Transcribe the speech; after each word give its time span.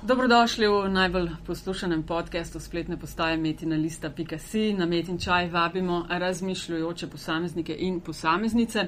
Dobrodošli 0.00 0.64
v 0.64 0.88
najbolj 0.88 1.44
poslušanem 1.46 2.02
podkastu 2.02 2.60
spletne 2.60 2.96
postaje 2.96 3.36
Metina 3.36 3.76
Lista.si. 3.76 4.72
Na 4.72 4.86
Metin 4.86 5.18
čaj 5.18 5.48
vabimo 5.52 6.06
razmišljujoče 6.08 7.06
posameznike 7.06 7.76
in 7.78 8.00
posameznice. 8.00 8.86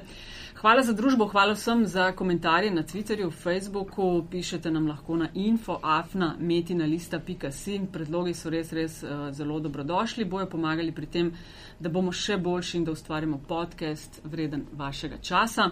Hvala 0.57 0.81
za 0.81 0.93
družbo, 0.93 1.27
hvala 1.27 1.53
vsem 1.53 1.85
za 1.85 2.11
komentarje 2.11 2.71
na 2.71 2.83
Twitterju, 2.83 3.31
Facebooku. 3.31 4.25
Pišete 4.31 4.71
nam 4.71 4.87
lahko 4.87 5.15
na 5.15 5.29
info.afna.metina.si. 5.33 7.81
Predlogi 7.93 8.33
so 8.33 8.49
res, 8.49 8.73
res 8.73 9.03
uh, 9.03 9.09
zelo 9.31 9.59
dobrodošli, 9.59 10.25
bojo 10.25 10.45
pomagali 10.49 10.91
pri 10.91 11.05
tem, 11.05 11.33
da 11.79 11.89
bomo 11.89 12.11
še 12.11 12.37
boljši 12.37 12.77
in 12.77 12.83
da 12.85 12.91
ustvarimo 12.91 13.37
podcast 13.37 14.21
vreden 14.23 14.65
vašega 14.73 15.17
časa. 15.21 15.69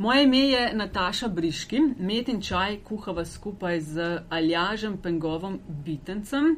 Moje 0.00 0.22
ime 0.24 0.38
je 0.38 0.74
Nataša 0.74 1.28
Briški, 1.28 1.80
met 1.98 2.28
in 2.28 2.38
čaj 2.40 2.78
kuhava 2.84 3.24
skupaj 3.24 3.80
z 3.80 4.22
Aljažem 4.30 4.96
Pengovom 4.96 5.58
Bitencem. 5.68 6.56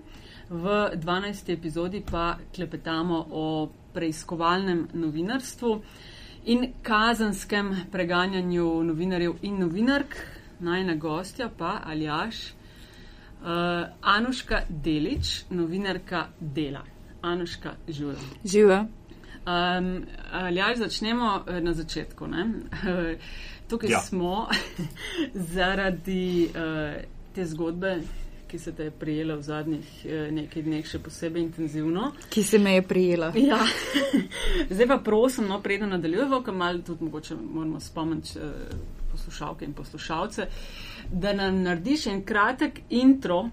V 0.49 0.77
12. 0.95 1.51
epizodi 1.53 2.05
pa 2.11 2.37
klepetamo 2.55 3.27
o 3.31 3.69
preiskovalnem 3.95 4.87
novinarstvu 4.95 5.83
in 6.45 6.69
kazanskem 6.83 7.75
preganjanju 7.93 8.85
novinarjev 8.85 9.35
in 9.43 9.59
novinark. 9.59 10.17
Najna 10.61 10.95
gostja 10.95 11.51
pa 11.59 11.81
Aljaš, 11.85 12.45
uh, 12.47 13.91
Anuška 14.03 14.63
Delič, 14.69 15.45
novinarka 15.51 16.29
Dela. 16.41 16.85
Anuška, 17.23 17.75
živa. 17.89 18.15
Živa. 18.45 18.85
Um, 19.47 20.05
ali 20.33 20.61
začnemo 20.77 21.45
eh, 21.47 21.61
na 21.61 21.73
začetku? 21.73 22.27
Tukaj 23.69 23.91
ja. 23.91 24.01
smo 24.01 24.49
zaradi 25.55 26.49
uh, 26.49 27.03
te 27.35 27.47
zgodbe, 27.47 28.01
ki 28.49 28.59
se 28.59 28.73
te 28.73 28.85
je 28.85 28.91
prijela 28.91 29.35
v 29.35 29.43
zadnjih 29.43 30.05
uh, 30.05 30.33
nekaj 30.33 30.63
dneh 30.63 30.87
še 30.87 30.99
posebej 30.99 31.43
intenzivno. 31.43 32.13
Ki 32.31 32.43
se 32.43 32.59
me 32.59 32.75
je 32.75 32.83
prijela. 32.83 33.33
Ja. 33.35 33.59
Zdaj 34.75 34.87
pa 34.87 34.99
prosim, 35.05 35.49
no, 35.49 35.59
preden 35.63 35.91
nadaljujemo, 35.91 36.43
ker 36.43 36.55
malo 36.55 36.85
tudi 36.87 37.05
mogoče 37.05 37.37
moramo 37.37 37.81
spomniti 37.81 38.39
uh, 38.39 38.77
poslušalke 39.13 39.65
in 39.65 39.73
poslušalce, 39.73 40.47
da 41.13 41.33
nam 41.33 41.63
narediš 41.63 42.07
en 42.07 42.23
kratek 42.25 42.81
intro, 42.91 43.49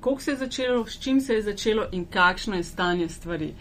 kako 0.00 0.20
se 0.20 0.30
je 0.30 0.36
začelo, 0.36 0.86
s 0.86 1.02
čim 1.02 1.20
se 1.20 1.34
je 1.34 1.42
začelo 1.42 1.88
in 1.92 2.06
kakšno 2.06 2.56
je 2.56 2.64
stanje 2.64 3.08
stvari. 3.08 3.52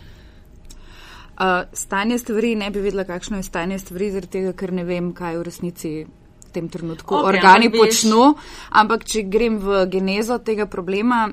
Uh, 1.38 1.46
stanje 1.74 2.18
stvari 2.18 2.56
ne 2.56 2.72
bi 2.72 2.82
vedela, 2.82 3.04
kakšno 3.04 3.38
je 3.38 3.44
stanje 3.44 3.80
stvari, 3.80 4.10
zaradi 4.12 4.32
tega, 4.32 4.54
ker 4.58 4.72
ne 4.74 4.82
vem, 4.84 5.12
kaj 5.14 5.36
v 5.38 5.44
resnici 5.46 5.90
v 6.02 6.48
tem 6.50 6.66
trenutku 6.66 7.14
okay, 7.14 7.28
organi 7.30 7.70
počnu. 7.70 8.32
Ampak, 8.74 9.06
če 9.06 9.22
grem 9.30 9.60
v 9.62 9.84
genezo 9.86 10.40
tega 10.42 10.66
problema, 10.66 11.28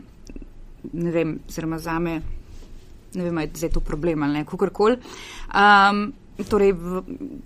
ne 0.92 1.14
vem, 1.14 1.38
zelo 1.48 1.78
za 1.80 1.96
me, 1.98 2.18
ne 3.14 3.24
vem, 3.24 3.40
je 3.48 3.70
to 3.72 3.80
problem 3.80 4.26
ali 4.26 4.42
ne, 4.42 4.44
kakorkoli. 4.44 4.98
Um, 5.56 6.04
torej, 6.52 6.74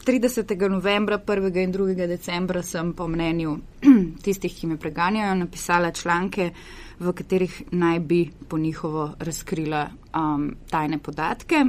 30. 0.02 0.54
novembra, 0.66 1.22
1. 1.22 1.54
in 1.62 1.72
2. 1.78 1.94
decembra 2.10 2.62
sem 2.66 2.90
po 2.90 3.06
mnenju 3.06 3.54
tistih, 4.24 4.50
ki 4.50 4.72
me 4.72 4.80
preganjajo, 4.82 5.36
napisala 5.44 5.92
članke, 5.94 6.50
v 6.98 7.14
katerih 7.14 7.62
naj 7.70 8.00
bi 8.02 8.24
po 8.48 8.58
njihovo 8.58 9.12
razkrila 9.22 9.86
um, 10.10 10.56
tajne 10.66 10.98
podatke 10.98 11.62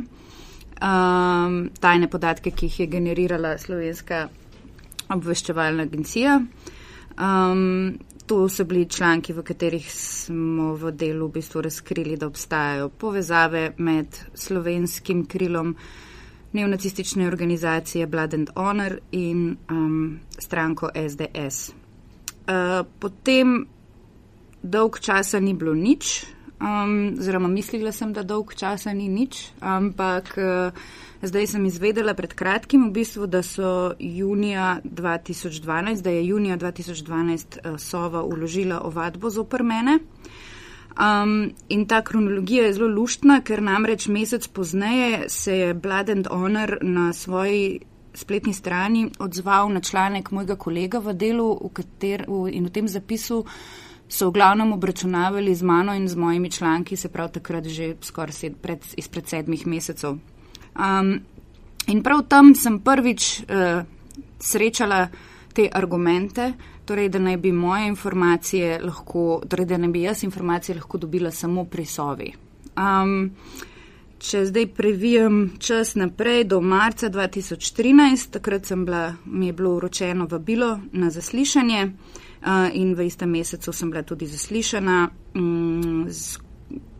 um, 0.82 1.70
tajne 1.80 2.10
podatke, 2.10 2.52
ki 2.52 2.66
jih 2.66 2.80
je 2.80 2.88
generirala 2.88 3.58
slovenska 3.58 4.28
obveščevalna 5.10 5.84
agencija. 5.84 6.40
Um, 7.20 8.00
to 8.30 8.50
so 8.50 8.64
bili 8.64 8.86
članki, 8.86 9.34
v 9.34 9.44
katerih 9.44 9.88
smo 9.92 10.76
v 10.78 10.92
delu 10.92 11.28
v 11.28 11.40
bistvu 11.40 11.62
razkrili, 11.66 12.18
da 12.18 12.28
obstajajo 12.28 12.90
povezave 12.90 13.72
med 13.78 14.20
slovenskim 14.34 15.26
krilom 15.26 15.76
neonacistične 16.54 17.28
organizacije 17.28 18.08
Blood 18.08 18.34
and 18.34 18.50
Honor 18.56 19.00
in 19.12 19.58
um, 19.70 20.20
stranko 20.38 20.90
SDS. 20.94 21.72
Uh, 22.50 22.86
potem 23.00 23.66
dolg 24.62 25.00
časa 25.00 25.40
ni 25.40 25.54
bilo 25.54 25.74
nič, 25.74 26.26
Um, 26.60 27.16
oziroma, 27.20 27.48
mislila 27.48 27.92
sem, 27.96 28.12
da 28.12 28.24
dolg 28.28 28.52
časa 28.52 28.92
ni 28.92 29.08
nič, 29.08 29.54
ampak 29.64 30.34
uh, 30.36 30.76
zdaj 31.24 31.48
sem 31.56 31.66
izvedela 31.70 32.12
pred 32.14 32.34
kratkim, 32.36 32.90
v 32.90 32.98
bistvu, 33.00 33.30
da 33.32 33.40
so 33.44 33.94
junija 33.96 34.82
2012, 34.84 36.04
da 36.04 36.12
je 36.12 36.26
junija 36.28 36.58
2012 36.60 37.60
uh, 37.64 37.80
Sova 37.80 38.26
uložila 38.28 38.82
ovadbo 38.84 39.32
zoper 39.32 39.64
mene. 39.64 40.00
Um, 41.00 41.54
in 41.70 41.86
ta 41.88 42.02
kronologija 42.04 42.66
je 42.66 42.74
zelo 42.76 42.92
luštna, 42.92 43.40
ker 43.40 43.64
namreč 43.64 44.10
mesec 44.12 44.48
pozneje 44.52 45.30
se 45.30 45.58
je 45.58 45.74
Blood 45.74 46.10
and 46.10 46.28
Honor 46.28 46.78
na 46.82 47.14
svoji 47.14 47.80
spletni 48.14 48.54
strani 48.54 49.12
odzval 49.20 49.70
na 49.72 49.80
članek 49.82 50.32
mojega 50.32 50.56
kolega 50.56 51.00
v 51.00 51.14
delu 51.14 51.54
v 51.56 51.70
kater, 51.74 52.26
v, 52.28 52.50
in 52.52 52.68
v 52.68 52.70
tem 52.70 52.88
zapisu 52.88 53.46
so 54.10 54.30
v 54.30 54.34
glavnem 54.34 54.74
obračunavali 54.74 55.56
z 55.56 55.62
mano 55.64 55.94
in 55.94 56.08
z 56.08 56.16
mojimi 56.16 56.52
članki, 56.52 56.96
se 56.98 57.10
prav 57.10 57.32
takrat 57.32 57.66
že 57.66 57.96
skoraj 58.02 58.34
sed, 58.34 58.56
pred, 58.62 58.82
izpred 58.98 59.28
sedmih 59.28 59.68
mesecev. 59.68 60.18
Um, 60.76 61.20
in 61.88 62.04
prav 62.04 62.26
tam 62.28 62.56
sem 62.56 62.80
prvič 62.80 63.42
uh, 63.42 63.86
srečala 64.40 65.08
te 65.54 65.70
argumente, 65.72 66.54
torej 66.86 67.10
da 67.10 67.20
naj 67.20 67.38
bi 67.38 67.52
moje 67.52 67.88
informacije 67.88 68.80
lahko, 68.82 69.42
torej 69.50 69.66
da 69.66 69.78
naj 69.78 69.90
bi 69.90 70.02
jaz 70.02 70.24
informacije 70.24 70.76
lahko 70.76 70.98
dobila 70.98 71.32
samo 71.32 71.66
pri 71.66 71.86
sovi. 71.86 72.34
Um, 72.78 73.32
če 74.20 74.46
zdaj 74.46 74.68
previjem 74.76 75.52
čas 75.60 75.94
naprej 75.96 76.44
do 76.44 76.62
marca 76.62 77.10
2013, 77.10 78.32
takrat 78.32 78.66
sem 78.66 78.86
bila, 78.86 79.14
mi 79.26 79.48
je 79.48 79.54
bilo 79.54 79.76
uročeno 79.76 80.26
vabilo 80.26 80.80
na 80.92 81.10
zaslišanje 81.10 81.92
in 82.74 82.96
v 82.96 83.06
istem 83.06 83.30
mesecu 83.30 83.74
sem 83.74 83.92
bila 83.92 84.04
tudi 84.04 84.28
zaslišana. 84.28 85.10
Mm, 85.36 86.08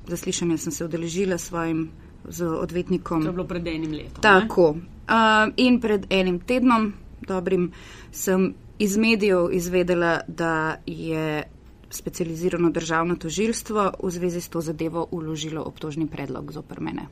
zaslišanja 0.08 0.58
sem 0.58 0.72
se 0.72 0.86
odeležila 0.86 1.38
s 1.38 1.48
svojim 1.48 1.90
z 2.28 2.46
odvetnikom. 2.46 3.22
To 3.22 3.28
je 3.28 3.32
bilo 3.32 3.48
pred 3.48 3.68
enim 3.68 3.92
letom. 3.92 4.22
Tako. 4.22 4.76
Uh, 5.10 5.50
in 5.58 5.80
pred 5.82 6.06
enim 6.10 6.40
tednom, 6.40 6.94
dobrim, 7.28 7.72
sem 8.12 8.54
iz 8.80 8.98
medijev 8.98 9.50
izvedela, 9.52 10.22
da 10.28 10.78
je 10.86 11.44
specializirano 11.90 12.70
državno 12.70 13.16
tožilstvo 13.16 13.92
v 14.04 14.12
zvezi 14.12 14.42
s 14.42 14.50
to 14.50 14.62
zadevo 14.62 15.08
uložilo 15.12 15.64
obtožni 15.64 16.08
predlog 16.08 16.52
zoper 16.52 16.82
mene. 16.82 17.08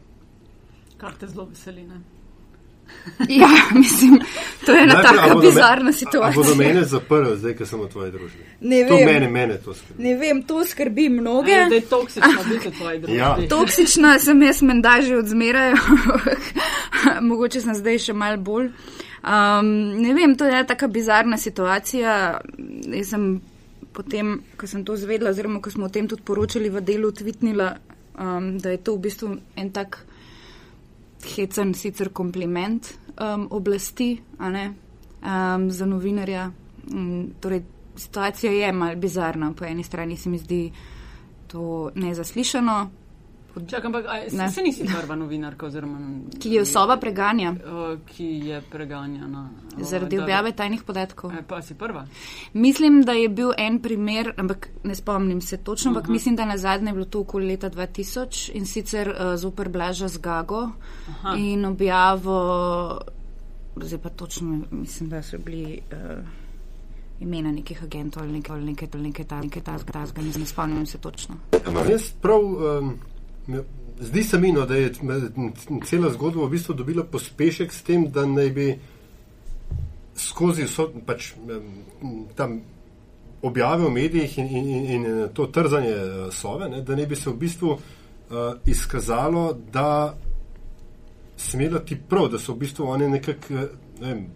Kar 0.97 1.15
te 1.17 1.27
zelo 1.27 1.45
veseli, 1.45 1.83
ne? 1.87 2.01
Ja, 3.29 3.47
mislim, 3.73 4.19
to 4.65 4.71
je 4.71 4.83
ena 4.83 5.01
taka 5.01 5.35
bizarna 5.35 5.91
situacija. 5.91 6.43
Bodo 6.43 6.55
mene 6.55 6.83
zaprli, 6.83 7.37
zdaj, 7.37 7.55
ko 7.57 7.65
sem 7.65 7.81
v 7.81 7.89
tvoji 7.89 8.11
družbi. 8.11 8.45
Ne 8.61 8.83
vem. 8.83 8.89
To 8.89 9.11
mene, 9.11 9.29
mene 9.29 9.57
to 9.57 9.73
skrbi. 9.73 10.03
Ne 10.03 10.15
vem, 10.15 10.43
to 10.43 10.65
skrbi 10.65 11.09
mnoge. 11.09 11.57
Da 11.69 11.75
je 11.75 11.81
toksično 11.81 12.43
biti 12.49 12.69
v 12.69 12.71
tvoji 12.79 12.99
družbi. 12.99 13.17
Ja. 13.17 13.35
Toksična 13.49 14.19
sem 14.19 14.41
jaz 14.41 14.61
menda 14.61 14.97
že 15.01 15.17
od 15.17 15.27
zmeraj, 15.27 15.73
mogoče 17.29 17.61
sem 17.61 17.75
zdaj 17.75 17.99
še 18.09 18.13
mal 18.13 18.37
bolj. 18.37 18.71
Um, 19.27 19.71
ne 20.01 20.13
vem, 20.13 20.35
to 20.37 20.45
je 20.45 20.53
ena 20.53 20.63
taka 20.63 20.87
bizarna 20.87 21.37
situacija. 21.37 22.39
Jaz 22.93 23.13
sem 23.15 23.29
potem, 23.93 24.41
ko 24.57 24.69
sem 24.69 24.85
to 24.85 24.97
zvedla, 24.97 25.33
oziroma 25.33 25.61
ko 25.61 25.73
smo 25.73 25.89
o 25.89 25.93
tem 25.93 26.07
tudi 26.07 26.21
poročali 26.21 26.69
v 26.69 26.83
delu, 26.85 27.11
tvitnila, 27.11 27.73
um, 28.19 28.57
da 28.61 28.75
je 28.75 28.83
to 28.83 28.95
v 28.95 29.07
bistvu 29.09 29.33
en 29.57 29.71
tak 29.73 30.03
hecen 31.25 31.73
sicer 31.73 32.09
kompliment 32.13 32.93
um, 33.19 33.47
oblasti 33.51 34.21
um, 34.39 35.71
za 35.71 35.85
novinarja. 35.85 36.51
Um, 36.93 37.33
torej, 37.39 37.63
situacija 37.95 38.51
je 38.51 38.71
mal 38.71 38.95
bizarna. 38.95 39.53
Po 39.53 39.65
eni 39.65 39.83
strani 39.83 40.17
se 40.17 40.29
mi 40.29 40.37
zdi 40.37 40.71
to 41.47 41.91
nezaslišano, 41.95 42.89
Čak, 43.65 43.85
ampak 43.85 44.05
ne. 44.31 44.51
se 44.51 44.61
nisi 44.61 44.85
prva 44.85 45.15
novinarka, 45.15 45.65
oziroma, 45.65 45.99
ki 46.39 46.49
je 46.49 46.61
osoba 46.61 46.97
preganja. 46.97 47.55
Ki 48.05 48.25
je 48.25 48.61
preganjana. 48.71 49.49
Zaradi 49.77 50.19
objave 50.19 50.51
tajnih 50.51 50.83
podatkov. 50.83 51.31
E, 51.33 51.43
pa 51.47 51.61
si 51.61 51.73
prva. 51.73 52.05
Mislim, 52.53 53.01
da 53.01 53.11
je 53.11 53.29
bil 53.29 53.51
en 53.57 53.79
primer, 53.81 54.33
ampak 54.37 54.69
ne 54.83 54.95
spomnim 54.95 55.41
se 55.41 55.57
točno, 55.57 55.91
ampak 55.91 56.03
uh 56.03 56.09
-huh. 56.09 56.13
mislim, 56.13 56.35
da 56.35 56.45
na 56.45 56.57
zadnje 56.57 56.89
je 56.89 56.93
bilo 56.93 57.05
to 57.05 57.19
okoli 57.19 57.47
leta 57.47 57.69
2000 57.69 58.51
in 58.53 58.65
sicer 58.65 59.09
uh, 59.09 59.35
zoper 59.35 59.69
Blaža 59.69 60.07
z 60.07 60.17
Gago 60.17 60.69
Aha. 61.09 61.35
in 61.37 61.65
objavo, 61.65 62.99
zdaj 63.75 63.99
pa 63.99 64.09
točno 64.09 64.61
mislim, 64.71 65.09
da 65.09 65.21
so 65.23 65.37
bili. 65.37 65.81
Uh, 65.91 66.23
Imena 67.19 67.51
nekih 67.51 67.83
agentov 67.83 68.23
ali 68.23 68.31
nekaj, 68.31 68.55
ali 68.55 68.65
nekaj, 68.65 68.87
ali 68.93 69.03
nekaj, 69.03 69.25
ali 69.31 69.45
nekaj, 69.47 69.61
ali 69.61 69.85
nekaj, 69.85 70.11
ali 70.15 70.25
nekaj, 70.27 70.39
ne 70.39 70.45
spomnim 70.45 70.85
se 70.85 70.97
točno. 70.97 71.35
Ampak 71.65 71.89
jaz 71.89 72.11
prav 72.21 72.39
um, 72.39 72.93
Zdi 73.99 74.23
se 74.23 74.39
mi, 74.39 74.51
no, 74.51 74.65
da 74.65 74.75
je 74.75 74.91
cela 75.85 76.09
zgodba 76.13 76.45
v 76.45 76.49
bistvu 76.49 76.73
dobila 76.73 77.03
pospešek 77.03 77.73
s 77.73 77.81
tem, 77.81 78.05
da 78.11 78.25
naj 78.25 78.49
bi 78.53 78.67
skozi 80.17 80.67
vso, 80.67 80.89
pač, 81.05 81.31
tam 82.35 82.59
objave 83.41 83.85
v 83.85 83.91
medijih 83.93 84.37
in, 84.37 84.47
in, 84.47 84.67
in, 84.67 84.85
in 84.85 85.29
to 85.33 85.47
trzanje 85.47 85.93
uh, 85.95 86.33
sove, 86.33 86.69
ne, 86.69 86.81
da 86.81 86.95
ne 86.95 87.05
bi 87.05 87.15
se 87.15 87.29
v 87.29 87.37
bistvu 87.37 87.71
uh, 87.71 87.79
izkazalo, 88.65 89.53
da 89.73 90.17
smela 91.37 91.79
ti 91.79 91.97
prav, 92.09 92.29
da 92.33 92.39
so 92.39 92.53
v 92.53 92.65
bistvu 92.65 92.89
oni 92.89 93.09
nekako, 93.09 93.53
ne 94.01 94.13
vem, 94.13 94.27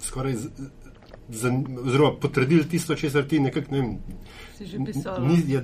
skoraj. 0.00 0.36
Z, 0.36 0.50
Zelo 1.28 2.14
potrdili 2.16 2.64
tisto, 2.64 2.94
če 2.96 3.10
se 3.12 3.20
ti 3.28 3.36
nekako 3.40 3.74
ne 3.74 3.80
vem. 3.82 3.90
Pisal. 4.86 5.26
Ja, 5.48 5.60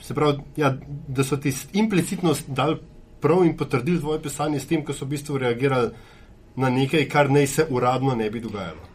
se 0.00 0.14
pravi, 0.14 0.38
ja, 0.56 0.76
da 1.08 1.24
so 1.24 1.36
ti 1.36 1.52
implicitno 1.72 2.34
dali 2.46 2.76
prav 3.20 3.44
in 3.44 3.56
potrdili 3.56 4.00
tvoje 4.00 4.22
pisanje 4.22 4.60
s 4.60 4.66
tem, 4.66 4.84
ko 4.84 4.92
so 4.92 5.04
v 5.04 5.16
bistvu 5.16 5.38
reagirali 5.38 5.90
na 6.56 6.70
nekaj, 6.70 7.08
kar 7.08 7.30
naj 7.30 7.46
se 7.46 7.66
uradno 7.70 8.14
ne 8.14 8.30
bi 8.30 8.40
dogajalo. 8.40 8.88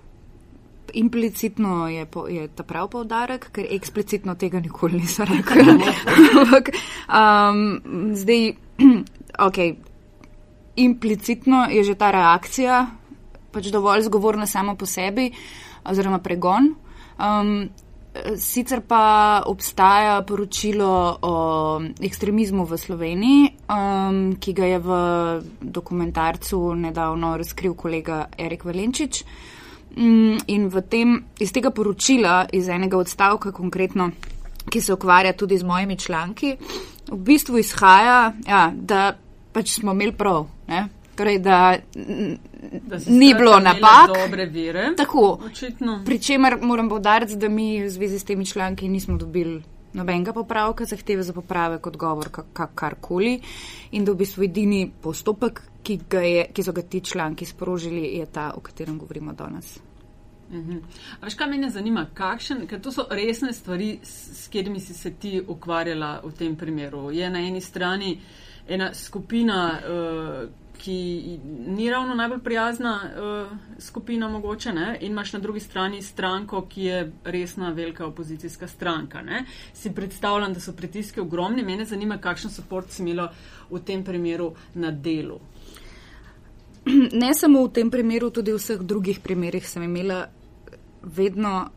Implicitno 0.93 1.87
je, 1.89 2.05
po, 2.05 2.27
je 2.27 2.47
ta 2.47 2.63
prav 2.63 2.87
povdarek, 2.89 3.49
ker 3.51 3.67
eksplicitno 3.71 4.35
tega 4.35 4.59
nikoli 4.59 4.99
nisem 5.01 5.27
rekel. 5.33 5.73
um, 7.09 7.81
zdaj, 8.15 8.53
ok, 9.47 9.57
implicitno 10.75 11.65
je 11.71 11.83
že 11.83 11.95
ta 11.95 12.11
reakcija 12.11 12.85
pač 13.55 13.71
dovolj 13.71 14.03
zgovorna 14.09 14.47
samo 14.47 14.75
po 14.75 14.85
sebi, 14.85 15.29
oziroma 15.87 16.19
pregon. 16.19 16.73
Um, 17.15 17.69
Sicer 18.37 18.81
pa 18.87 19.43
obstaja 19.45 20.21
poročilo 20.23 21.17
o 21.21 21.33
ekstremizmu 21.99 22.65
v 22.65 22.77
Sloveniji, 22.77 23.49
um, 23.67 24.35
ki 24.39 24.53
ga 24.55 24.65
je 24.65 24.79
v 24.79 24.99
dokumentarcu 25.59 26.59
nedavno 26.79 27.35
razkril 27.37 27.75
kolega 27.75 28.25
Erik 28.37 28.63
Valenčič. 28.65 29.23
Um, 29.97 30.37
in 30.47 30.69
tem, 30.89 31.17
iz 31.39 31.51
tega 31.51 31.71
poročila, 31.71 32.45
iz 32.51 32.67
enega 32.67 32.97
odstavka 32.97 33.51
konkretno, 33.51 34.11
ki 34.69 34.81
se 34.81 34.93
ukvarja 34.93 35.33
tudi 35.33 35.57
z 35.57 35.63
mojimi 35.63 35.97
članki, 35.97 36.55
v 37.11 37.19
bistvu 37.19 37.59
izhaja, 37.59 38.33
ja, 38.47 38.71
da 38.73 39.17
pač 39.53 39.75
smo 39.79 39.91
imeli 39.91 40.15
prav. 40.15 40.47
Ne? 40.67 40.87
Torej, 41.15 41.39
da 41.39 41.77
ni 43.07 43.33
bilo 43.33 43.59
napak. 43.59 44.09
Tako. 44.97 45.39
Pričemer 46.05 46.57
moram 46.61 46.89
povdariti, 46.89 47.35
da 47.35 47.49
mi 47.49 47.83
v 47.83 47.89
zvezi 47.89 48.19
s 48.19 48.23
temi 48.23 48.45
članki 48.45 48.89
nismo 48.89 49.17
dobili 49.17 49.63
nobenega 49.93 50.33
popravka, 50.33 50.85
zahteve 50.85 51.23
za 51.23 51.33
popravek, 51.33 51.87
odgovor, 51.87 52.29
karkoli. 52.75 53.39
In 53.91 54.05
da 54.05 54.11
v 54.11 54.19
bistvu 54.19 54.43
edini 54.43 54.91
postopek, 55.01 55.61
ki, 55.83 55.99
je, 56.11 56.47
ki 56.53 56.63
so 56.63 56.73
ga 56.75 56.81
ti 56.81 57.01
članki 57.01 57.45
sprožili, 57.45 58.03
je 58.17 58.25
ta, 58.25 58.51
o 58.55 58.59
katerem 58.59 58.97
govorimo 58.99 59.33
danes. 59.33 59.77
Mhm. 60.51 60.77
Veš, 61.21 61.35
kaj 61.35 61.47
me 61.47 61.69
zanima, 61.69 62.05
kakšen, 62.13 62.67
ker 62.67 62.81
to 62.81 62.91
so 62.91 63.07
resne 63.09 63.53
stvari, 63.53 63.99
s, 64.03 64.43
s 64.43 64.47
katerimi 64.47 64.79
si 64.79 64.93
se 64.93 65.13
ti 65.13 65.41
ukvarjala 65.47 66.19
v 66.23 66.31
tem 66.37 66.55
primeru. 66.55 67.09
Je 67.11 67.29
na 67.29 67.39
eni 67.39 67.61
strani 67.61 68.19
ena 68.67 68.93
skupina, 68.93 69.79
uh, 69.79 70.49
ki 70.77 71.39
ni 71.67 71.89
ravno 71.89 72.15
najbolj 72.15 72.39
prijazna 72.43 73.01
uh, 73.03 73.57
skupina, 73.79 74.29
mogoče, 74.29 74.73
ne? 74.73 74.97
in 75.01 75.11
imaš 75.11 75.33
na 75.33 75.39
drugi 75.39 75.59
strani 75.59 76.01
stranko, 76.01 76.65
ki 76.69 76.83
je 76.83 77.11
resna, 77.23 77.71
velika 77.71 78.05
opozicijska 78.05 78.67
stranka. 78.67 79.21
Ne? 79.21 79.45
Si 79.73 79.93
predstavljam, 79.93 80.53
da 80.53 80.59
so 80.59 80.73
pritiske 80.73 81.21
ogromni. 81.21 81.63
Mene 81.63 81.85
zanima, 81.85 82.17
kakšen 82.17 82.51
podpor 82.57 82.85
si 82.89 83.01
imela 83.03 83.31
v 83.69 83.79
tem 83.79 84.03
primeru 84.03 84.53
na 84.73 84.91
delu. 84.91 85.39
Ne 87.21 87.33
samo 87.33 87.65
v 87.65 87.71
tem 87.73 87.89
primeru, 87.91 88.29
tudi 88.29 88.53
v 88.53 88.59
vseh 88.61 88.81
drugih 88.81 89.19
primerih 89.19 89.65
sem 89.69 89.83
imela 89.83 90.27
vedno 91.01 91.69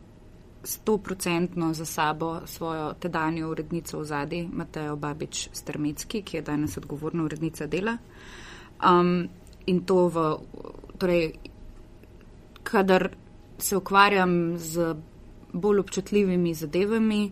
stoprocentno 0.63 1.73
za 1.73 1.85
sabo 1.85 2.41
svojo 2.45 2.93
tedanjo 2.93 3.49
urednico 3.49 3.99
v 3.99 4.05
zadnji, 4.05 4.49
Matejo 4.53 4.95
Babič 4.95 5.49
Strmecki, 5.53 6.21
ki 6.21 6.37
je 6.37 6.41
danes 6.41 6.77
odgovorna 6.77 7.23
urednica 7.23 7.67
dela. 7.67 7.97
Um, 8.79 9.29
in 9.65 9.83
to 9.85 10.07
v, 10.07 10.25
torej, 10.97 11.33
kadar 12.63 13.09
se 13.57 13.77
ukvarjam 13.77 14.57
z 14.57 14.95
bolj 15.53 15.79
občutljivimi 15.79 16.53
zadevami, 16.53 17.31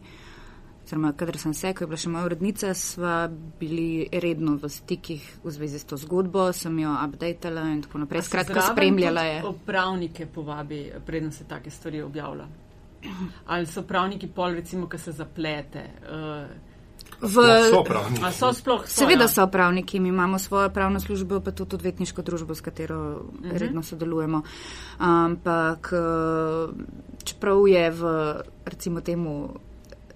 oziroma 0.83 1.13
kadar 1.13 1.37
sem 1.37 1.53
se, 1.53 1.73
ko 1.73 1.83
je 1.83 1.87
bila 1.87 1.99
še 1.99 2.09
moja 2.09 2.25
urednica, 2.25 2.73
sva 2.73 3.15
bili 3.59 4.07
redno 4.11 4.55
v 4.61 4.69
stikih 4.71 5.25
v 5.43 5.51
zvezi 5.51 5.79
s 5.79 5.89
to 5.89 5.97
zgodbo, 5.99 6.47
sem 6.53 6.79
jo 6.79 6.93
updatala 6.95 7.65
in 7.73 7.81
tako 7.83 8.03
naprej. 8.03 8.23
Skratka, 8.27 8.63
spremljala 8.71 9.25
je. 9.27 9.41
Pravnike 9.65 10.25
povabi, 10.25 10.85
preden 11.05 11.31
se 11.31 11.47
take 11.47 11.71
stvari 11.71 12.01
objavlja. 12.01 12.47
Ali 13.45 13.67
so 13.67 13.83
pravniki 13.87 14.27
pol, 14.27 14.55
recimo, 14.57 14.87
ki 14.89 14.97
se 14.97 15.11
zaplete. 15.11 15.83
Uh, 16.07 16.76
V, 17.21 17.33
so 17.71 17.83
pravniki. 17.83 18.31
So 18.31 18.53
sploh, 18.53 18.85
so, 18.85 19.01
seveda 19.01 19.25
ja. 19.25 19.27
so 19.27 19.47
pravniki, 19.47 19.99
mi 19.99 20.09
imamo 20.09 20.39
svojo 20.39 20.69
pravno 20.69 20.99
službo, 20.99 21.39
pa 21.39 21.51
tudi 21.51 21.75
odvetniško 21.75 22.21
družbo, 22.21 22.55
s 22.55 22.61
katero 22.61 22.97
uh 22.97 23.33
mhm. 23.33 23.49
-huh. 23.49 23.57
redno 23.57 23.83
sodelujemo. 23.83 24.41
Ampak 24.97 25.93
eh, 25.93 26.73
čeprav 27.23 27.67
je 27.67 27.91
v 27.91 28.03
recimo 28.65 29.01
temu 29.01 29.49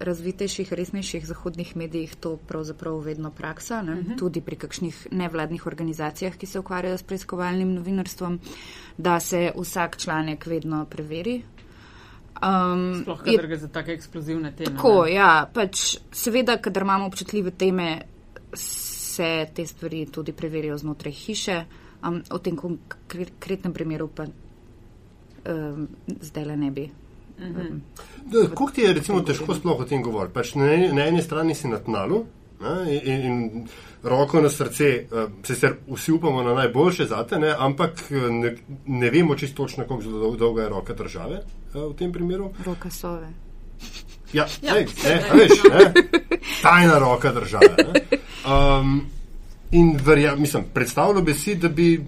razvitejših, 0.00 0.72
resnejših 0.72 1.26
zahodnih 1.26 1.76
medijih 1.76 2.14
to 2.16 2.36
pravzaprav 2.36 2.98
vedno 2.98 3.30
praksa, 3.30 3.82
uh 3.82 3.88
mhm. 3.88 3.98
-huh. 3.98 4.18
tudi 4.18 4.40
pri 4.40 4.56
kakšnih 4.56 5.06
nevladnih 5.10 5.66
organizacijah, 5.66 6.36
ki 6.36 6.46
se 6.46 6.58
ukvarjajo 6.58 6.98
s 6.98 7.02
preiskovalnim 7.02 7.74
novinarstvom, 7.74 8.40
da 8.98 9.20
se 9.20 9.52
vsak 9.56 9.96
članek 9.96 10.46
vedno 10.46 10.84
preveri, 10.84 11.42
Um, 12.42 13.02
Sploh, 13.02 13.20
kadar 13.22 13.46
gre 13.46 13.56
za 13.56 13.68
tako 13.68 13.90
eksplozivne 13.90 14.50
teme. 14.56 14.76
Tako, 14.76 15.04
ne? 15.04 15.12
ja, 15.14 15.46
pač 15.54 15.96
seveda, 16.12 16.56
kadar 16.62 16.82
imamo 16.82 17.06
občutljive 17.06 17.52
teme, 17.54 18.00
se 18.54 19.46
te 19.54 19.66
stvari 19.66 20.06
tudi 20.10 20.32
preverijo 20.32 20.78
znotraj 20.78 21.12
hiše. 21.12 21.64
Um, 22.02 22.22
o 22.30 22.38
tem 22.42 22.56
konkretnem 22.58 23.72
primeru 23.72 24.08
pa 24.10 24.26
um, 24.26 25.86
zdaj 26.20 26.44
le 26.44 26.56
ne 26.56 26.70
bi. 26.70 26.88
Um, 27.38 27.82
Kako 28.32 28.70
ti 28.74 28.82
je 28.82 28.94
recimo 28.94 29.20
težko 29.20 29.54
sploh 29.54 29.80
o 29.80 29.84
tem 29.84 30.02
govoriti? 30.02 30.34
Pač 30.34 30.54
na, 30.58 30.66
na 30.92 31.06
eni 31.06 31.22
strani 31.22 31.54
si 31.54 31.70
na 31.70 31.78
tnalu 31.78 32.24
ne, 32.62 33.00
in, 33.04 33.24
in 33.26 33.66
roko 34.02 34.40
na 34.40 34.50
srce, 34.50 35.06
uh, 35.10 35.30
sicer 35.46 35.74
vsi 35.88 36.12
upamo 36.12 36.42
na 36.42 36.54
najboljše 36.54 37.06
zate, 37.06 37.38
ne, 37.38 37.54
ampak 37.58 38.02
eh, 38.10 38.30
ne, 38.30 38.56
ne 38.86 39.10
vemo 39.10 39.34
čisto 39.34 39.62
točno, 39.62 39.84
kako 39.84 40.02
dolgo, 40.02 40.36
dolga 40.36 40.62
je 40.62 40.68
roka 40.68 40.94
države 40.94 41.42
uh, 41.74 41.92
v 41.92 41.96
tem 41.98 42.12
primeru. 42.12 42.50
Roka 42.64 42.90
sove. 42.90 43.28
Ja, 44.32 44.46
ja. 44.62 44.78
Ej, 44.78 44.86
ne, 45.04 45.22
veš, 45.34 45.62
ne, 45.70 45.92
tajna 46.62 46.98
roka 46.98 47.32
države. 47.32 47.76
Um, 48.46 49.06
in 49.70 49.98
verja, 50.04 50.36
mislim, 50.36 50.64
predstavljal 50.74 51.22
bi 51.22 51.34
si, 51.34 51.54
da 51.54 51.68
bi 51.68 52.04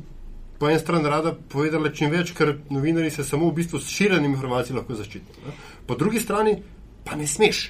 po 0.59 0.69
eni 0.71 0.79
strani 0.79 1.09
rada 1.09 1.35
povedala 1.49 1.91
čim 1.93 2.11
več, 2.11 2.33
ker 2.33 2.55
novinari 2.71 3.11
se 3.11 3.25
samo 3.25 3.51
v 3.51 3.59
bistvu 3.59 3.81
s 3.81 3.91
širjenjem 3.91 4.33
informacij 4.33 4.77
lahko 4.77 4.95
zaščitijo. 4.95 5.55
Po 5.87 5.97
drugi 6.01 6.21
strani 6.21 6.57
pa 7.05 7.17
ne 7.17 7.27
smeš. 7.27 7.67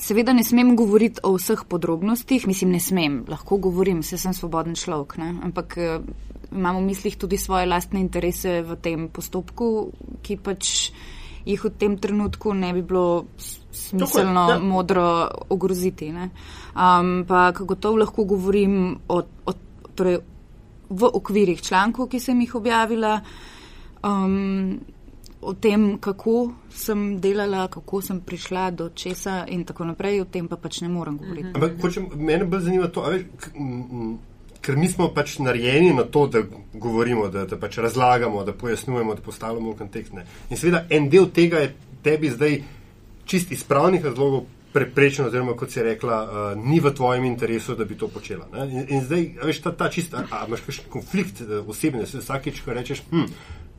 Seveda 0.00 0.32
ne 0.32 0.44
smem 0.44 0.72
govoriti 0.76 1.20
o 1.28 1.34
vseh 1.36 1.66
podrobnostih, 1.68 2.46
mislim, 2.48 2.72
ne 2.72 2.80
smem, 2.80 3.24
lahko 3.28 3.58
govorim, 3.60 4.02
se 4.02 4.16
sem 4.18 4.32
svoboden 4.32 4.74
človek, 4.74 5.18
ne? 5.20 5.34
ampak 5.44 5.76
eh, 5.76 5.98
imam 6.50 6.80
v 6.80 6.86
mislih 6.88 7.18
tudi 7.20 7.36
svoje 7.36 7.68
lastne 7.68 8.00
interese 8.00 8.62
v 8.64 8.78
tem 8.80 9.08
postopku, 9.12 9.90
ki 10.24 10.38
pač 10.40 10.90
jih 11.44 11.60
v 11.60 11.72
tem 11.76 11.96
trenutku 12.00 12.52
ne 12.56 12.72
bi 12.76 12.82
bilo 12.84 13.26
smiselno 13.72 14.46
Tukaj, 14.46 14.56
ja. 14.56 14.58
modro 14.64 15.06
ogroziti. 15.52 16.08
Ampak 16.74 17.60
um, 17.60 17.66
gotovo 17.66 18.00
lahko 18.00 18.24
govorim 18.24 18.96
o, 19.08 19.20
o, 19.20 19.52
torej, 19.94 20.20
v 20.90 21.06
okvirih 21.06 21.60
člankov, 21.62 22.08
ki 22.10 22.20
sem 22.20 22.40
jih 22.40 22.56
objavila. 22.56 23.20
Um, 24.00 24.80
o 25.40 25.54
tem, 25.54 25.98
kako 25.98 26.52
sem 26.70 27.20
delala, 27.20 27.68
kako 27.68 28.02
sem 28.02 28.20
prišla 28.20 28.70
do 28.70 28.88
česa 28.94 29.44
in 29.48 29.64
tako 29.64 29.84
naprej, 29.88 30.20
o 30.20 30.24
tem 30.24 30.48
pa 30.48 30.56
pač 30.56 30.80
ne 30.80 30.88
morem 30.88 31.16
govoriti. 31.16 31.48
Mhm. 31.48 31.56
Ampak 31.56 31.80
hočem, 31.82 32.08
mene 32.16 32.44
bolj 32.44 32.66
zanima 32.68 32.88
to, 32.88 33.04
veš, 33.08 33.24
ker 34.60 34.76
mi 34.76 34.88
smo 34.88 35.08
pač 35.14 35.38
narejeni 35.38 35.94
na 35.96 36.04
to, 36.04 36.26
da 36.26 36.42
govorimo, 36.74 37.28
da, 37.28 37.46
da 37.48 37.56
pač 37.56 37.78
razlagamo, 37.78 38.44
da 38.44 38.52
pojasnjujemo, 38.52 39.14
da 39.14 39.22
postavljamo 39.22 39.72
v 39.72 39.76
kontekst. 39.76 40.12
Ne. 40.12 40.26
In 40.50 40.60
seveda 40.60 40.84
en 40.90 41.08
del 41.10 41.30
tega 41.32 41.64
je 41.64 41.74
tebi 42.04 42.30
zdaj 42.30 42.62
čist 43.24 43.52
iz 43.52 43.64
pravnih 43.64 44.04
razlogov 44.04 44.44
preprečeno, 44.72 45.28
oziroma 45.28 45.56
kot 45.58 45.70
si 45.70 45.82
rekla, 45.82 46.16
uh, 46.22 46.68
ni 46.70 46.78
v 46.80 46.92
tvojem 46.94 47.24
interesu, 47.24 47.74
da 47.74 47.84
bi 47.84 47.96
to 47.98 48.08
počela. 48.08 48.46
In, 48.54 48.84
in 48.88 49.02
zdaj, 49.02 49.24
veš, 49.42 49.62
ta, 49.64 49.72
ta 49.74 49.88
čista, 49.90 50.22
a, 50.30 50.42
a 50.42 50.46
imaš 50.46 50.62
kakšen 50.66 50.90
konflikt 50.92 51.42
uh, 51.42 51.56
osebne, 51.66 52.06
vsakeč, 52.06 52.60
ko 52.62 52.76
rečeš, 52.76 53.02
hm, 53.10 53.26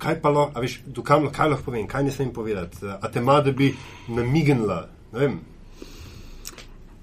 kaj 0.02 0.18
pa 0.22 0.34
lo, 0.34 0.50
veš, 0.58 0.80
dokam, 0.86 1.30
kaj 1.34 1.54
lahko 1.54 1.70
povem, 1.70 1.88
kaj 1.88 2.04
ne 2.08 2.12
smem 2.12 2.34
povedati, 2.34 2.90
a 2.90 3.12
te 3.12 3.22
ima, 3.22 3.40
da 3.46 3.52
bi 3.54 3.72
namignila. 4.10 4.84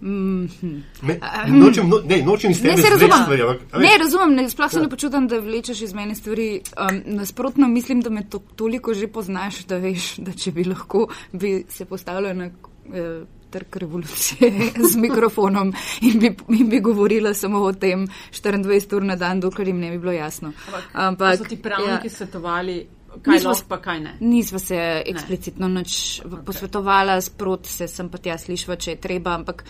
Me, 0.01 1.19
nočem, 1.49 1.89
no, 1.89 1.99
ne, 2.07 2.23
nočem 2.23 2.51
Ne, 2.51 2.77
se 2.77 2.91
razumem. 2.91 3.23
stvari, 3.23 3.43
ampak, 3.43 3.81
Ne, 3.83 3.99
razumem, 3.99 4.35
ne, 4.35 4.51
sploh 4.51 4.71
se 4.71 4.81
ne 4.81 4.89
počutim, 4.89 5.27
da 5.29 5.41
vlečeš 5.43 5.81
iz 5.83 5.95
mene 5.95 6.15
stvari. 6.15 6.61
Um, 6.79 7.03
nasprotno, 7.19 7.69
mislim, 7.69 8.01
da 8.01 8.11
me 8.11 8.23
to, 8.31 8.39
toliko 8.57 8.95
že 8.95 9.09
poznaš, 9.09 9.65
da 9.67 9.77
veš, 9.83 10.17
da 10.23 10.33
če 10.33 10.53
bi 10.53 10.65
lahko, 10.65 11.09
bi 11.33 11.65
se 11.69 11.85
postavila 11.85 12.33
na 12.33 12.47
eh, 12.47 13.25
trg 13.51 13.77
revolucije 13.77 14.51
z 14.93 14.97
mikrofonom 14.97 15.73
in 16.01 16.21
bi, 16.21 16.35
in 16.59 16.69
bi 16.69 16.81
govorila 16.81 17.35
samo 17.35 17.59
o 17.59 17.73
tem 17.73 18.07
24 18.33 18.97
ur 18.97 19.05
na 19.05 19.17
dan, 19.17 19.41
dokler 19.41 19.69
jim 19.69 19.81
ne 19.81 19.91
bi 19.91 19.99
bilo 19.99 20.13
jasno. 20.13 20.53
Ampak 20.93 21.39
so 21.39 21.45
ti 21.45 21.57
pravniki 21.63 22.07
ja. 22.07 22.11
svetovali, 22.11 22.79
kaj 23.23 23.35
Nismo 23.35 23.51
lahko, 23.51 23.69
pa 23.69 23.81
kaj 23.83 24.01
ne. 24.01 24.17
Nisva 24.21 24.59
se 24.59 25.03
eksplicitno 25.07 25.69
nič 25.69 26.23
okay. 26.25 26.45
posvetovala, 26.45 27.21
sprot 27.21 27.67
se 27.67 27.89
sem 27.89 28.09
pa 28.09 28.19
tja 28.19 28.39
slišva, 28.39 28.77
če 28.77 28.97
je 28.97 29.01
treba, 29.01 29.35
ampak 29.35 29.65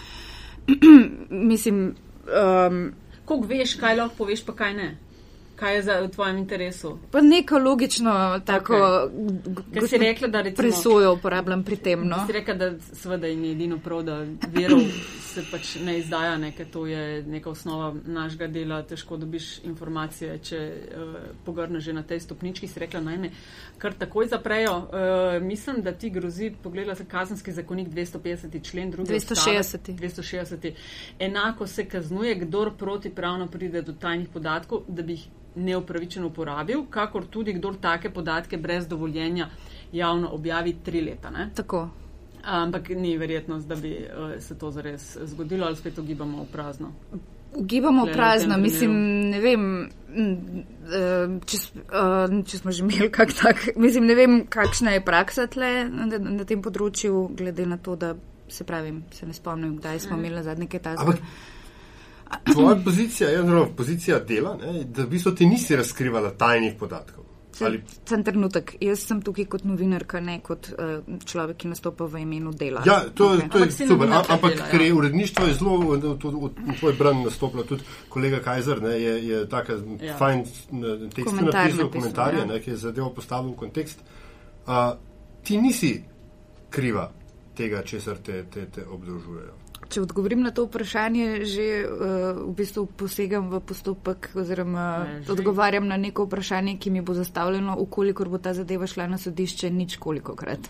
mislim. 1.52 1.94
Um, 2.28 2.80
Koliko 3.24 3.46
veš, 3.46 3.76
kaj 3.80 3.96
lahko 3.96 4.24
poveš, 4.24 4.44
pa 4.44 4.56
kaj 4.56 4.74
ne? 4.74 4.88
Kaj 5.58 5.74
je 5.76 5.82
za, 5.82 6.00
v 6.00 6.08
tvojem 6.08 6.36
interesu? 6.38 6.98
Pa 7.10 7.20
neko 7.20 7.58
logično 7.58 8.40
tako 8.46 9.08
Ker 9.74 9.88
si 9.88 9.98
rekla, 9.98 10.28
da 10.28 10.42
recimo. 10.42 10.56
presojo 10.56 11.12
uporabljam 11.12 11.64
pri 11.64 11.76
tem. 11.76 12.04
No? 12.08 12.20
Si 12.26 12.32
rekel, 12.32 12.56
da 12.58 12.70
seveda 12.92 13.26
je 13.26 13.50
edino 13.52 13.78
prav, 13.84 14.02
da 14.02 14.18
verov 14.54 14.84
se 15.32 15.42
pač 15.50 15.74
ne 15.82 15.98
izdaja, 15.98 16.36
ne, 16.38 16.52
ker 16.54 16.66
to 16.70 16.86
je 16.86 17.22
neka 17.22 17.50
osnova 17.50 17.94
našega 18.06 18.46
dela, 18.46 18.82
težko 18.86 19.16
dobiš 19.16 19.48
informacije, 19.64 20.38
če 20.38 20.60
uh, 20.60 21.16
pogrneš 21.44 21.84
že 21.84 21.92
na 21.92 22.02
tej 22.02 22.20
stopnički. 22.20 22.68
Si 22.68 22.80
rekla, 22.80 23.00
naj 23.00 23.18
me 23.18 23.32
kar 23.78 23.98
takoj 23.98 24.30
zaprejo. 24.30 24.76
Uh, 24.76 25.42
mislim, 25.42 25.82
da 25.82 25.92
ti 25.92 26.10
grozi, 26.10 26.52
pogledala 26.62 26.94
sem 26.94 27.06
kazenski 27.06 27.52
zakonik 27.52 27.88
250. 27.88 28.70
člen, 28.70 28.90
drugi 28.90 29.10
260.. 29.10 29.58
odstavek, 29.58 30.00
260. 30.00 30.72
Enako 31.18 31.66
se 31.66 31.88
kaznuje, 31.88 32.34
kdor 32.44 32.76
protipravno 32.78 33.46
pride 33.46 33.82
do 33.82 33.92
tajnih 33.92 34.28
podatkov, 34.28 34.86
da 34.88 35.02
bi 35.02 35.12
jih 35.12 35.28
neupravičeno 35.54 36.26
uporabil, 36.26 36.84
kakor 36.90 37.26
tudi 37.26 37.52
kdor 37.52 37.76
take 37.80 38.10
podatke 38.10 38.56
brez 38.56 38.88
dovoljenja 38.88 39.48
javno 39.92 40.28
objavi 40.32 40.76
tri 40.84 41.00
leta. 41.00 41.30
Ne? 41.30 41.50
Tako. 41.54 41.88
Ampak 42.44 42.88
ni 42.88 43.16
verjetnost, 43.18 43.68
da 43.68 43.74
bi 43.74 43.96
uh, 43.96 44.40
se 44.42 44.58
to 44.58 44.70
zares 44.70 45.16
zgodilo 45.24 45.66
ali 45.66 45.76
spet 45.76 45.98
ugibamo 45.98 46.42
v 46.42 46.46
prazno. 46.52 46.92
Ugibamo 47.54 48.04
v 48.04 48.12
prazno, 48.12 48.58
mislim, 48.58 48.92
ne 49.30 49.40
vem, 49.40 49.62
eh, 49.84 51.38
če, 51.46 51.58
eh, 51.80 52.34
če 52.44 52.58
smo 52.58 52.72
že 52.72 52.84
imeli 52.84 53.08
kak 53.10 53.32
tak, 53.32 53.62
mislim, 53.76 54.06
ne 54.06 54.14
vem, 54.14 54.34
kakšna 54.46 54.92
je 54.92 55.04
praksa 55.04 55.46
tle 55.46 55.88
na, 55.88 56.18
na 56.18 56.44
tem 56.44 56.60
področju, 56.62 57.30
glede 57.36 57.64
na 57.66 57.80
to, 57.80 57.96
da 57.96 58.12
se 58.48 58.64
pravim, 58.68 59.02
se 59.16 59.26
ne 59.26 59.32
spomnim, 59.32 59.78
kdaj 59.80 60.04
smo 60.04 60.18
imeli 60.20 60.36
na 60.36 60.42
zadnje 60.44 60.68
kaj 60.68 60.82
takega. 60.90 61.16
Tvoja 62.52 62.76
pozicija, 62.84 63.30
ja, 63.30 63.40
oziroma 63.42 63.66
pozicija 63.76 64.18
dela, 64.20 64.56
ne, 64.56 64.84
da 64.84 65.02
v 65.02 65.08
bistvu 65.08 65.32
ti 65.34 65.46
nisi 65.46 65.76
razkrivala 65.76 66.30
tajnih 66.30 66.74
podatkov. 66.78 67.24
Ali, 67.60 67.80
Sem 68.06 68.22
trenutek, 68.22 68.76
jaz 68.80 69.00
sem 69.02 69.18
tukaj 69.22 69.44
kot 69.50 69.64
novinarka, 69.66 70.20
ne 70.22 70.36
kot 70.40 70.68
uh, 70.70 71.00
človek, 71.26 71.56
ki 71.58 71.68
nastopa 71.68 72.06
v 72.06 72.20
imenu 72.22 72.52
dela. 72.54 72.84
ja, 72.86 73.00
to, 73.10 73.32
Ok. 73.32 73.34
okay. 73.34 73.48
to 73.50 73.58
je 73.58 73.64
Ampak 73.64 73.88
super, 73.88 74.12
a- 74.12 74.22
ampak 74.28 74.52
dela, 74.52 74.64
ja. 74.64 74.70
ker 74.70 74.80
je 74.80 74.92
uredništvo 74.94 75.46
je 75.46 75.54
zelo, 75.54 75.78
v, 75.78 75.96
v, 75.98 76.12
v, 76.22 76.50
v 76.68 76.76
tvoj 76.78 76.92
bran 76.92 77.22
nastopila 77.24 77.64
tudi 77.64 77.82
kolega 78.08 78.38
Kajzer, 78.38 78.82
ne, 78.82 78.94
je, 78.94 79.14
je 79.28 79.48
taka 79.48 79.72
Ja. 79.98 80.14
fajn 80.16 80.44
tekst 81.10 81.26
Komentar 81.26 81.66
napisal, 81.66 81.84
napisal, 81.84 81.90
komentarje, 81.90 82.38
ja. 82.38 82.44
ne, 82.46 82.60
ki 82.60 82.70
je 82.70 82.76
zadevo 82.76 83.10
postavil 83.10 83.50
v 83.50 83.56
kontekst. 83.56 83.98
Uh, 84.62 84.94
ti 85.42 85.58
nisi 85.58 85.98
kriva 86.70 87.10
tega, 87.56 87.82
česar 87.82 88.22
te, 88.22 88.44
te, 88.46 88.66
te 88.70 88.86
obdolžujejo. 88.86 89.54
Če 89.86 90.02
odgovorim 90.02 90.42
na 90.42 90.50
to 90.50 90.64
vprašanje, 90.64 91.44
že 91.44 91.66
uh, 91.80 91.90
v 92.42 92.54
bistvu 92.54 92.86
posegam 92.88 93.48
v 93.48 93.60
postopek 93.62 94.28
oziroma 94.34 94.86
Ne, 95.00 95.22
že. 95.22 95.32
odgovarjam 95.32 95.86
na 95.86 95.96
neko 95.98 96.24
vprašanje, 96.24 96.76
ki 96.76 96.90
mi 96.90 97.00
bo 97.00 97.14
zastavljeno, 97.14 97.76
ukolikor 97.78 98.28
bo 98.28 98.38
ta 98.38 98.52
zadeva 98.52 98.86
šla 98.86 99.06
na 99.06 99.18
sodišče 99.18 99.70
nič 99.72 99.96
kolikokrat. 99.96 100.60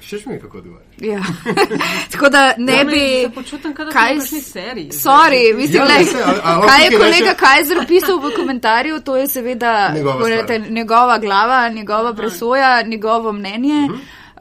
Šeš 0.00 0.26
mi, 0.26 0.36
kako 0.38 0.58
odgovarjaš? 0.58 0.94
Ja. 0.98 1.20
Tako 2.12 2.28
da 2.28 2.54
ne 2.58 2.72
Ja, 2.74 2.84
bi. 2.84 3.00
se 3.22 3.30
počutim, 3.30 3.74
kaj 3.74 3.86
s- 3.86 3.94
kakšni 3.94 4.40
seriji. 4.42 4.90
Sorry, 4.90 5.56
mislim, 5.56 5.76
Ja, 5.78 5.86
ja, 5.86 5.98
ne, 5.98 6.04
saj, 6.04 6.22
a- 6.22 6.40
a 6.44 6.60
kaj 6.62 6.84
je 6.84 6.90
kolega 6.92 7.16
reče- 7.24 7.36
Kajzer 7.36 7.86
pisal 7.88 8.18
v 8.18 8.34
komentarju, 8.36 9.00
to 9.00 9.16
je 9.16 9.26
seveda 9.28 9.92
Njegova 9.94 10.24
stvar. 10.42 10.60
njegova 10.70 11.18
glava, 11.18 11.68
njegova 11.70 12.12
presoja, 12.14 12.82
njegovo 12.82 13.32
mnenje. 13.32 13.88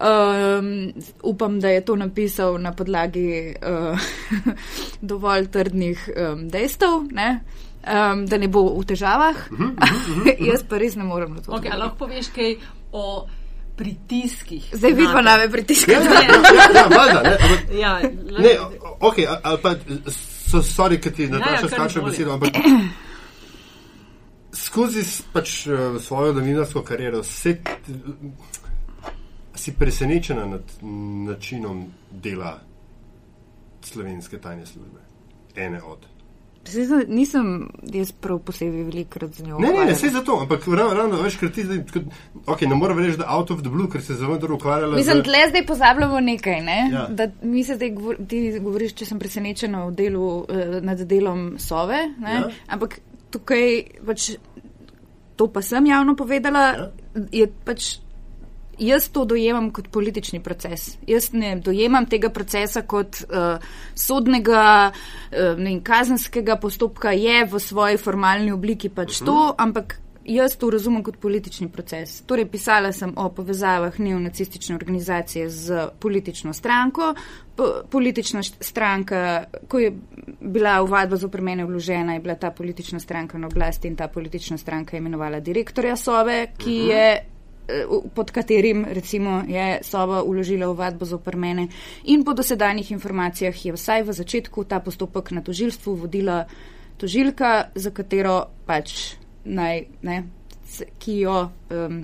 Um, 0.03 0.91
upam, 1.23 1.59
da 1.59 1.69
je 1.69 1.81
to 1.81 1.95
napisal 1.95 2.57
na 2.57 2.71
podlagi 2.71 3.55
uh, 3.55 3.99
dovolj 5.01 5.47
trdnih 5.47 5.95
um, 6.09 6.49
dejstev, 6.49 6.89
ne? 7.11 7.39
um, 7.83 8.25
da 8.25 8.37
ne 8.37 8.47
bo 8.47 8.65
v 8.73 8.83
težavah. 8.85 9.35
Jaz 10.49 10.63
pa 10.63 10.75
res 10.77 10.95
ne 10.95 11.03
morem 11.03 11.33
na 11.33 11.41
to. 11.41 11.51
Okay, 11.53 11.71
lahko 11.73 11.95
poveš 12.01 12.27
kaj 12.29 12.57
o 12.91 13.23
pritiskih? 13.73 14.67
Zdaj 14.71 14.91
vi 14.93 15.07
pa 15.07 15.21
name 15.21 15.47
pritiskate. 15.47 16.03
Ja, 16.03 16.19
ja, 16.19 16.83
valjda, 16.89 17.21
ne, 17.21 17.37
ampak, 17.39 17.61
Ja, 17.73 17.93
ne, 18.39 18.51
ok, 19.01 19.15
ali 19.41 19.57
pa, 19.57 19.71
so, 20.11 20.59
sorry, 20.59 20.99
ker 20.99 21.11
ti 21.11 21.23
ja, 21.23 21.29
Nataša 21.29 21.61
kar 21.61 21.69
skače 21.69 21.89
izvoli. 21.93 22.11
besedo, 22.11 22.31
ampak 22.33 22.51
skozi 24.53 25.01
s- 25.01 25.23
pač 25.23 25.67
eh, 25.67 25.73
svojo 25.99 26.33
novinarsko 26.33 26.83
kariero 26.83 27.23
se, 27.23 27.55
si 29.63 29.71
presenečena 29.73 30.45
nad 30.47 30.63
načinom 31.23 31.83
dela 32.13 32.57
slovenske 33.83 34.37
tajne 34.37 34.65
službe. 34.65 34.99
Ene 35.57 35.79
od. 35.83 35.99
Sem- 36.65 37.03
Nisem 37.09 37.47
jaz 37.85 38.11
prav 38.13 38.39
posebej 38.39 38.83
velikrat 38.83 39.33
z 39.33 39.43
njo. 39.43 39.57
Ne, 39.59 39.67
ne, 39.69 39.85
ne, 39.85 39.91
vse 39.91 40.09
zato, 40.09 40.37
ampak 40.39 40.63
ravno, 40.69 40.93
ravno 40.93 41.17
veš, 41.17 41.35
ker 41.35 41.51
ti 41.51 41.63
zdaj, 41.63 41.81
ok, 42.45 42.61
ne 42.63 42.75
morem 42.75 42.99
reči, 42.99 43.17
da 43.17 43.27
out 43.29 43.51
of 43.51 43.59
the 43.59 43.69
blue, 43.69 43.89
ker 43.89 44.01
se 44.01 44.15
zelo 44.15 44.37
dobro 44.37 44.55
ukvarjala. 44.55 44.95
Mislim, 44.95 45.17
z- 45.17 45.23
tle 45.23 45.41
zdaj 45.49 45.65
pozabljamo 45.65 46.19
nekaj, 46.21 46.61
ne? 46.61 46.77
Ja. 46.93 47.07
Da 47.09 47.27
mi 47.43 47.63
se 47.63 47.75
zdaj 47.75 47.91
govor, 47.91 48.15
ti 48.25 48.39
govoriš, 48.59 48.93
če 48.93 49.05
sem 49.05 49.19
presenečena 49.19 49.85
v 49.85 49.91
delu, 49.93 50.23
eh, 50.49 50.79
nad 50.81 50.99
delom 50.99 51.43
Sove, 51.59 51.99
ne? 52.19 52.33
Ja. 52.33 52.47
ampak 52.69 52.99
tukaj 53.29 53.67
pač 54.05 54.29
to 55.35 55.47
pa 55.49 55.61
sem 55.63 55.85
javno 55.85 56.15
povedala, 56.15 56.63
Ja. 56.69 56.89
je 57.33 57.47
pač. 57.65 57.97
Jaz 58.79 59.09
to 59.13 59.25
dojemam 59.25 59.71
kot 59.71 59.87
politični 59.87 60.39
proces. 60.43 60.97
Jaz 61.07 61.29
ne 61.33 61.55
dojemam 61.55 62.05
tega 62.05 62.29
procesa 62.29 62.81
kot 62.81 63.21
uh, 63.21 63.61
sodnega, 63.95 64.91
uh, 64.91 65.57
ne 65.57 65.69
vem, 65.69 65.81
kazenskega 65.83 66.55
postopka, 66.55 67.11
je 67.11 67.45
v 67.45 67.59
svoji 67.59 67.97
formalni 67.97 68.51
obliki 68.51 68.89
pač 68.89 69.21
uh 69.21 69.21
-huh. 69.21 69.25
to, 69.25 69.55
ampak 69.57 69.97
jaz 70.25 70.55
to 70.55 70.69
razumem 70.69 71.03
kot 71.03 71.17
politični 71.17 71.69
proces. 71.69 72.21
Torej, 72.21 72.45
pisala 72.45 72.91
sem 72.91 73.13
o 73.15 73.29
povezavah 73.29 73.99
neonacistične 73.99 74.75
organizacije 74.75 75.49
z 75.49 75.87
politično 75.99 76.53
stranko. 76.53 77.13
Po, 77.55 77.65
politična 77.89 78.43
stranka, 78.43 79.43
ko 79.67 79.79
je 79.79 79.91
bila 80.41 80.81
uvadba 80.83 81.15
zoper 81.15 81.41
mene 81.41 81.65
vložena, 81.65 82.13
je 82.13 82.19
bila 82.19 82.35
ta 82.35 82.51
politična 82.51 82.99
stranka 82.99 83.37
na 83.37 83.47
oblasti 83.47 83.87
in 83.87 83.95
ta 83.95 84.07
politična 84.07 84.57
stranka 84.57 84.95
je 84.95 84.99
imenovala 84.99 85.39
direktorja 85.39 85.95
Sove, 85.95 86.47
ki 86.57 86.79
uh 86.79 86.85
-huh. 86.85 86.89
je 86.89 87.32
pod 88.15 88.31
katerim 88.31 88.85
recimo 88.89 89.43
je 89.47 89.79
Sova 89.83 90.23
uložila 90.23 90.67
ovadbo 90.69 91.05
zoper 91.05 91.37
mene 91.37 91.67
in 92.03 92.23
po 92.23 92.33
dosedanjih 92.33 92.91
informacijah 92.91 93.65
je 93.65 93.73
vsaj 93.73 94.03
v 94.03 94.13
začetku 94.13 94.63
ta 94.63 94.79
postopek 94.79 95.31
na 95.31 95.41
tožilstvu 95.41 95.95
vodila 95.95 96.45
tožilka, 96.97 97.69
za 97.75 97.91
katero 97.91 98.45
pač 98.65 99.15
naj, 99.45 99.85
ne, 100.01 100.23
ki 100.99 101.17
jo 101.19 101.37
um, 101.47 102.03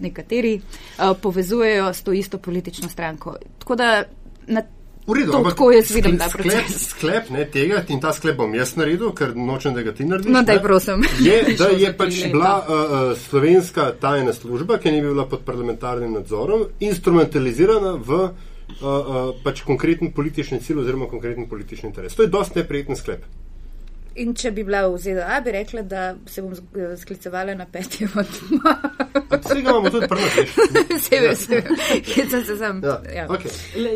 nekateri 0.00 0.58
uh, 0.60 1.16
povezujejo 1.22 1.92
s 1.92 2.02
to 2.02 2.12
isto 2.12 2.38
politično 2.38 2.88
stranko. 2.88 3.36
Tako 3.58 3.76
da 3.76 4.04
na 4.46 4.62
V 5.10 5.14
redu, 5.18 5.32
To 5.32 5.38
ampak 5.38 5.56
tako 5.56 5.70
jaz 5.74 5.90
vidim 5.90 6.18
ta 6.18 6.28
sklep, 6.30 6.46
proces. 6.46 6.84
sklep 6.90 7.30
ne, 7.34 7.44
tega 7.50 7.82
in 7.88 8.00
ta 8.00 8.12
sklep 8.14 8.36
bom 8.38 8.54
jaz 8.54 8.76
naredil, 8.78 9.10
ker 9.16 9.34
nočem, 9.34 9.74
da 9.74 9.82
ga 9.82 9.92
ti 9.92 10.06
narediš. 10.06 10.30
No, 10.30 10.42
daj, 10.46 10.60
ne, 10.60 10.62
prosim. 10.62 11.02
Je, 11.26 11.40
da 11.58 11.68
je 11.74 11.90
pač 11.96 12.20
bila 12.30 12.52
uh, 12.62 13.18
slovenska 13.18 13.90
tajna 14.00 14.32
služba, 14.32 14.78
ki 14.78 14.92
ni 14.94 15.02
bila 15.02 15.26
pod 15.26 15.42
parlamentarnim 15.48 16.14
nadzorom, 16.14 16.68
instrumentalizirana 16.80 17.96
v 17.98 18.22
uh, 18.22 18.30
uh, 18.80 19.20
pač 19.42 19.64
konkreten 19.66 20.14
politični 20.14 20.60
cilj 20.62 20.84
oziroma 20.84 21.10
konkreten 21.10 21.48
politični 21.50 21.90
interes. 21.90 22.14
To 22.14 22.22
je 22.22 22.30
dosti 22.30 22.62
neprijeten 22.62 22.96
sklep. 22.96 23.26
In 24.14 24.34
če 24.34 24.50
bi 24.50 24.64
bila 24.66 24.88
v 24.88 24.96
ZDA, 24.98 25.40
bi 25.44 25.52
rekla, 25.54 25.82
da 25.82 26.00
se 26.26 26.42
bom 26.42 26.52
eh, 26.52 26.96
sklicevala 26.98 27.54
na 27.54 27.66
peti 27.66 28.04
odmah. 28.20 28.80
Vsega 29.30 29.70
imamo 29.70 29.90
tudi 29.90 30.08
prvo, 30.08 30.26
veš. 30.36 30.54
Se 31.00 31.20
vem, 31.20 31.36
se 31.36 31.60
vem. 31.60 31.76
Sem 32.30 32.44
se 32.44 32.56
sam. 32.58 32.82
Ja, 32.84 32.96
Ja. 33.14 33.26
okay. 33.28 33.50
Le, 33.76 33.92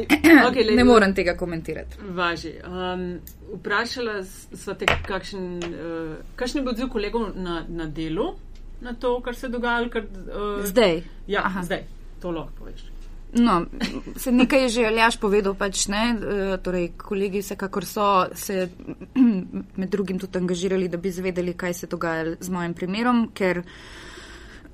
okay, 0.49 0.65
le, 0.65 0.77
Ne 0.77 0.85
morem 0.85 1.15
tega 1.15 1.35
komentirati. 1.37 1.99
Važi. 2.15 2.55
Um, 2.65 3.19
vprašala 3.59 4.21
sva 4.25 4.75
te, 4.75 4.87
kakšen, 5.07 5.45
uh, 5.67 6.17
kakšen 6.37 6.61
je 6.61 6.65
bil 6.65 6.73
odziv 6.73 6.89
kolegov 6.95 7.33
na, 7.35 7.65
na 7.69 7.87
delu, 7.87 8.31
na 8.81 8.95
to, 8.95 9.17
kar 9.21 9.35
se 9.35 9.47
je 9.47 9.51
dogajalo. 9.51 9.91
Kar, 9.91 10.07
uh, 10.31 10.65
Zdaj. 10.65 11.03
Ja. 11.27 11.43
Aha. 11.45 11.63
zdaj, 11.67 11.85
to 12.23 12.31
lahko 12.31 12.53
poveš. 12.63 12.87
No, 13.35 13.67
se 14.17 14.33
nekaj 14.33 14.63
je 14.63 14.69
že 14.69 14.87
Aljaš 14.87 15.17
povedal, 15.19 15.55
pač 15.59 15.89
ne, 15.91 16.05
eh, 16.15 16.57
torej 16.63 16.93
kolegi 16.97 17.43
vsekakor 17.43 17.85
so 17.85 18.27
se 18.35 18.69
med 19.81 19.91
drugim 19.91 20.19
tudi 20.19 20.39
angažirali, 20.39 20.89
da 20.89 20.97
bi 20.97 21.11
zvedeli, 21.11 21.55
kaj 21.55 21.75
se 21.75 21.87
dogaja 21.87 22.37
z 22.41 22.49
mojim 22.49 22.75
primerom, 22.75 23.29
ker 23.35 23.65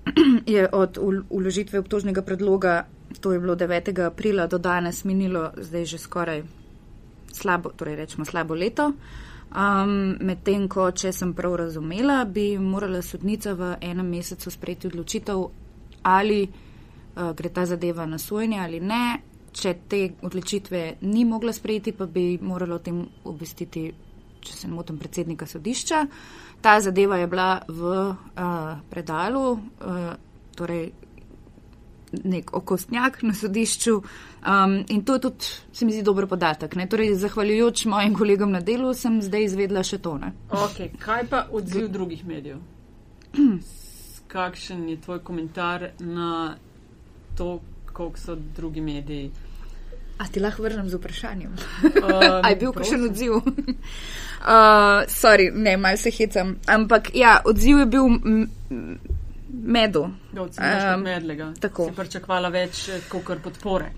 je 0.47 0.69
od 0.73 0.99
uložitve 1.31 1.79
obtožnega 1.79 2.23
predloga, 2.23 2.85
to 3.21 3.33
je 3.33 3.41
bilo 3.41 3.57
9. 3.57 4.07
aprila 4.07 4.47
do 4.47 4.59
danes 4.59 5.05
minilo, 5.05 5.51
zdaj 5.57 5.85
že 5.85 5.99
skoraj 5.99 6.43
slabo, 7.33 7.71
torej 7.77 7.97
rečemo 7.97 8.25
slabo 8.25 8.55
leto. 8.55 8.93
Um, 9.51 10.15
Medtem, 10.21 10.69
ko 10.69 10.91
če 10.95 11.11
sem 11.13 11.33
prav 11.35 11.57
razumela, 11.65 12.25
bi 12.25 12.59
morala 12.59 13.03
sodnica 13.03 13.55
v 13.55 13.77
enem 13.81 14.07
mesecu 14.07 14.51
sprejeti 14.51 14.87
odločitev 14.87 15.49
ali 16.03 16.45
gre 17.15 17.49
ta 17.49 17.67
zadeva 17.67 18.07
na 18.07 18.19
sojenje 18.19 18.61
ali 18.61 18.81
ne. 18.81 19.21
Če 19.53 19.75
te 19.91 19.99
odločitve 20.23 21.03
ni 21.03 21.25
mogla 21.27 21.53
sprejeti, 21.53 21.93
pa 21.93 22.07
bi 22.07 22.39
moralo 22.39 22.77
o 22.79 22.83
tem 22.85 23.01
obvestiti, 23.27 23.89
če 24.41 24.53
se 24.55 24.69
ne 24.69 24.77
motim, 24.77 24.99
predsednika 24.99 25.47
sodišča. 25.47 26.05
Ta 26.63 26.77
zadeva 26.81 27.19
je 27.19 27.27
bila 27.27 27.49
v 27.67 27.91
uh, 27.91 28.79
predalu, 28.91 29.47
uh, 29.53 30.13
torej 30.55 30.93
nek 32.25 32.55
okostnjak 32.57 33.23
na 33.23 33.35
sodišču 33.35 33.97
um, 33.97 34.85
in 34.89 35.05
to 35.05 35.15
je 35.15 35.21
tudi, 35.21 35.45
se 35.73 35.85
mi 35.85 35.93
zdi, 35.93 36.03
dober 36.03 36.27
podatek. 36.27 36.75
Torej, 36.91 37.15
zahvaljujoč 37.15 37.85
mojim 37.87 38.15
kolegom 38.15 38.51
na 38.51 38.61
delu 38.61 38.95
sem 38.95 39.21
zdaj 39.23 39.45
izvedla 39.45 39.83
še 39.83 39.99
to. 39.99 40.19
Okay, 40.51 40.91
kaj 40.99 41.27
pa 41.31 41.47
odziv 41.53 41.89
drugih 41.89 42.27
medijev? 42.27 42.59
Kakšen 44.31 44.89
je 44.89 45.01
tvoj 45.01 45.23
komentar 45.27 45.91
na 45.99 46.57
to, 47.37 47.61
koliko 47.93 48.19
so 48.19 48.35
drugi 48.57 48.81
mediji. 48.81 49.31
A 50.19 50.27
ti 50.29 50.41
lahko 50.41 50.63
vrnem 50.63 50.89
z 50.89 50.99
vprašanjem? 51.01 51.51
Um, 51.51 51.95
A 52.45 52.51
je 52.51 52.57
bil 52.57 52.73
kakšen 52.73 53.05
odziv? 53.09 53.33
uh, 53.41 53.43
sorry, 55.09 55.49
ne, 55.55 55.77
malo 55.77 55.97
se 55.97 56.11
hecam. 56.11 56.59
Ampak 56.67 57.15
ja, 57.15 57.41
odziv 57.45 57.79
je 57.79 57.87
bil 57.87 58.05
medu. 59.49 60.11
Um, 60.37 61.03
medlega. 61.03 61.53
Tako. 61.61 61.89
Si 61.89 61.97
pričakvala 61.97 62.53
več 62.53 62.89
eh, 62.89 63.09
kot 63.09 63.41
podpore. 63.43 63.93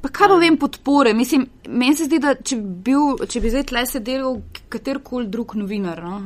Pa 0.00 0.08
kaj 0.08 0.28
pa 0.28 0.36
vem 0.40 0.56
podpore? 0.56 1.12
Mislim, 1.14 1.46
meni 1.68 1.96
se 1.96 2.06
zdi, 2.06 2.20
da 2.22 2.34
če 2.34 2.56
bi, 2.56 2.74
bil, 2.88 3.26
če 3.28 3.42
bi 3.42 3.52
zdaj 3.52 3.66
tle 3.70 3.84
sedel 3.90 4.40
katerkoli 4.70 5.28
drug 5.32 5.56
novinar 5.58 6.02
no? 6.04 6.18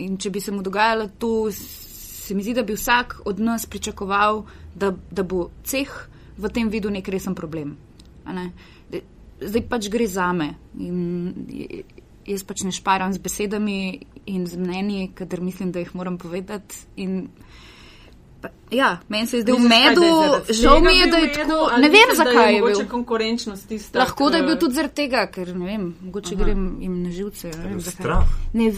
in 0.00 0.16
če 0.20 0.32
bi 0.32 0.40
se 0.40 0.54
mu 0.54 0.62
dogajalo 0.64 1.10
to, 1.20 1.32
se 1.52 2.34
mi 2.34 2.42
zdi, 2.46 2.54
da 2.56 2.64
bi 2.66 2.76
vsak 2.78 3.20
od 3.28 3.42
nas 3.44 3.66
pričakoval, 3.66 4.44
da, 4.74 4.94
da 5.10 5.22
bo 5.22 5.50
ceh 5.64 5.90
v 6.38 6.48
tem 6.48 6.68
videl 6.68 6.92
nek 6.92 7.08
resen 7.08 7.34
problem. 7.34 7.76
Zdaj 9.40 9.62
pač 9.68 9.88
gre 9.88 10.06
za 10.06 10.32
me. 10.32 10.54
In 10.78 11.34
jaz 12.28 12.44
pač 12.44 12.64
ne 12.64 12.72
šparam 12.72 13.12
z 13.12 13.20
besedami 13.22 14.06
in 14.26 14.46
z 14.46 14.56
mnenji, 14.60 15.10
kadar 15.14 15.40
mislim, 15.40 15.72
da 15.72 15.80
jih 15.80 15.94
moram 15.94 16.18
povedati. 16.18 16.86
In 16.96 17.28
ja, 18.70 18.98
meni 19.08 19.26
se 19.26 19.36
je 19.36 19.42
zdel 19.42 19.56
v 19.56 19.68
medu, 19.68 20.06
žal 20.48 20.80
mi 20.80 20.92
je, 20.98 21.06
da 21.10 21.16
je 21.16 21.32
tako. 21.32 21.58
Ne 21.80 21.88
vem, 21.88 22.12
zakaj 22.16 22.54
je 22.54 22.62
bil. 22.62 22.82
konkurenčnost 22.88 23.68
tista. 23.68 23.98
Lahko, 23.98 24.30
da 24.30 24.36
je 24.36 24.42
bil 24.42 24.56
tudi 24.58 24.74
zaradi 24.74 24.94
tega, 24.94 25.26
ker 25.32 25.50
ne 25.56 25.66
vem, 25.66 25.86
mogoče 26.02 26.36
grem 26.36 26.62
jim 26.80 27.02
na 27.02 27.10
živce. 27.10 27.50
Ne 27.56 27.68
vem, 27.68 27.80
strah. 27.80 28.30
Ne, 28.52 28.70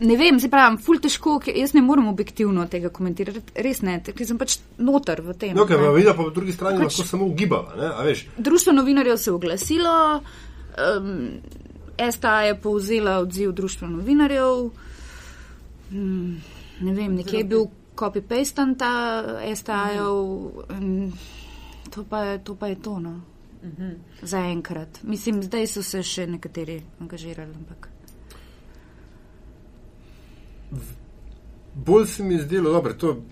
ne 0.00 0.16
vem, 0.16 0.40
se 0.40 0.50
pravim, 0.50 0.78
ful 0.78 1.00
težko, 1.00 1.40
jaz 1.56 1.74
ne 1.74 1.82
morem 1.82 2.08
objektivno 2.12 2.66
tega 2.70 2.92
komentirati. 2.92 3.56
Res 3.64 3.82
ne, 3.86 3.98
ker 4.04 4.28
sem 4.28 4.38
pač 4.38 4.58
noter 4.78 5.24
v 5.24 5.34
tem. 5.34 5.56
No, 5.56 5.66
ker 5.68 5.80
pa 5.80 5.94
videla 5.96 6.14
pa 6.14 6.28
po 6.28 6.34
drugi 6.34 6.54
strani 6.56 6.84
pač, 6.84 7.00
lahko 7.00 7.08
samo 7.08 7.30
ugibala, 7.30 7.74
ne, 7.80 7.90
a 7.96 8.06
veš. 8.06 8.26
Društvo 8.38 8.76
novinarjev 8.76 9.18
se 9.18 9.30
je 9.30 9.34
oglasilo, 9.34 9.96
um, 10.20 11.18
STA 12.00 12.38
je 12.50 12.54
povzela 12.60 13.18
odziv 13.24 13.52
društva 13.52 13.88
novinarjev. 13.88 14.70
Hmm, 15.90 16.40
ne 16.80 16.92
vem, 16.94 17.14
nekje 17.18 17.42
je 17.42 17.44
bil 17.44 17.68
copy-pastan 18.00 18.74
ta 18.80 18.92
STA-jev, 19.54 20.16
mm. 20.80 21.12
to, 21.90 22.04
to 22.44 22.56
pa 22.56 22.66
je 22.66 22.76
to. 22.82 22.98
No. 23.00 23.10
Mm 23.62 23.72
-hmm. 23.78 23.94
Zaenkrat. 24.22 25.02
Mislim, 25.02 25.42
zdaj 25.42 25.66
so 25.66 25.82
se 25.82 26.02
še 26.02 26.26
nekateri 26.26 26.82
angažirali. 27.00 27.54
Ampak. 27.54 27.88
Bolj 31.74 32.06
se 32.06 32.22
mi 32.22 32.34
je 32.34 32.42
zdelo, 32.42 32.72
dobro, 32.72 32.92
to 32.92 33.22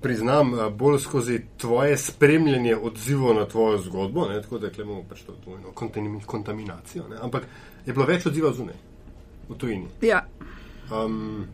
priznam, 0.00 0.52
bolj 0.78 0.98
skozi 0.98 1.40
tvoje 1.56 1.96
spremljanje 1.96 2.76
odzivov 2.76 3.34
na 3.34 3.46
tvojo 3.46 3.78
zgodbo, 3.78 4.28
ne, 4.28 4.42
tako 4.42 4.58
da 4.58 4.70
imamo 4.78 5.02
pač 5.08 5.22
to 5.22 5.34
dvojno 5.44 5.72
kontaminacijo. 6.26 7.08
Ne, 7.08 7.16
ampak 7.20 7.42
je 7.86 7.92
bilo 7.92 8.06
več 8.06 8.26
odzivov 8.26 8.52
zunaj, 8.52 8.74
v 9.48 9.54
tujini. 9.58 9.86
Ja. 10.02 10.26
Um, 11.04 11.46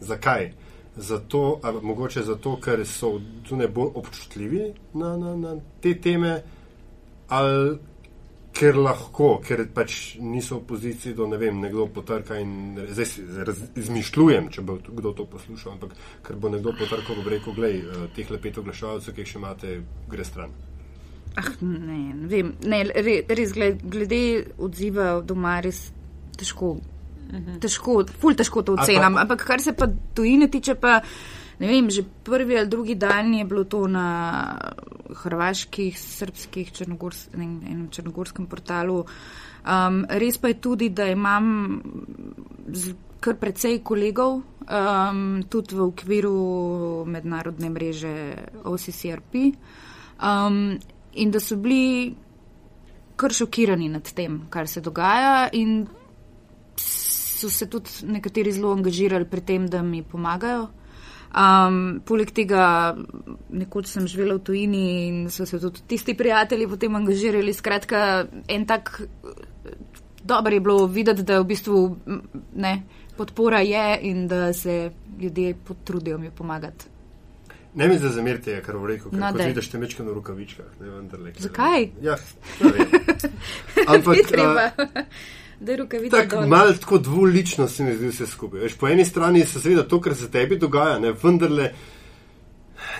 zakaj? 0.00 0.52
Zato, 0.96 1.60
ali 1.62 1.82
mogoče 1.82 2.22
zato, 2.22 2.56
ker 2.60 2.86
so 2.86 3.20
zunaj 3.48 3.68
bolj 3.68 3.90
občutljivi 3.94 4.62
na, 4.94 5.16
na, 5.16 5.36
na 5.36 5.56
te 5.80 5.94
teme, 6.00 6.42
ali 7.28 7.76
ker 8.56 8.78
lahko, 8.80 9.34
ker 9.44 9.66
pač 9.74 10.16
niso 10.22 10.60
v 10.60 10.66
poziciji, 10.70 11.14
da 11.16 11.26
ne 11.28 11.36
vem, 11.40 11.58
nekdo 11.60 11.86
potrka 11.92 12.38
in 12.40 12.78
zdaj 12.88 13.52
izmišljujem, 13.76 14.48
če 14.54 14.64
bo 14.64 14.78
kdo 14.86 15.12
to 15.18 15.26
poslušal, 15.28 15.74
ampak 15.76 15.92
ker 16.24 16.38
bo 16.40 16.48
nekdo 16.52 16.72
potrkal, 16.78 17.20
bo 17.20 17.32
rekel, 17.32 17.52
glej, 17.56 17.82
eh, 17.82 18.06
teh 18.16 18.30
lepet 18.32 18.62
oglašalcev, 18.62 19.14
ki 19.14 19.24
jih 19.24 19.34
še 19.34 19.38
imate, 19.42 19.74
gre 20.08 20.24
stran. 20.24 20.56
Ah, 21.36 21.50
ne, 21.60 21.98
ne 22.16 22.30
vem, 22.32 22.54
ne, 22.64 22.80
res 23.28 23.52
glede 23.52 24.22
odziva 24.56 25.18
doma, 25.20 25.58
res 25.60 25.90
težko 26.40 26.78
-hmm. 27.32 27.60
Težko, 27.60 28.04
ful 28.20 28.34
težko 28.34 28.62
to 28.62 28.72
ocenam. 28.72 29.16
Ampak 29.16 29.44
kar 29.46 29.60
se 29.60 29.72
pa 29.72 29.86
tujine 30.14 30.48
tiče, 30.48 30.74
pa 30.74 31.00
ne 31.58 31.66
vem, 31.66 31.90
že 31.90 32.04
prvi 32.24 32.58
ali 32.58 32.68
drugi 32.68 32.94
dan 32.94 33.34
je 33.34 33.44
bilo 33.44 33.64
to 33.64 33.86
na 33.86 34.58
hrvaških, 35.14 35.98
srpskih, 35.98 36.72
črnogors, 36.72 37.28
enem 37.34 37.88
črnogorskem 37.90 38.46
portalu. 38.46 39.04
Um, 39.66 40.04
res 40.08 40.38
pa 40.38 40.48
je 40.48 40.60
tudi, 40.60 40.90
da 40.94 41.08
imam 41.10 41.80
z, 42.70 42.94
kar 43.20 43.34
precej 43.40 43.80
kolegov, 43.82 44.42
um, 44.68 45.42
tudi 45.50 45.74
v 45.74 45.82
okviru 45.82 46.36
mednarodne 47.06 47.70
mreže 47.70 48.14
OCCRP, 48.62 49.34
um, 50.22 50.78
in 51.14 51.30
da 51.30 51.40
so 51.40 51.56
bili 51.56 52.14
kar 53.16 53.32
šokirani 53.32 53.88
nad 53.88 54.06
tem, 54.14 54.44
kar 54.50 54.68
se 54.68 54.80
dogaja. 54.80 55.48
In 55.52 55.86
so 57.36 57.50
se 57.52 57.68
tudi 57.70 57.90
nekateri 58.08 58.52
zelo 58.52 58.72
angažirali 58.72 59.28
pri 59.28 59.40
tem, 59.40 59.68
da 59.68 59.82
mi 59.82 60.02
pomagajo. 60.02 60.68
Um, 61.36 62.00
poleg 62.06 62.30
tega, 62.32 62.96
nekoč 63.52 63.90
sem 63.92 64.06
živela 64.08 64.38
v 64.38 64.44
tujini 64.46 64.84
in 65.08 65.16
so 65.30 65.44
se 65.44 65.60
tudi 65.60 65.82
tisti 65.86 66.14
prijatelji 66.16 66.68
potem 66.70 66.96
angažirali. 66.96 67.52
Skratka, 67.52 68.24
en 68.48 68.64
tak 68.66 69.02
dober 70.24 70.52
je 70.52 70.60
bilo 70.60 70.86
videti, 70.86 71.22
da 71.22 71.40
v 71.40 71.48
bistvu 71.52 71.80
ne, 72.56 72.82
podpora 73.16 73.60
je 73.60 73.98
in 74.08 74.28
da 74.28 74.52
se 74.52 74.90
ljudje 75.20 75.54
potrudijo 75.66 76.18
mi 76.18 76.30
pomagati. 76.30 76.86
Ne 77.76 77.88
mi 77.88 77.98
zamerite, 77.98 78.62
kar 78.64 78.76
v 78.80 78.86
reku, 78.88 79.10
no, 79.12 79.28
ker 79.36 79.50
vidiš 79.50 79.68
te 79.68 79.78
mečke 79.78 80.04
na 80.04 80.14
rukavičkah. 80.16 80.78
Ne, 80.80 81.32
Zakaj? 81.38 81.90
Ja, 82.00 82.16
ampak. 83.92 84.32
Da 85.60 85.72
je 85.72 85.76
roke 85.76 85.98
videti. 85.98 86.28
Tako 86.28 86.46
malo 86.46 86.72
tako 86.72 86.98
dvolično 86.98 87.68
se 87.68 87.84
mi 87.84 87.96
zdi 87.96 88.08
vse 88.08 88.26
skupaj. 88.26 88.60
Veš, 88.60 88.74
po 88.74 88.88
eni 88.88 89.04
strani 89.04 89.44
se 89.44 89.60
seveda 89.60 89.82
to, 89.88 90.00
kar 90.00 90.14
se 90.14 90.30
tebi 90.30 90.58
dogaja, 90.58 90.98
ne 90.98 91.12
vendarle. 91.22 91.72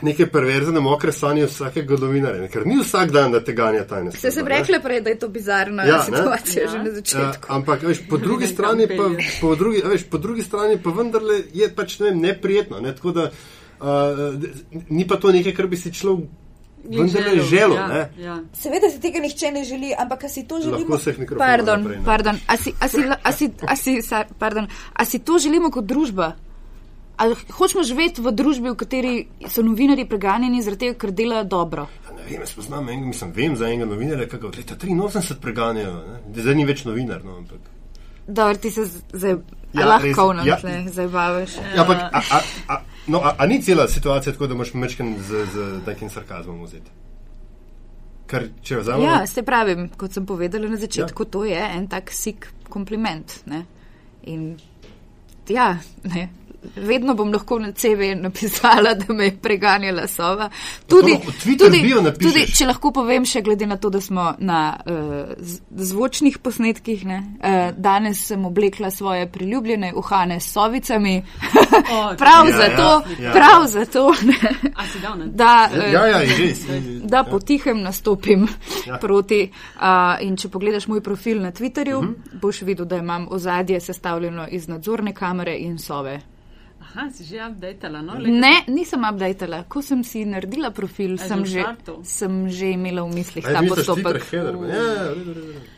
Neke 0.02 0.26
perverzne, 0.26 0.80
mokre 0.80 1.12
sanje 1.12 1.46
vsakega 1.46 1.96
novinarja, 2.00 2.48
ker 2.52 2.64
ni 2.66 2.78
vsak 2.80 3.10
dan, 3.12 3.32
da 3.32 3.42
te 3.44 3.52
ganja 3.52 3.84
tajne. 3.88 4.12
Se 4.12 4.30
sem 4.32 4.46
rekla 4.48 4.80
prej, 4.80 5.00
da 5.04 5.12
je 5.12 5.18
to 5.18 5.28
bizarna 5.28 5.84
ja, 5.84 5.98
situacija 6.04 6.64
ja. 6.64 6.70
že 6.70 6.78
na 6.78 6.90
začetku. 6.90 7.48
Ja, 7.48 7.56
ampak, 7.56 7.84
veš, 7.84 8.00
po 8.10 8.16
drugi 8.16 8.48
strani 8.48 8.88
pa, 8.88 9.10
po 9.40 9.54
drugi, 9.54 9.82
veš, 9.84 10.06
po 10.10 10.18
drugi 10.18 10.42
strani 10.42 10.78
pa 10.82 10.90
vendarle 10.96 11.38
je 11.54 11.68
pač 11.76 11.98
ne 12.00 12.10
vem, 12.10 12.20
neprijetno. 12.24 12.80
Ne? 12.80 12.94
Tako 12.96 13.12
da 13.12 13.28
uh, 13.28 14.34
ni 14.88 15.06
pa 15.08 15.20
to 15.20 15.32
nekaj, 15.32 15.54
kar 15.56 15.68
bi 15.68 15.76
si 15.76 15.92
človek 15.92 16.24
vendar 16.88 17.34
je 17.34 17.42
želo. 17.42 17.74
Ja, 17.74 18.08
ja. 18.18 18.38
Seveda 18.54 18.90
se 18.90 19.00
tega 19.00 19.20
nihče 19.20 19.50
ne 19.52 19.64
želi, 19.64 19.92
ampak 19.98 20.24
si 20.28 20.46
to 20.48 20.60
želimo. 20.60 20.98
Pardon, 21.38 21.82
naprej, 21.82 22.00
pardon, 22.04 22.38
a 22.46 22.56
si, 22.56 22.72
a 22.80 22.88
si, 22.88 23.04
a 23.22 23.32
si, 23.32 23.50
a 23.66 23.76
si, 23.76 24.00
pardon, 24.38 24.68
a 24.92 25.04
si 25.04 25.18
to 25.18 25.38
želimo 25.38 25.70
kot 25.70 25.84
družba? 25.84 26.32
Ali 27.16 27.34
hočemo 27.52 27.84
živeti 27.84 28.20
v 28.20 28.32
družbi, 28.32 28.70
v 28.70 28.76
kateri 28.76 29.12
so 29.48 29.62
novinari 29.64 30.04
preganjeni 30.04 30.60
zaradi 30.62 30.86
tega, 30.86 30.98
ker 31.00 31.14
delajo 31.16 31.44
dobro? 31.48 31.86
Ja, 32.04 32.12
ne 32.12 32.26
vem, 32.26 32.42
jaz 32.44 32.52
poznam 32.52 32.88
enega, 32.88 33.06
mislim, 33.06 33.32
vem 33.32 33.56
za 33.56 33.70
enega 33.72 33.88
novinarja, 33.88 34.26
ki 34.28 34.40
ga 34.42 34.50
od 34.50 34.58
leta 34.60 34.76
83 34.76 35.40
preganjajo, 35.40 35.94
zdaj 36.36 36.58
ni 36.58 36.66
več 36.68 36.84
novinar. 36.84 37.24
No, 37.24 37.38
ampak. 37.40 37.72
Dobro, 38.26 38.58
ti 38.60 38.70
se 38.70 38.84
zdaj 38.84 39.38
ja, 39.72 39.86
lahko 39.86 40.32
na 40.36 40.44
ja, 40.44 40.58
zabavaš. 40.92 41.56
Ja, 41.56 41.86
ampak, 41.86 42.04
a, 42.12 42.20
a, 42.20 42.42
a, 42.68 42.80
no, 43.06 43.20
a, 43.20 43.34
a 43.38 43.46
ni 43.46 43.60
cela 43.62 43.88
situacija 43.88 44.32
tako, 44.32 44.46
da 44.46 44.54
moš 44.54 44.74
mečken 44.74 45.16
z, 45.18 45.44
z 45.52 45.66
takim 45.84 46.10
sarkazmom 46.10 46.62
vzeti? 46.64 46.90
Ker, 48.26 48.48
če 48.62 48.80
vzamemo. 48.80 49.06
Ja, 49.06 49.26
se 49.26 49.42
pravim, 49.46 49.88
kot 49.98 50.16
sem 50.16 50.26
povedala 50.26 50.68
na 50.68 50.76
začetku, 50.76 51.26
ja. 51.26 51.30
to 51.30 51.44
je 51.46 51.60
en 51.78 51.86
tak 51.86 52.10
sik 52.10 52.48
kompliment. 52.68 53.38
Ne? 53.46 53.62
In 54.26 54.56
ja, 55.48 55.76
ne, 56.02 56.28
vedno 56.76 57.14
bom 57.14 57.32
lahko 57.32 57.58
na 57.58 57.72
CV 57.72 58.14
napisala, 58.16 58.94
da 58.94 59.14
me 59.14 59.24
je 59.24 59.36
preganjala 59.42 60.06
sova. 60.06 60.50
Tudi, 60.86 61.18
tudi, 61.42 61.92
tudi, 62.20 62.46
če 62.56 62.66
lahko 62.66 62.92
povem, 62.92 63.24
še 63.24 63.42
glede 63.42 63.66
na 63.66 63.76
to, 63.76 63.90
da 63.90 64.00
smo 64.00 64.34
na 64.38 64.60
uh, 64.76 65.32
zvočnih 65.70 66.38
posnetkih, 66.38 67.04
ne, 67.06 67.18
uh, 67.38 67.70
danes 67.76 68.24
sem 68.26 68.44
oblekla 68.44 68.90
svoje 68.90 69.28
priljubljene 69.32 69.92
uhane 69.96 70.40
s 70.40 70.52
sovicami. 70.52 71.16
Oh, 71.92 72.14
prav 72.22 72.48
ja, 72.48 72.56
zato, 72.56 72.88
ja, 73.22 73.32
prav 73.32 73.62
ja. 73.62 73.68
zato 73.68 74.10
ne, 74.22 75.26
da, 75.26 75.68
uh, 75.72 75.92
ja, 75.92 76.06
ja, 76.06 76.20
res, 76.38 76.64
da 77.02 77.16
ja. 77.16 77.24
potihem 77.24 77.82
nastopim 77.82 78.48
ja. 78.86 78.98
proti. 79.00 79.50
Uh, 79.76 80.16
in 80.20 80.36
če 80.36 80.48
pogledaš 80.52 80.88
moj 80.90 81.02
profil 81.04 81.42
na 81.42 81.52
Twitterju, 81.52 81.98
uh 81.98 82.04
mhm. 82.04 82.12
-huh. 82.12 82.40
boš 82.40 82.62
videl, 82.62 82.86
da 82.86 82.96
imam 82.96 83.26
ozadje 83.30 83.80
sestavljeno 83.80 84.46
iz 84.50 84.68
nadzorne 84.68 85.14
kamere 85.14 85.56
in 85.58 85.78
sove. 85.78 86.20
Aha, 86.86 87.10
si 87.10 87.24
že 87.24 87.42
updatala? 87.42 87.98
No? 88.02 88.14
Ne, 88.14 88.62
nisem 88.70 89.02
updatala. 89.02 89.64
Ko 89.66 89.82
sem 89.82 90.06
si 90.06 90.22
naredila 90.22 90.70
profil, 90.70 91.18
sem 91.18 91.42
že, 91.42 91.66
sem 92.06 92.46
že 92.46 92.78
imela 92.78 93.02
v 93.02 93.10
mislih 93.18 93.42
ta 93.42 93.58
postopek. 93.66 94.22
Ja, 94.30 94.54
ja, 94.54 95.10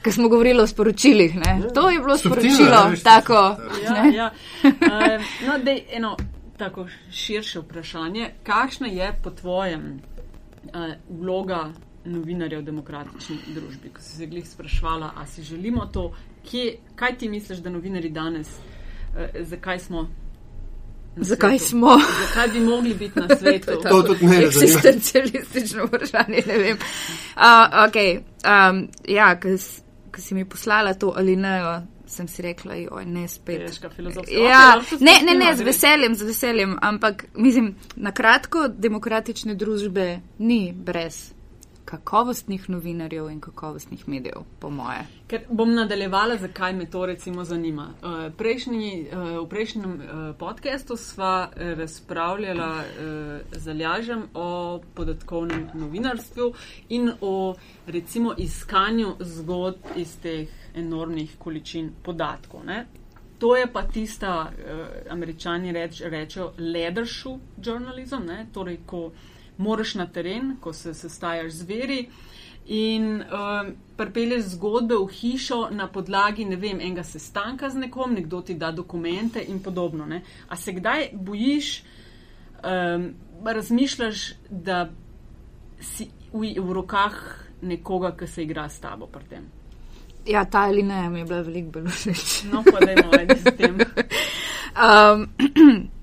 Ker 0.05 0.13
smo 0.13 0.29
govorili 0.29 0.61
o 0.61 0.69
sporočilih. 0.69 1.33
Ja. 1.41 1.73
To 1.73 1.89
je 1.89 1.99
bilo 2.05 2.17
sporočilo. 2.21 2.93
Tako, 3.01 3.57
ja, 3.83 4.05
ja. 4.13 4.29
Uh, 4.69 5.21
no, 5.47 5.59
dej, 5.65 5.85
eno 5.97 6.17
tako 6.59 6.87
širše 7.13 7.61
vprašanje. 7.65 8.31
Kakšna 8.43 8.87
je 8.87 9.09
po 9.23 9.31
tvojem 9.31 10.01
uh, 10.01 10.93
vloga 11.09 11.73
novinarja 12.05 12.61
v 12.61 12.69
demokratični 12.69 13.37
družbi? 13.55 13.93
Ko 13.95 14.03
si 14.03 14.17
se 14.17 14.27
glih 14.27 14.49
sprašvala, 14.49 15.13
a 15.17 15.27
si 15.27 15.43
želimo 15.43 15.87
to, 15.87 16.11
kje, 16.45 16.79
kaj 16.97 17.19
ti 17.19 17.29
misliš, 17.29 17.63
da 17.65 17.71
novinari 17.71 18.11
danes, 18.11 18.49
uh, 18.59 19.41
zakaj 19.41 19.79
smo 19.79 20.09
Zakaj 21.21 21.59
smo? 21.59 21.99
Zakaj 22.27 22.49
bi 22.49 22.61
mogli 22.61 22.95
biti 22.95 23.21
na 23.21 23.37
svetu? 23.37 23.73
to 23.91 24.03
tudi 24.03 24.27
ne 24.27 24.41
razumem. 24.41 24.69
Eksistencialistično 24.69 25.85
vprašanje, 25.85 26.43
ne 26.47 26.59
vem. 26.59 26.77
Uh, 26.77 27.43
okay. 27.89 28.19
um, 28.19 28.89
ja, 29.09 29.41
ko 29.41 30.21
si 30.21 30.35
mi 30.35 30.45
poslala 30.45 30.95
to 30.95 31.13
ali 31.17 31.37
ne, 31.37 31.83
sem 32.07 32.29
si 32.29 32.43
rekla, 32.43 32.75
joj, 32.75 33.05
ne 33.05 33.29
spet. 33.29 33.81
Ja, 34.49 34.83
ne, 35.01 35.13
ne, 35.25 35.39
ne, 35.39 35.57
z 35.57 35.63
veseljem, 35.63 36.15
z 36.15 36.23
veseljem, 36.23 36.79
ampak 36.83 37.25
mislim, 37.35 37.75
na 37.97 38.13
kratko, 38.13 38.69
demokratične 38.69 39.55
družbe 39.55 40.21
ni 40.39 40.73
brez 40.73 41.38
kakovostnih 41.89 42.71
novinarjev 42.71 43.31
in 43.31 43.41
kakovostnih 43.41 44.09
medijev, 44.09 44.43
po 44.59 44.71
moje. 44.71 45.07
Ker 45.27 45.41
bom 45.51 45.75
nadaljevala, 45.75 46.37
zakaj 46.37 46.73
me 46.73 46.87
to 46.91 47.07
recimo 47.07 47.45
zanima. 47.45 47.87
Uh, 48.03 48.33
prejšnji, 48.37 49.07
uh, 49.13 49.23
v 49.45 49.47
prejšnjem 49.49 49.95
uh, 49.95 50.37
podkastu 50.39 50.97
sva 50.97 51.49
razpravljala 51.57 52.69
uh, 52.77 53.41
z 53.53 53.69
Aljažem 53.69 54.27
o 54.35 54.81
podatkovnem 54.95 55.71
novinarstvu 55.75 56.53
in 56.89 57.11
o 57.21 57.55
recimo 57.87 58.35
iskanju 58.37 59.15
zgodb 59.21 59.97
iz 59.97 60.17
teh 60.21 60.49
enormnih 60.75 61.37
količin 61.39 61.93
podatkov. 62.05 62.65
Ne? 62.65 62.87
To 63.39 63.57
je 63.57 63.73
pa 63.73 63.83
tista, 63.83 64.53
uh, 64.53 64.87
američani 65.13 65.73
reč, 65.73 66.03
rečejo, 66.05 66.53
leadership 66.59 67.65
journalism, 67.65 68.27
ne? 68.27 68.47
torej 68.53 68.81
ko 68.87 69.11
moraš 69.59 69.95
na 69.95 70.07
teren, 70.07 70.57
ko 70.61 70.73
se 70.73 70.95
sestajaš 70.95 71.53
z 71.53 71.69
veri 71.69 72.01
in 72.69 73.23
um, 73.23 73.73
pripelješ 73.97 74.45
zgodbe 74.45 74.95
v 74.95 75.09
hišo 75.09 75.69
na 75.71 75.87
podlagi, 75.89 76.45
ne 76.45 76.57
vem, 76.57 76.81
enega 76.81 77.03
sestanka 77.05 77.71
z 77.71 77.87
nekom, 77.87 78.13
nekdo 78.15 78.43
ti 78.43 78.55
da 78.55 78.71
dokumente 78.71 79.41
in 79.41 79.63
podobno. 79.63 80.07
Ne? 80.07 80.23
A 80.49 80.57
se 80.57 80.73
kdaj 80.73 81.09
bojiš, 81.13 81.83
um, 82.65 83.15
razmišljaš, 83.45 84.33
da 84.51 84.91
si 85.81 86.11
v, 86.33 86.55
v 86.61 86.73
rokah 86.73 87.17
nekoga, 87.63 88.13
ki 88.17 88.27
se 88.27 88.43
igra 88.43 88.69
s 88.69 88.81
tabo 88.81 89.07
pri 89.07 89.25
tem? 89.25 89.49
Ja, 90.29 90.45
ta 90.45 90.67
ali 90.69 90.83
ne, 90.83 91.09
mi 91.11 91.19
je 91.19 91.25
bila 91.25 91.41
veliko 91.41 91.79
bolj 91.79 91.89
všeč. 91.89 92.43
No, 92.53 92.63
pa 92.63 92.85
da 92.85 92.91
je 92.91 93.05
moje 93.07 93.37
s 93.39 93.57
tem. 93.57 93.79
um, 94.85 95.89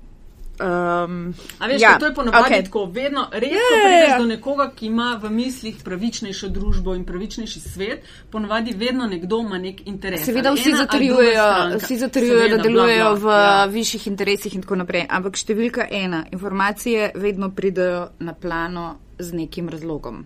Um, 0.56 1.34
veš, 1.68 1.82
ja, 1.82 1.98
to 1.98 2.06
je 2.06 2.14
ponovadi 2.14 2.54
okay. 2.54 2.64
tako, 2.64 2.84
vedno 2.84 3.28
redko 3.32 3.56
yeah, 3.56 3.72
ja, 3.72 3.78
ja, 3.78 3.86
prideš 3.86 4.10
yeah. 4.10 4.18
do 4.18 4.26
nekoga, 4.26 4.70
ki 4.76 4.86
ima 4.86 5.20
v 5.22 5.30
mislih 5.30 5.76
pravičnejšo 5.84 6.48
družbo 6.48 6.94
in 6.96 7.04
pravičnejši 7.04 7.60
svet, 7.60 8.06
ponovadi 8.30 8.72
vedno 8.72 9.06
nekdo 9.06 9.40
ima 9.40 9.58
nek 9.58 9.82
interes. 9.86 10.24
Seveda 10.24 10.54
vsi 10.56 10.72
zatrjujejo, 10.76 11.48
vsi 11.78 11.96
zatrjujejo 11.96 12.56
da 12.56 12.62
delujejo 12.62 13.10
bla, 13.10 13.20
bla, 13.20 13.34
v 13.34 13.42
ja. 13.42 13.66
višjih 13.74 14.06
interesih 14.06 14.54
in 14.54 14.64
tako 14.64 14.80
naprej, 14.80 15.04
ampak 15.10 15.36
številka 15.36 15.88
ena, 15.90 16.22
informacije 16.32 17.10
vedno 17.14 17.50
pridejo 17.52 18.08
na 18.18 18.32
plano 18.32 18.86
z 19.18 19.36
nekim 19.36 19.68
razlogom. 19.68 20.24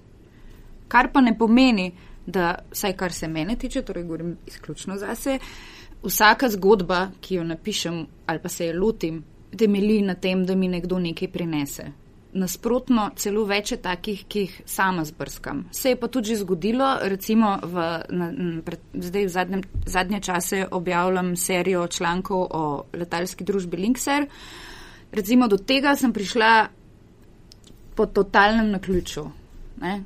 Kar 0.89 1.11
pa 1.13 1.25
ne 1.27 1.35
pomeni, 1.39 1.91
da, 2.27 2.55
vsaj 2.71 2.97
kar 2.97 3.13
se 3.13 3.29
mene 3.29 3.59
tiče, 3.59 3.83
torej 3.83 4.07
govorim 4.07 4.37
izključno 4.47 4.95
zase, 4.99 5.41
vsaka 6.07 6.49
zgodba, 6.55 7.09
ki 7.21 7.35
jo 7.35 7.45
napišem 7.45 8.07
ali 8.27 8.39
pa 8.39 8.49
se 8.49 8.67
je 8.67 8.79
lotim, 8.79 9.25
temelji 9.57 10.03
na 10.03 10.15
tem, 10.15 10.45
da 10.47 10.55
mi 10.55 10.69
nekdo 10.69 10.99
nekaj 10.99 11.29
prinese. 11.29 11.91
Nasprotno, 12.33 13.09
celo 13.19 13.43
več 13.45 13.73
je 13.73 13.81
takih, 13.83 14.23
ki 14.31 14.43
jih 14.45 14.53
sama 14.71 15.03
zbrskam. 15.05 15.65
Se 15.75 15.91
je 15.91 15.99
pa 15.99 16.07
tudi 16.07 16.37
zgodilo, 16.39 16.93
recimo 17.11 17.57
v, 17.63 17.87
na, 18.15 18.29
pred, 18.63 18.85
zdaj 18.95 19.27
v 19.27 19.33
zadnjem, 19.35 19.65
zadnje 19.87 20.21
čase 20.29 20.61
objavljam 20.71 21.35
serijo 21.37 21.89
člankov 21.91 22.47
o 22.51 22.63
letalski 22.95 23.45
družbi 23.45 23.83
Linkser. 23.83 24.29
Recimo 25.11 25.49
do 25.51 25.59
tega 25.59 25.97
sem 25.99 26.13
prišla 26.15 26.69
po 27.99 28.07
totalnem 28.07 28.71
naključju. 28.71 29.27
Ne? 29.83 30.03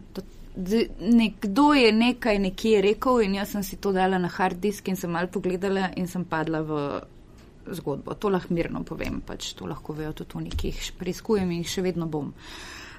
Nekdo 1.01 1.73
je 1.75 1.93
nekaj 1.93 2.39
nekje 2.39 2.81
rekel 2.83 3.21
in 3.21 3.35
jaz 3.37 3.53
sem 3.53 3.63
si 3.63 3.77
to 3.77 3.93
dala 3.93 4.19
na 4.19 4.31
hard 4.33 4.63
disk 4.63 4.89
in 4.89 4.97
sem 4.97 5.13
mal 5.13 5.29
pogledala 5.29 5.91
in 5.97 6.09
sem 6.09 6.25
padla 6.25 6.63
v 6.63 6.79
zgodbo. 7.73 8.15
To 8.15 8.29
lahko 8.29 8.55
mirno 8.55 8.85
povem, 8.85 9.21
pač 9.27 9.53
to 9.55 9.67
lahko 9.67 9.93
vejo 9.93 10.13
tudi 10.13 10.39
oni, 10.41 10.51
ki 10.51 10.73
jih 10.73 10.93
preizkujem 10.99 11.51
in 11.51 11.63
jih 11.63 11.73
še 11.77 11.87
vedno 11.87 12.09
bom. 12.11 12.33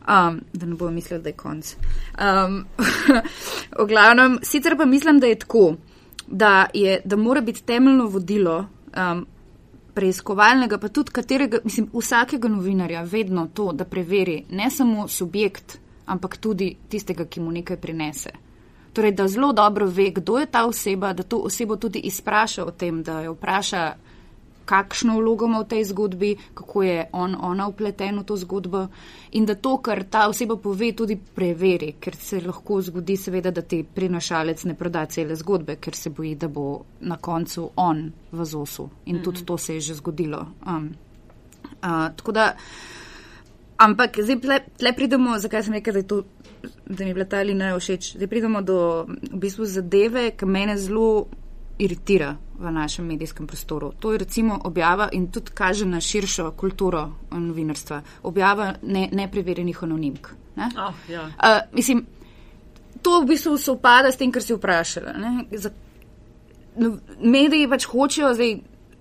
Um, 0.06 0.42
da 0.54 0.68
ne 0.70 0.76
bojo 0.78 0.92
mislili, 0.94 1.24
da 1.24 1.32
je 1.32 1.38
konc. 1.38 1.76
Um, 2.22 2.60
v 3.82 3.86
glavnem, 3.90 4.40
sicer 4.46 4.78
pa 4.78 4.86
mislim, 4.86 5.20
da 5.20 5.28
je 5.28 5.40
tako, 5.42 5.76
da, 6.28 6.68
je, 6.74 7.00
da 7.06 7.18
mora 7.18 7.42
biti 7.42 7.64
temeljno 7.66 8.06
vodilo 8.14 8.60
um, 8.94 9.26
preiskovalnega, 9.96 10.78
pa 10.78 10.90
tudi 10.90 11.12
katerega, 11.12 11.64
mislim, 11.64 11.90
vsakega 11.94 12.48
novinarja, 12.52 13.02
vedno 13.02 13.48
to, 13.54 13.72
da 13.74 13.86
preveri 13.86 14.44
ne 14.50 14.70
samo 14.70 15.08
subjekt, 15.08 15.80
ampak 16.06 16.38
tudi 16.38 16.76
tistega, 16.90 17.26
ki 17.26 17.42
mu 17.42 17.52
nekaj 17.52 17.80
prinese. 17.82 18.36
Torej, 18.96 19.12
da 19.12 19.28
zelo 19.28 19.54
dobro 19.54 19.88
ve, 19.88 20.12
kdo 20.16 20.38
je 20.40 20.46
ta 20.46 20.66
oseba, 20.66 21.14
da 21.14 21.24
to 21.24 21.38
osebo 21.38 21.76
tudi 21.76 22.00
izpraša 22.00 22.66
o 22.66 22.72
tem, 22.72 23.04
da 23.04 23.22
jo 23.22 23.34
vpraša, 23.34 23.96
kakšno 24.66 25.18
vlogo 25.20 25.46
ima 25.46 25.60
v 25.60 25.68
tej 25.68 25.84
zgodbi, 25.84 26.36
kako 26.54 26.84
je 26.84 27.10
on, 27.12 27.36
ona 27.42 27.68
upleten 27.68 28.20
v 28.20 28.24
to 28.24 28.38
zgodbo 28.38 28.88
in 29.32 29.46
da 29.46 29.56
to, 29.56 29.78
kar 29.78 30.04
ta 30.04 30.28
oseba 30.30 30.58
pove, 30.58 30.92
tudi 30.96 31.18
preveri, 31.36 31.96
ker 32.00 32.16
se 32.16 32.42
lahko 32.42 32.82
zgodi, 32.82 33.18
seveda, 33.18 33.52
da 33.52 33.62
ti 33.62 33.84
prinašalec 33.84 34.64
ne 34.66 34.76
proda 34.76 35.06
cele 35.06 35.36
zgodbe, 35.36 35.76
ker 35.76 35.96
se 35.96 36.10
boji, 36.10 36.36
da 36.36 36.48
bo 36.48 36.84
na 37.02 37.18
koncu 37.18 37.70
on 37.76 38.12
v 38.32 38.46
zosu 38.46 38.90
in 39.06 39.16
mm 39.16 39.20
-hmm. 39.20 39.24
tudi 39.24 39.38
mhm. 39.38 39.46
to 39.46 39.58
se 39.58 39.74
je 39.74 39.80
že 39.80 39.94
zgodilo. 39.94 40.46
Um, 40.68 40.96
uh, 41.84 42.16
tako 42.16 42.32
da, 42.32 42.56
ampak 43.78 44.20
zdaj 44.20 44.40
tle, 44.40 44.60
tle 44.78 44.94
pridemo, 44.94 45.40
zakaj 45.40 45.64
sem 45.64 45.74
rekel, 45.74 45.94
da 45.94 46.00
je 46.00 46.08
to. 46.08 46.24
Da 46.86 47.04
mi 47.04 47.10
je 47.10 47.14
bila 47.14 47.26
ta 47.26 47.44
ne 47.44 47.80
všeč. 47.80 48.16
Zdaj 48.16 48.28
pridemo 48.28 48.62
do 48.62 49.06
v 49.32 49.38
bistvu 49.38 49.66
zadeve, 49.66 50.32
ki 50.32 50.46
mene 50.46 50.78
zelo 50.78 51.26
iritira 51.78 52.38
v 52.60 52.72
našem 52.72 53.06
medijskem 53.06 53.48
prostoru. 53.48 53.92
To 54.00 54.12
je 54.12 54.18
recimo 54.18 54.60
objava 54.64 55.10
in 55.12 55.28
tudi 55.32 55.52
kaže 55.54 55.86
na 55.86 56.02
širšo 56.02 56.52
kulturo 56.52 57.12
novinarstva. 57.32 58.02
Objava 58.24 58.74
ne, 58.82 59.10
nepreverjenih 59.12 59.84
anonimk. 59.84 60.30
Ne? 60.56 60.70
Oh, 60.78 60.94
ja. 61.10 61.26
uh, 61.26 61.76
mislim, 61.76 62.06
to 63.02 63.22
v 63.22 63.26
bistvu 63.26 63.58
se 63.58 63.72
upada 63.72 64.12
s 64.12 64.18
tem, 64.18 64.32
kar 64.32 64.44
si 64.44 64.54
vprašala. 64.54 65.14
Za, 65.52 65.72
no, 66.78 66.98
mediji 67.20 67.68
pač 67.70 67.86
hočejo, 67.92 68.34
zdaj 68.34 68.56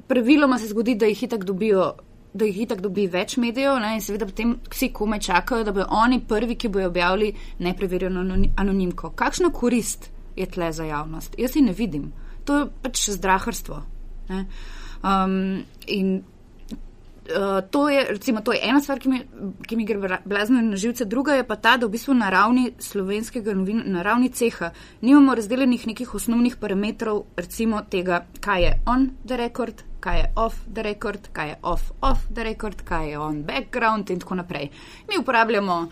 praviloma 0.08 0.58
se 0.58 0.68
zgodi, 0.68 0.94
da 0.94 1.06
jih 1.06 1.22
itak 1.22 1.44
dobijo. 1.44 1.92
Da 2.34 2.48
jih 2.48 2.64
itak 2.64 2.80
dobi 2.82 3.04
več 3.06 3.36
medijev, 3.38 3.76
ne, 3.78 3.92
in 3.94 4.00
seveda 4.02 4.26
potem 4.26 4.56
vsi 4.66 4.88
komaj 4.90 5.20
čakajo, 5.22 5.62
da 5.62 5.70
bodo 5.70 5.84
oni 5.94 6.18
prvi, 6.18 6.56
ki 6.58 6.66
bodo 6.68 6.88
objavili 6.88 7.28
nepreverjeno 7.62 8.24
anonimko. 8.58 9.12
Kakšna 9.14 9.52
korist 9.54 10.10
je 10.34 10.46
tle 10.50 10.72
za 10.74 10.82
javnost? 10.88 11.38
Jaz 11.38 11.54
si 11.54 11.62
ne 11.62 11.70
vidim 11.72 12.08
to 12.44 12.58
je 12.58 12.70
pač 12.82 13.10
zdraharstvo. 13.10 13.82
Um, 15.04 15.64
in 15.86 16.24
Uh, 17.24 17.64
to, 17.70 17.88
je, 17.88 18.04
recimo, 18.04 18.40
to 18.40 18.52
je 18.52 18.60
ena 18.62 18.80
stvar, 18.84 18.98
ki 19.00 19.08
mi, 19.08 19.18
ki 19.64 19.76
mi 19.80 19.86
gre 19.88 20.18
blazno 20.28 20.60
na 20.60 20.76
živce, 20.76 21.06
druga 21.08 21.38
je 21.38 21.46
pa 21.48 21.56
ta, 21.56 21.78
da 21.80 21.86
v 21.88 21.94
bistvu 21.96 22.12
na 22.12 22.28
ravni 22.28 22.74
slovenskega 22.76 23.54
novina, 23.56 23.80
na 23.86 24.02
ravni 24.04 24.28
ceha, 24.28 24.74
nimamo 25.00 25.32
razdeljenih 25.34 25.86
nekih 25.88 26.14
osnovnih 26.14 26.58
parametrov, 26.60 27.22
recimo 27.40 27.80
tega, 27.88 28.26
kaj 28.44 28.62
je 28.62 28.74
on 28.84 29.08
the 29.24 29.40
record, 29.40 29.80
kaj 30.04 30.20
je 30.20 30.26
off 30.36 30.60
the 30.68 30.84
record, 30.84 31.32
kaj 31.32 31.48
je 31.48 31.56
off 31.62 31.92
off 32.04 32.28
the 32.28 32.44
record, 32.44 32.84
kaj 32.84 33.10
je 33.10 33.18
on 33.18 33.40
background 33.42 34.10
in 34.10 34.20
tako 34.20 34.34
naprej. 34.42 34.68
Mi 35.08 35.16
uporabljamo 35.16 35.86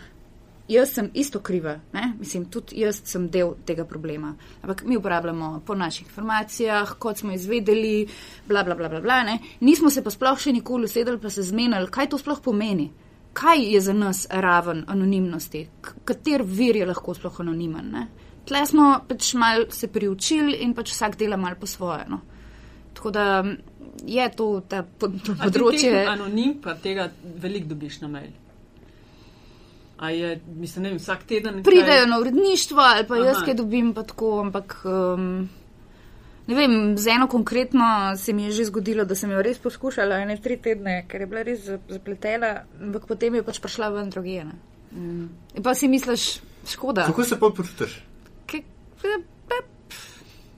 jaz 0.67 0.93
sem 0.93 1.09
isto 1.13 1.39
kriva, 1.39 1.77
ne? 1.93 2.13
mislim, 2.19 2.45
tudi 2.45 2.79
jaz 2.81 3.01
sem 3.05 3.27
del 3.29 3.53
tega 3.65 3.85
problema. 3.85 4.33
Ampak 4.61 4.83
mi 4.85 4.97
uporabljamo 4.97 5.61
po 5.65 5.75
naših 5.75 6.07
informacijah, 6.07 6.95
kot 6.99 7.17
smo 7.17 7.31
izvedeli, 7.31 8.07
bla, 8.47 8.63
bla, 8.63 8.75
bla, 8.75 8.89
bla, 8.89 9.01
bla 9.01 9.23
ne? 9.23 9.39
nismo 9.59 9.89
se 9.89 10.03
pa 10.03 10.11
sploh 10.11 10.39
še 10.39 10.53
nikoli 10.53 10.87
usedeli 10.87 11.19
pa 11.19 11.29
se 11.29 11.43
zmenili, 11.43 11.91
kaj 11.91 12.09
to 12.09 12.17
sploh 12.17 12.41
pomeni. 12.43 12.91
Kaj 13.33 13.63
je 13.73 13.79
za 13.81 13.93
nas 13.97 14.27
raven 14.29 14.83
anonimnosti, 14.87 15.65
kater 16.05 16.43
vir 16.45 16.77
je 16.77 16.85
lahko 16.85 17.15
sploh 17.17 17.39
anonimen? 17.41 17.89
Ne? 17.91 18.07
Tle 18.45 18.61
smo 18.69 18.91
pač 19.07 19.33
mal 19.39 19.65
se 19.73 19.87
priučili 19.89 20.59
in 20.61 20.75
pač 20.77 20.91
vsak 20.93 21.17
dela 21.17 21.37
mal 21.37 21.55
po 21.59 21.67
svoje. 21.67 22.05
No? 22.11 22.21
Tako 22.93 23.11
da 23.11 23.25
je 24.05 24.29
to 24.37 24.47
ta 24.69 24.83
področje. 24.83 26.05
Anonim 26.11 26.59
pa 26.61 26.75
tega 26.77 27.09
veliko 27.41 27.73
dobiš 27.73 28.01
na 28.03 28.11
mail. 28.11 28.31
Je, 30.01 30.39
mislim, 30.55 30.83
vem, 30.83 30.97
vsak 30.97 31.23
teden. 31.23 31.61
Pridejo 31.63 32.03
kaj... 32.03 32.09
na 32.09 32.19
uredništvo, 32.19 32.81
ali 32.81 33.07
pa 33.07 33.15
Aha. 33.15 33.25
jaz 33.25 33.43
kaj 33.45 33.53
dobim, 33.53 33.93
pa 33.93 34.03
tako, 34.03 34.39
ampak. 34.41 34.81
Um, 34.85 35.49
ne 36.47 36.55
vem, 36.55 36.97
z 36.97 37.07
eno 37.07 37.27
konkretno 37.27 38.15
se 38.17 38.33
mi 38.33 38.43
je 38.43 38.51
že 38.51 38.65
zgodilo, 38.65 39.05
da 39.05 39.15
sem 39.15 39.31
jo 39.31 39.41
res 39.41 39.61
poskušala, 39.63 40.23
ene 40.25 40.37
tri 40.41 40.57
tedne, 40.57 41.05
ker 41.07 41.21
je 41.21 41.27
bila 41.27 41.43
res 41.43 41.69
zapletena, 41.89 42.65
ampak 42.81 43.05
potem 43.07 43.35
je 43.35 43.43
pač 43.43 43.61
prišla 43.63 43.89
ven 43.93 44.09
drugene. 44.09 44.57
Mm. 44.91 45.29
In 45.55 45.63
pa 45.63 45.75
si 45.75 45.87
misliš, 45.87 46.41
škoda. 46.67 47.05
Kako 47.05 47.23
se 47.23 47.39
pa 47.39 47.49
počutiš? 47.49 48.01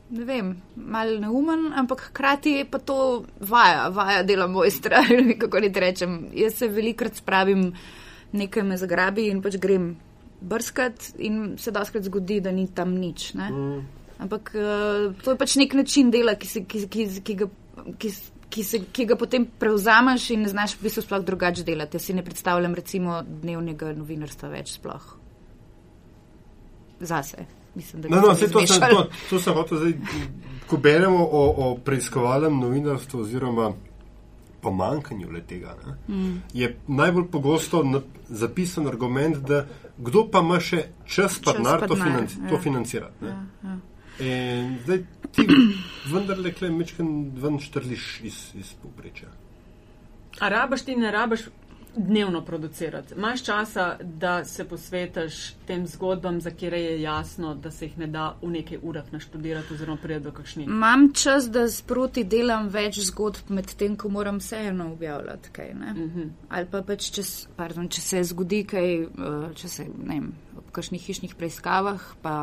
Ne 0.10 0.22
vem, 0.22 0.52
malo 0.76 1.18
neumen, 1.20 1.74
ampak 1.74 2.10
hkrati 2.10 2.62
pa 2.70 2.78
to 2.78 3.26
vaja, 3.42 3.90
vaja 3.90 4.22
dela 4.24 4.46
mojstra, 4.48 5.02
kako 5.42 5.60
ni 5.60 5.70
rečem. 5.74 6.30
Jaz 6.34 6.62
se 6.62 6.68
velikrat 6.68 7.18
spravim 7.18 7.72
nekaj 8.36 8.64
me 8.68 8.78
zagrabi 8.78 9.30
in 9.32 9.42
pač 9.44 9.58
grem 9.62 9.96
brskat, 10.46 11.12
in 11.24 11.56
se 11.62 11.72
da 11.72 11.86
skrat 11.88 12.06
zgodi, 12.06 12.42
da 12.44 12.52
ni 12.52 12.68
tam 12.68 12.94
nič. 13.00 13.32
Mm. 13.34 13.82
Ampak 14.26 14.54
uh, 14.56 15.12
to 15.24 15.34
je 15.34 15.40
pač 15.40 15.58
nek 15.60 15.74
način 15.74 16.12
dela, 16.14 16.36
ki, 16.40 16.48
se, 16.48 16.64
ki, 16.70 16.86
ki, 16.92 17.08
ki, 17.26 17.36
ga, 17.42 17.50
ki, 18.00 18.12
ki, 18.50 18.64
se, 18.64 18.82
ki 18.94 19.08
ga 19.10 19.18
potem 19.20 19.48
prevzameš 19.60 20.30
in 20.36 20.46
ne 20.46 20.52
znaš 20.52 20.78
v 20.78 20.88
bistvu 20.88 21.04
sploh 21.08 21.26
drugače 21.26 21.66
delati. 21.68 21.98
Jaz 21.98 22.10
si 22.10 22.16
ne 22.16 22.24
predstavljam 22.24 22.76
recimo 22.78 23.22
dnevnega 23.26 23.92
novinarstva 23.98 24.52
več 24.54 24.78
sploh 24.78 25.14
zase. 27.00 27.46
Mislim, 27.76 28.06
no, 28.10 28.22
no, 28.22 28.36
to, 28.36 28.48
to, 28.48 29.08
to 29.30 29.40
sem 29.40 29.54
hotel 29.54 29.78
zdaj, 29.78 29.94
ko 30.70 30.78
beremo 30.80 31.26
o, 31.26 31.42
o 31.58 31.66
preiskovalnem 31.84 32.56
novinarstvu 32.60 33.20
oziroma 33.20 33.74
pomankanju 34.66 35.32
le 35.32 35.42
tega, 35.46 35.76
mm. 36.08 36.36
je 36.54 36.72
najbolj 36.88 37.28
pogosto 37.32 37.84
zapisan 38.30 38.88
argument, 38.90 39.38
da 39.46 39.66
kdo 39.98 40.26
pa 40.32 40.42
ima 40.44 40.60
še 40.60 40.88
čas, 41.06 41.38
pa 41.44 41.54
denar 41.56 41.86
to, 41.88 41.96
financi 42.00 42.40
ja. 42.42 42.50
to 42.50 42.60
financirati. 42.62 43.30
Ja, 43.30 43.36
ja. 43.64 43.78
In 44.26 44.78
zdaj 44.84 45.04
ti 45.36 45.48
vendar 46.14 46.40
le 46.40 46.54
klej 46.56 46.72
mečken 46.72 47.12
ven 47.42 47.60
štrliš 47.64 48.08
iz, 48.28 48.40
iz 48.60 48.74
povprečja. 48.82 49.32
A 50.40 50.50
rabaš 50.52 50.86
ti 50.88 50.96
ne 51.00 51.12
rabaš 51.12 51.48
dnevno 51.96 52.42
producirati. 52.42 53.14
Imáš 53.18 53.44
časa, 53.44 53.98
da 54.04 54.46
se 54.46 54.66
posvetiš 54.66 55.54
tem 55.68 55.88
zgodbam, 55.88 56.42
za 56.42 56.52
kere 56.52 56.80
je 56.82 57.02
jasno, 57.02 57.56
da 57.56 57.72
se 57.72 57.86
jih 57.86 57.98
ne 57.98 58.08
da 58.08 58.36
v 58.42 58.50
nekaj 58.50 58.80
urah 58.82 59.14
naštudirati 59.14 59.74
oziroma 59.74 59.98
prije 60.02 60.20
do 60.20 60.32
kakšnih. 60.32 60.68
Imam 60.68 61.14
čas, 61.14 61.50
da 61.52 61.68
sproti 61.70 62.24
delam 62.24 62.68
več 62.68 63.00
zgodb 63.00 63.50
med 63.50 63.76
tem, 63.76 63.96
ko 63.96 64.10
moram 64.10 64.38
vseeno 64.38 64.92
objavljati 64.92 65.50
kaj. 65.52 65.72
Uh 65.72 65.78
mhm. 65.78 66.20
-huh. 66.20 66.30
Ali 66.50 66.68
pa 66.72 66.82
pač, 66.82 67.12
če, 67.12 67.22
pardon, 67.56 67.90
če 67.90 68.02
se 68.02 68.24
zgodi 68.24 68.64
kaj, 68.64 69.02
eh, 69.02 69.08
če 69.56 69.68
se, 69.68 69.84
ne 69.84 70.14
vem, 70.14 70.34
v 70.56 70.72
kakšnih 70.72 71.02
hišnih 71.02 71.36
preiskavah, 71.36 72.02
pa 72.22 72.36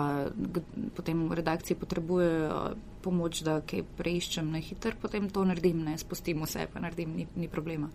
potem 0.96 1.28
v 1.28 1.38
redakciji 1.40 1.78
potrebujejo 1.80 2.76
pomoč, 3.02 3.42
da 3.42 3.60
kaj 3.66 3.84
preiščem 3.98 4.52
na 4.52 4.60
hiter, 4.62 4.96
potem 5.00 5.28
to 5.32 5.44
naredim, 5.44 5.82
ne 5.84 5.96
spustim 5.98 6.44
vse, 6.46 6.68
pa 6.72 6.82
naredim, 6.82 7.16
ni, 7.16 7.26
ni 7.36 7.48
problema. 7.50 7.90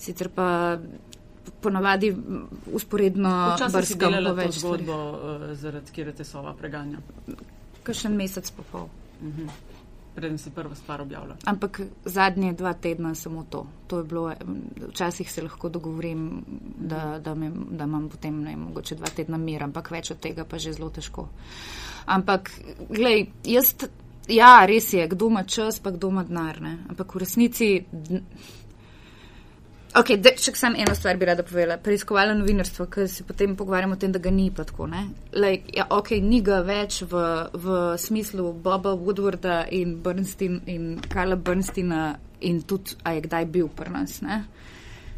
Sicer 0.00 0.30
pa 0.32 0.78
ponavadi 1.60 2.12
usporedno 2.72 3.56
brskam 3.72 4.16
po 4.24 4.34
več 4.36 4.60
zgodbo, 4.60 5.00
uh, 5.10 5.48
zaradi 5.58 5.96
kjer 5.96 6.12
te 6.16 6.24
sova 6.24 6.54
preganja. 6.56 7.02
Kakšen 7.84 8.16
mesec 8.16 8.50
pa 8.56 8.64
pol. 8.72 8.88
Uh 9.20 9.26
mhm. 9.26 9.48
-huh. 9.48 9.69
Preden 10.14 10.38
si 10.38 10.50
prvo 10.50 10.74
stvar 10.74 11.00
objavila. 11.00 11.36
Ampak 11.44 11.80
zadnje 12.04 12.52
dva 12.52 12.72
tedna 12.74 13.14
samo 13.14 13.44
to. 13.50 13.66
To 13.86 13.98
je 13.98 14.04
bilo, 14.04 14.32
včasih 14.88 15.32
se 15.32 15.42
lahko 15.42 15.68
dogovorim, 15.68 16.44
da, 16.78 17.18
da, 17.18 17.34
me, 17.34 17.50
da 17.70 17.84
imam 17.84 18.08
potem 18.08 18.42
ne, 18.42 18.56
mogoče 18.56 18.94
dva 18.94 19.06
tedna 19.16 19.38
mir, 19.38 19.62
ampak 19.62 19.90
več 19.90 20.10
od 20.10 20.20
tega 20.20 20.44
pa 20.44 20.58
že 20.58 20.72
zelo 20.72 20.90
težko. 20.90 21.28
Ampak, 22.06 22.50
glej, 22.88 23.30
jaz 23.44 23.74
Ja, 24.30 24.64
res 24.66 24.92
je, 24.92 25.06
kdo 25.10 25.26
ima 25.26 25.42
čas, 25.42 25.80
pa 25.82 25.90
kdo 25.90 26.08
ima 26.08 26.22
denar. 26.24 26.60
Ampak 26.88 27.14
v 27.14 27.18
resnici. 27.18 27.68
Ok, 29.90 30.12
de, 30.22 30.30
če 30.38 30.52
sem 30.54 30.76
eno 30.78 30.94
stvar 30.94 31.16
bi 31.18 31.26
rada 31.26 31.42
povedala, 31.42 31.74
preiskovala 31.82 32.36
novinarstvo, 32.38 32.84
ker 32.94 33.08
se 33.10 33.24
potem 33.26 33.56
pogovarjamo 33.58 33.96
o 33.96 33.98
tem, 33.98 34.12
da 34.14 34.20
ga 34.22 34.30
ni 34.30 34.46
pa 34.54 34.62
tako. 34.62 34.86
Like, 35.34 35.72
ja, 35.74 35.88
ok, 35.90 36.12
ni 36.22 36.38
ga 36.46 36.60
več 36.62 37.00
v, 37.10 37.22
v 37.50 37.78
smislu 37.98 38.52
Boba 38.54 38.92
Woodwarda 38.94 39.64
in 39.74 39.96
Bernstein 40.04 40.60
in 40.70 40.84
Karla 41.10 41.34
Bernsteina 41.34 42.04
in 42.46 42.62
tudi, 42.62 42.94
a 43.02 43.16
je 43.16 43.24
kdaj 43.26 43.48
bil 43.50 43.66
pri 43.74 43.90
nas. 43.90 44.20
Ne? 44.22 44.44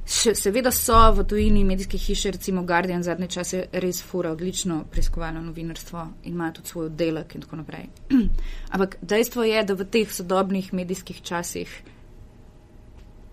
Še, 0.09 0.33
seveda 0.41 0.73
so 0.73 0.97
v 1.19 1.27
tujini 1.29 1.67
medijske 1.69 2.01
hiše, 2.01 2.33
recimo 2.39 2.65
Guardian, 2.65 3.05
zadnje 3.05 3.29
čase 3.37 3.63
res 3.85 4.01
fura 4.03 4.33
odlično 4.33 4.87
preiskovalno 4.91 5.45
novinarstvo 5.51 6.07
in 6.25 6.33
ima 6.33 6.49
tudi 6.57 6.73
svoj 6.73 6.89
oddelek 6.89 7.37
in 7.37 7.45
tako 7.45 7.61
naprej. 7.61 7.91
Ampak 8.75 8.97
dejstvo 9.05 9.45
je, 9.45 9.63
da 9.69 9.77
v 9.77 9.91
teh 9.93 10.09
sodobnih 10.09 10.73
medijskih 10.81 11.21
časih 11.21 11.77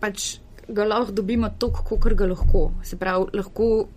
pač 0.03 0.35
ga 0.69 0.85
lahko 0.85 1.11
dobimo 1.11 1.49
toliko, 1.59 1.97
kot 1.99 2.13
ga 2.13 2.27
lahko. 2.29 2.71
Se 2.83 2.97
pravi, 2.97 3.25
lahko 3.33 3.87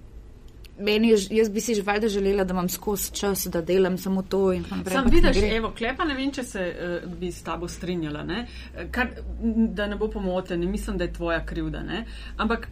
meni, 0.78 1.12
jaz 1.30 1.50
bi 1.50 1.60
si 1.60 1.74
že 1.74 1.82
valjda 1.82 2.08
želela, 2.08 2.44
da 2.44 2.54
imam 2.54 2.68
skozi 2.68 3.12
čas, 3.12 3.46
da 3.46 3.60
delam 3.60 3.98
samo 3.98 4.22
to. 4.22 4.54
Sam 4.92 5.06
vidiš, 5.10 5.36
evo, 5.42 5.72
klepa 5.78 6.04
ne 6.04 6.14
vem, 6.14 6.32
če 6.32 6.44
se 6.44 6.62
uh, 6.62 7.12
bi 7.18 7.32
s 7.32 7.42
tabo 7.42 7.68
strinjala, 7.68 8.22
ne? 8.24 8.46
Kar, 8.90 9.08
da 9.68 9.86
ne 9.86 9.96
bo 9.96 10.08
pomote, 10.10 10.56
ne 10.56 10.66
mislim, 10.66 10.98
da 10.98 11.04
je 11.04 11.12
tvoja 11.12 11.46
krivda, 11.46 11.82
ne? 11.82 12.04
ampak 12.36 12.68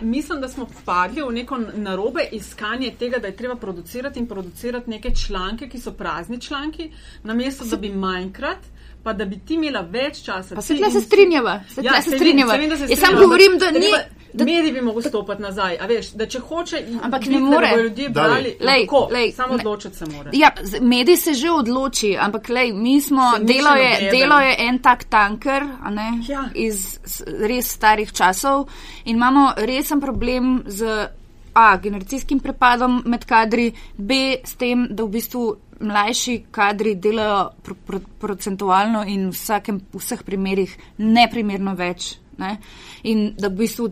mislim, 0.00 0.40
da 0.40 0.48
smo 0.48 0.66
padli 0.84 1.22
v 1.22 1.32
neko 1.32 1.58
narobe 1.76 2.28
iskanje 2.32 2.90
tega, 2.98 3.18
da 3.18 3.26
je 3.26 3.36
treba 3.36 3.56
producirati 3.56 4.20
in 4.20 4.26
producirati 4.26 4.90
neke 4.90 5.14
članke, 5.14 5.68
ki 5.68 5.80
so 5.80 5.92
prazni 5.92 6.40
članki, 6.40 6.90
namesto 7.22 7.64
da 7.64 7.76
bi 7.76 7.90
manjkrat 7.90 8.73
pa 9.04 9.12
da 9.12 9.24
bi 9.24 9.38
ti 9.38 9.54
imela 9.54 9.80
več 9.80 10.22
časa. 10.24 10.54
Pa 10.54 10.62
se 10.62 10.76
tle 10.76 10.90
se 10.90 11.00
strinjava, 11.00 11.60
se 11.68 11.82
tle 11.82 11.90
ja, 11.92 12.02
se 12.02 12.16
strinjava. 12.16 12.56
Jaz 12.56 12.98
sam 12.98 13.16
govorim, 13.20 13.58
da 13.58 13.70
ni. 13.70 13.90
Da, 14.34 14.44
mediji 14.44 14.72
bi 14.72 14.80
mogli 14.80 15.02
stopiti 15.02 15.42
nazaj, 15.42 15.76
a 15.80 15.86
veš, 15.86 16.08
da 16.18 16.26
če 16.26 16.40
hoče, 16.42 16.80
ampak 17.06 17.26
ne 17.30 17.38
more. 17.40 17.68
Ljudje 17.82 18.08
brali, 18.10 18.56
lej, 18.60 18.80
lahko, 18.82 19.02
lej, 19.12 19.30
samo 19.32 19.54
odločiti 19.54 19.96
se 19.96 20.08
mora. 20.10 20.30
Ja, 20.34 20.50
mediji 20.80 21.16
se 21.16 21.34
že 21.38 21.50
odloči, 21.50 22.16
ampak 22.20 22.48
lej, 22.48 22.72
mi 22.72 22.96
smo, 23.00 23.28
delo 23.38 23.76
je, 23.78 24.10
delo 24.10 24.40
je 24.42 24.56
en 24.66 24.80
tak 24.82 25.04
tanker, 25.04 25.68
a 25.82 25.90
ne, 25.90 26.08
ja. 26.28 26.48
iz 26.54 26.98
res 27.46 27.70
starih 27.76 28.10
časov 28.12 28.66
in 29.04 29.14
imamo 29.16 29.52
resen 29.56 30.02
problem 30.02 30.64
z 30.66 31.06
A, 31.54 31.76
generacijskim 31.78 32.40
prepadom 32.42 33.02
med 33.06 33.24
kadri, 33.24 33.68
B, 33.96 34.40
s 34.44 34.56
tem, 34.58 34.88
da 34.90 35.04
v 35.04 35.14
bistvu 35.14 35.44
mlajši 35.84 36.36
kadri 36.54 36.94
delajo 36.94 37.50
pro, 37.62 37.74
pro, 37.86 38.00
procentualno 38.20 39.04
in 39.08 39.28
v 39.28 39.34
vsakem, 39.36 39.80
v 39.92 40.00
vseh 40.02 40.24
primerjih 40.26 40.76
neprimerno 40.98 41.74
več. 41.78 42.14
Ne? 42.38 42.56
In 43.04 43.34
da 43.38 43.48
v 43.48 43.62
bistvu 43.62 43.90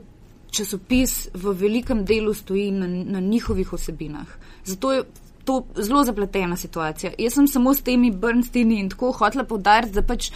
časopis 0.52 1.30
v 1.34 1.54
velikem 1.56 2.04
delu 2.04 2.34
stoji 2.34 2.70
na, 2.74 2.88
na 2.88 3.20
njihovih 3.20 3.72
osebinah. 3.72 4.28
Zato 4.64 4.92
je 4.92 5.04
to 5.44 5.64
zelo 5.76 6.04
zapletena 6.04 6.56
situacija. 6.56 7.12
Jaz 7.18 7.34
sem 7.34 7.48
samo 7.48 7.74
s 7.74 7.82
temi 7.82 8.10
Bernsteini 8.10 8.78
in 8.80 8.90
tako 8.90 9.12
hotela 9.12 9.44
povdariti, 9.44 9.94
da 9.96 10.02
pač 10.06 10.30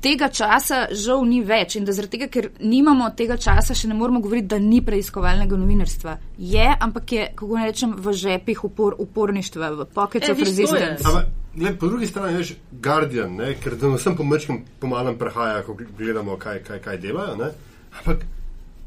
tega 0.00 0.28
časa 0.28 0.86
žal 0.94 1.24
ni 1.26 1.40
več 1.44 1.76
in 1.78 1.86
da 1.86 1.94
zaradi 1.96 2.16
tega, 2.16 2.28
ker 2.32 2.50
nimamo 2.60 3.10
tega 3.18 3.36
časa, 3.40 3.74
še 3.74 3.90
ne 3.90 3.96
moramo 3.98 4.22
govoriti, 4.24 4.48
da 4.52 4.58
ni 4.62 4.80
preiskovalnega 4.84 5.58
novinarstva. 5.58 6.16
Je, 6.38 6.66
ampak 6.86 7.12
je, 7.12 7.26
kako 7.38 7.58
ne 7.58 7.66
rečem, 7.68 7.94
v 7.98 8.14
žepih 8.22 8.64
upor, 8.68 8.96
uporništva, 9.02 9.72
v 9.80 9.88
pockets 9.94 10.30
e, 10.30 10.32
of 10.32 10.42
resistance. 10.44 11.04
Ampak, 11.04 11.30
gled, 11.56 11.78
po 11.80 11.90
drugi 11.90 12.10
strani 12.10 12.40
je 12.40 12.58
Guardian, 12.84 13.36
ne, 13.40 13.52
ker 13.60 13.76
da 13.80 13.92
vsem 13.94 14.16
pomečkim 14.18 14.62
pomalem 14.80 15.18
prehaja, 15.18 15.62
ko 15.66 15.76
gledamo, 15.76 16.38
kaj, 16.40 16.62
kaj, 16.66 16.82
kaj 16.84 17.00
delajo. 17.02 17.36
Ne? 17.42 17.52
Ampak 17.98 18.26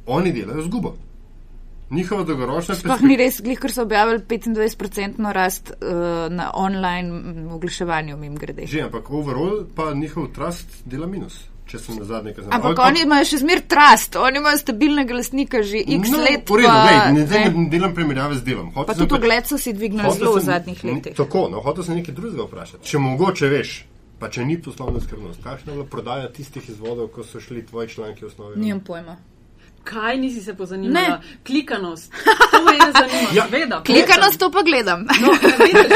oni 0.08 0.34
delajo 0.36 0.68
zgubo. 0.70 0.96
Njihova 1.92 2.24
dolgoročna 2.24 2.76
Sploh 2.76 3.02
ni 3.04 3.18
res, 3.20 3.42
glih, 3.44 3.60
ker 3.60 3.74
so 3.74 3.84
objavili 3.84 4.22
25% 4.24 5.32
rast 5.36 5.72
uh, 5.72 6.32
na 6.32 6.52
online 6.56 7.52
oglaševanju, 7.52 8.18
mim 8.18 8.36
grede. 8.40 8.66
Že, 8.66 8.86
ampak 8.88 9.12
overall 9.12 9.66
pa 9.76 9.94
njihov 9.94 10.32
trust 10.36 10.84
dela 10.86 11.08
minus. 11.08 11.52
Zadnje. 12.02 12.34
Ampak 12.52 12.80
oni 12.84 13.06
imajo 13.06 13.26
še 13.30 13.38
zmer 13.46 13.62
trust, 13.70 14.18
oni 14.20 14.42
imajo 14.42 14.60
stabilnega 14.60 15.16
lastnika 15.16 15.62
že 15.64 15.80
x 15.86 16.12
no, 16.12 16.20
let. 16.20 16.44
Po 16.44 16.58
redu, 16.60 16.68
pa, 16.68 17.12
ne, 17.16 17.24
ne, 17.24 17.44
ne 17.56 17.64
delam 17.72 17.94
primerjave 17.96 18.36
z 18.42 18.44
delom. 18.44 18.74
Hotel 18.76 18.90
pa 18.92 18.98
tudi 19.00 19.16
ogled 19.16 19.48
so 19.48 19.60
si 19.62 19.72
dvignili 19.72 20.12
zelo 20.18 20.36
v 20.36 20.44
zadnjih 20.44 20.84
letih. 20.84 21.16
Tako, 21.16 21.48
no, 21.54 21.64
hotel 21.64 21.88
sem 21.88 22.02
nekaj 22.02 22.18
drugega 22.18 22.44
vprašati. 22.50 22.84
Če 22.92 23.00
mogoče 23.00 23.52
veš, 23.54 23.76
pa 24.20 24.28
če 24.28 24.44
ni 24.50 24.60
poslovna 24.60 25.00
skrbnost, 25.00 25.40
kakšna 25.46 25.72
je 25.72 25.78
bila 25.80 25.88
prodaja 25.96 26.28
tistih 26.36 26.68
izvodov, 26.76 27.08
ko 27.16 27.24
so 27.24 27.40
šli 27.40 27.64
tvoji 27.72 27.96
članki 27.96 28.28
v 28.28 28.34
osnovi? 28.34 28.60
Nimam 28.60 28.84
pojma. 28.84 29.16
Kaj 29.84 30.18
nisi 30.18 30.42
se 30.42 30.54
pozanimala? 30.54 31.08
Ne. 31.08 31.38
Klikanost. 31.48 32.14
To 32.52 32.62
me 32.64 32.74
je 32.74 32.92
zanimalo. 32.92 33.36
Ja, 33.36 33.48
Veda, 33.52 33.82
Klikanost 33.84 34.40
to 34.40 34.52
pa 34.52 34.62
gledam. 34.62 35.00
No, 35.22 35.32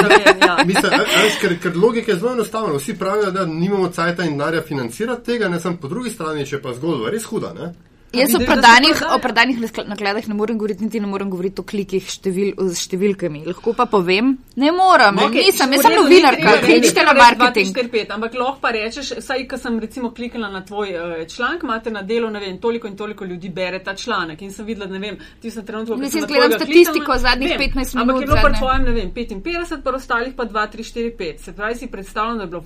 vem, 0.10 0.38
ja. 0.42 0.58
Mislim, 0.70 0.94
a, 0.94 1.04
a, 1.04 1.30
ker, 1.42 1.60
ker 1.62 1.78
logika 1.78 2.12
je 2.12 2.18
zelo 2.18 2.34
enostavna. 2.34 2.78
Vsi 2.78 2.98
pravijo, 3.00 3.32
da 3.32 3.46
nimamo 3.46 3.90
cajta 3.90 4.24
in 4.24 4.38
denarja 4.38 4.62
financirati 4.62 5.26
tega, 5.26 5.50
ne 5.50 5.60
sem 5.60 5.78
po 5.78 5.88
drugi 5.88 6.10
strani, 6.10 6.46
če 6.46 6.62
pa 6.62 6.74
zgodba 6.74 7.10
res 7.10 7.24
huda. 7.24 7.54
Ne? 7.54 7.74
Jaz 8.16 8.36
o 8.36 8.40
predanih, 8.40 9.02
o 9.16 9.20
predanih 9.20 9.60
nakladih 9.88 10.28
ne 10.30 10.36
morem 10.38 10.58
govoriti, 10.58 10.84
niti 10.84 11.00
ne 11.00 11.08
morem 11.08 11.30
govoriti 11.30 11.62
o 11.62 11.66
klikih 11.68 12.08
števil, 12.10 12.54
z 12.72 12.80
številkami. 12.86 13.44
Lahko 13.50 13.74
pa 13.78 13.86
povem, 13.92 14.36
ne 14.62 14.72
morem, 14.76 15.20
okay, 15.26 15.50
nisem, 15.50 15.76
jaz 15.78 15.86
sem 15.86 15.96
novinarka, 15.98 16.56
kličite 16.66 17.06
na 17.08 17.14
marketing. 17.18 17.76
4, 17.76 17.92
5, 17.94 18.16
ampak 18.18 18.38
lahko 18.40 18.62
pa 18.64 18.72
rečeš, 18.76 19.12
saj, 19.26 19.46
ko 19.52 19.60
sem 19.62 19.80
recimo 19.84 20.12
klikala 20.16 20.50
na 20.54 20.64
tvoj 20.66 20.96
uh, 20.96 21.14
članek, 21.30 21.64
imate 21.68 21.94
na 21.94 22.02
delo, 22.08 22.32
ne 22.34 22.42
vem, 22.44 22.58
toliko 22.64 22.90
in 22.92 22.98
toliko 22.98 23.26
ljudi 23.26 23.50
bere 23.50 23.84
ta 23.84 23.96
članek 23.96 24.42
in 24.42 24.54
sem 24.56 24.66
videla, 24.66 24.90
ne 24.92 25.00
vem, 25.00 25.20
ti 25.42 25.52
sem 25.52 25.66
trenutno. 25.66 26.00
Mislim, 26.00 26.26
gledam 26.30 26.58
statistiko 26.58 27.18
zadnjih 27.18 27.58
15 27.60 27.96
minut. 27.96 27.96
Ampak 27.96 28.22
je 28.22 28.28
bilo 28.28 28.42
pa 28.42 28.54
tvojem, 28.58 28.90
ne 28.90 28.98
vem, 29.00 29.14
55, 29.16 29.82
pa 29.84 29.96
ostalih 29.96 30.34
pa 30.38 30.46
2, 30.46 30.68
3, 30.78 30.90
4, 30.96 31.16
5. 31.20 31.48
Se 31.48 31.56
pravi, 31.56 31.76
si 31.76 31.92
predstavljam, 31.92 32.38
da 32.38 32.44
je 32.44 32.54
bilo 32.56 32.64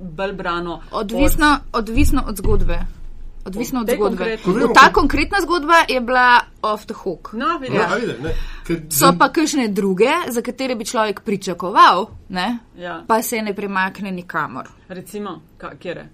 bolj 0.00 0.32
brano. 0.32 0.80
Odvisno 0.90 1.58
od, 1.72 1.88
odvisno 1.88 2.24
od 2.28 2.36
zgodbe. 2.36 2.99
Odvisno 3.44 3.80
od 3.80 3.90
zgodbe. 3.94 4.36
Ta 4.74 4.92
konkretna 4.92 5.38
zgodba 5.42 5.74
je 5.88 6.00
bila 6.00 6.40
off 6.62 6.86
the 6.86 6.94
hook. 6.94 7.32
No, 7.32 7.46
ja. 7.46 7.88
ne, 8.22 8.34
so 8.90 9.12
pa 9.18 9.28
kakšne 9.32 9.68
druge, 9.68 10.10
za 10.28 10.42
katere 10.42 10.74
bi 10.74 10.84
človek 10.84 11.20
pričakoval, 11.24 12.06
ja. 12.76 13.04
pa 13.06 13.22
se 13.22 13.42
ne 13.42 13.54
premakne 13.54 14.12
nikamor. 14.12 14.68
Recimo, 14.88 15.40
kje 15.78 15.88
je? 15.88 16.08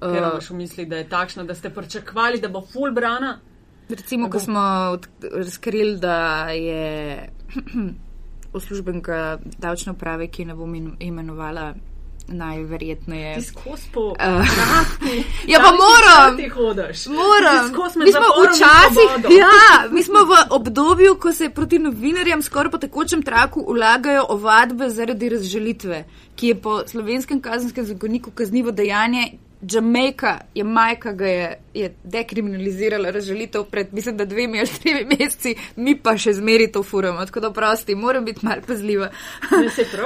Uh, 0.00 0.16
imaš 0.16 0.50
v 0.50 0.54
misli, 0.54 0.86
da 0.86 0.96
je 0.96 1.08
takšno, 1.08 1.44
da 1.44 1.54
ste 1.54 1.70
pričakovali, 1.70 2.40
da 2.40 2.48
bo 2.48 2.62
full 2.72 2.92
brana? 2.94 3.38
Recimo, 3.88 4.30
ko 4.30 4.38
smo 4.38 4.60
razkrili, 5.32 5.98
da 5.98 6.48
je 6.48 7.28
uslužbenka 8.58 9.38
davčne 9.58 9.92
uprave, 9.92 10.28
ki 10.28 10.44
ne 10.44 10.54
bom 10.54 10.96
imenovala 10.98 11.74
najverjetneje. 12.28 13.36
Uh, 13.36 14.14
ja, 15.46 15.58
pa 15.58 15.70
moram. 15.70 16.36
Moram. 17.06 17.72
Mi 17.96 18.12
smo 18.12 18.26
včasih, 18.44 19.36
ja, 19.38 19.90
mi 19.90 20.02
smo 20.02 20.24
v 20.24 20.32
obdobju, 20.50 21.14
ko 21.14 21.32
se 21.32 21.50
proti 21.50 21.78
novinarjem 21.78 22.42
skoraj 22.42 22.70
po 22.70 22.78
tekočem 22.78 23.22
traku 23.22 23.60
ulagajo 23.60 24.26
ovadbe 24.28 24.90
zaradi 24.90 25.28
razželitve, 25.28 26.04
ki 26.36 26.48
je 26.48 26.60
po 26.60 26.82
slovenskem 26.86 27.40
kazenskem 27.40 27.84
zakoniku 27.84 28.30
kaznivo 28.30 28.70
dejanje 28.70 29.32
Jamajka, 29.62 30.38
Jamajka 30.54 31.12
ga 31.12 31.26
je, 31.26 31.48
je 31.74 31.94
dekriminalizirala 32.04 33.10
razžalitev 33.10 33.64
pred, 33.64 33.92
mislim, 33.92 34.16
da 34.16 34.24
dvemi 34.24 34.58
ali 34.58 34.68
tremi 34.82 35.16
meseci, 35.18 35.54
mi 35.76 35.96
pa 36.00 36.16
še 36.18 36.32
zmeri 36.38 36.70
to 36.72 36.82
furamo, 36.82 37.26
tako 37.26 37.40
da 37.40 37.50
prosti, 37.52 37.94
moram 37.94 38.24
biti 38.24 38.46
mal 38.46 38.62
pazljiva. 38.66 39.10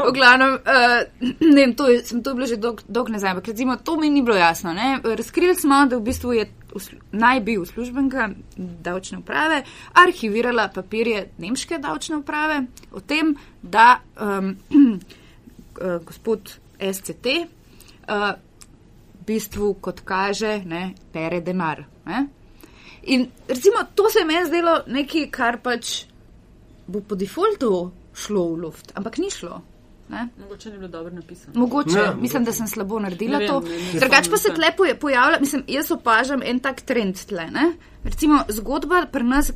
v 0.08 0.12
glavnem, 0.14 0.58
uh, 0.58 1.30
ne 1.40 1.60
vem, 1.60 1.74
to 1.74 1.88
je, 1.88 2.02
sem 2.02 2.22
to 2.22 2.34
bilo 2.34 2.46
že 2.50 2.58
dolg, 2.58 2.82
dolg 2.88 3.12
nazaj, 3.14 3.30
ampak 3.30 3.52
recimo 3.52 3.76
to 3.76 3.96
mi 4.00 4.10
ni 4.10 4.22
bilo 4.22 4.36
jasno. 4.36 4.72
Ne? 4.74 4.98
Razkrili 5.04 5.54
smo, 5.54 5.84
da 5.86 5.96
v 5.96 6.06
bistvu 6.10 6.32
je 6.34 6.48
naj 7.12 7.40
bi 7.40 7.58
uslužbenka 7.58 8.30
davčne 8.56 9.18
uprave 9.18 9.62
arhivirala 9.94 10.68
papirje 10.74 11.28
nemške 11.38 11.78
davčne 11.78 12.16
uprave 12.16 12.64
o 12.92 13.00
tem, 13.00 13.36
da 13.62 14.00
um, 14.20 14.56
uh, 14.74 16.02
gospod 16.08 16.58
SCT 16.92 17.26
uh, 18.08 18.34
bistvu, 19.26 19.74
kot 19.80 20.00
kaže, 20.04 20.58
ne, 20.64 20.94
pere 21.12 21.40
denar. 21.40 21.84
Ne? 22.06 22.26
In 23.02 23.28
recimo, 23.48 23.84
to 23.94 24.10
se 24.10 24.18
je 24.18 24.24
meni 24.24 24.46
zdelo 24.46 24.78
nekaj, 24.86 25.28
kar 25.30 25.60
pač 25.62 26.04
bo 26.86 27.00
po 27.00 27.16
defaultu 27.16 27.70
šlo 28.14 28.48
v 28.52 28.60
luft, 28.64 28.92
ampak 28.96 29.18
ni 29.18 29.30
šlo. 29.30 29.60
Ne? 30.08 30.28
Mogoče 30.38 30.70
ni 30.70 30.78
bilo 30.78 30.88
dobro 30.88 31.12
napisano. 31.14 31.52
Mogoče, 31.60 31.96
ne, 31.96 32.14
mislim, 32.20 32.42
mogoče. 32.42 32.44
da 32.44 32.52
sem 32.52 32.68
slabo 32.68 32.98
naredila 33.00 33.38
ne 33.38 33.46
to. 33.48 33.60
Drugač 34.00 34.28
pa 34.30 34.36
se 34.36 34.52
tle 34.54 34.72
pojavlja, 35.00 35.38
mislim, 35.40 35.64
jaz 35.68 35.90
opažam 35.90 36.42
en 36.44 36.60
tak 36.60 36.82
trend 36.84 37.24
tle. 37.28 37.48
Ne? 37.50 37.70
Recimo, 38.04 38.42
zgodba 38.48 39.06
pri 39.12 39.24
nas, 39.24 39.50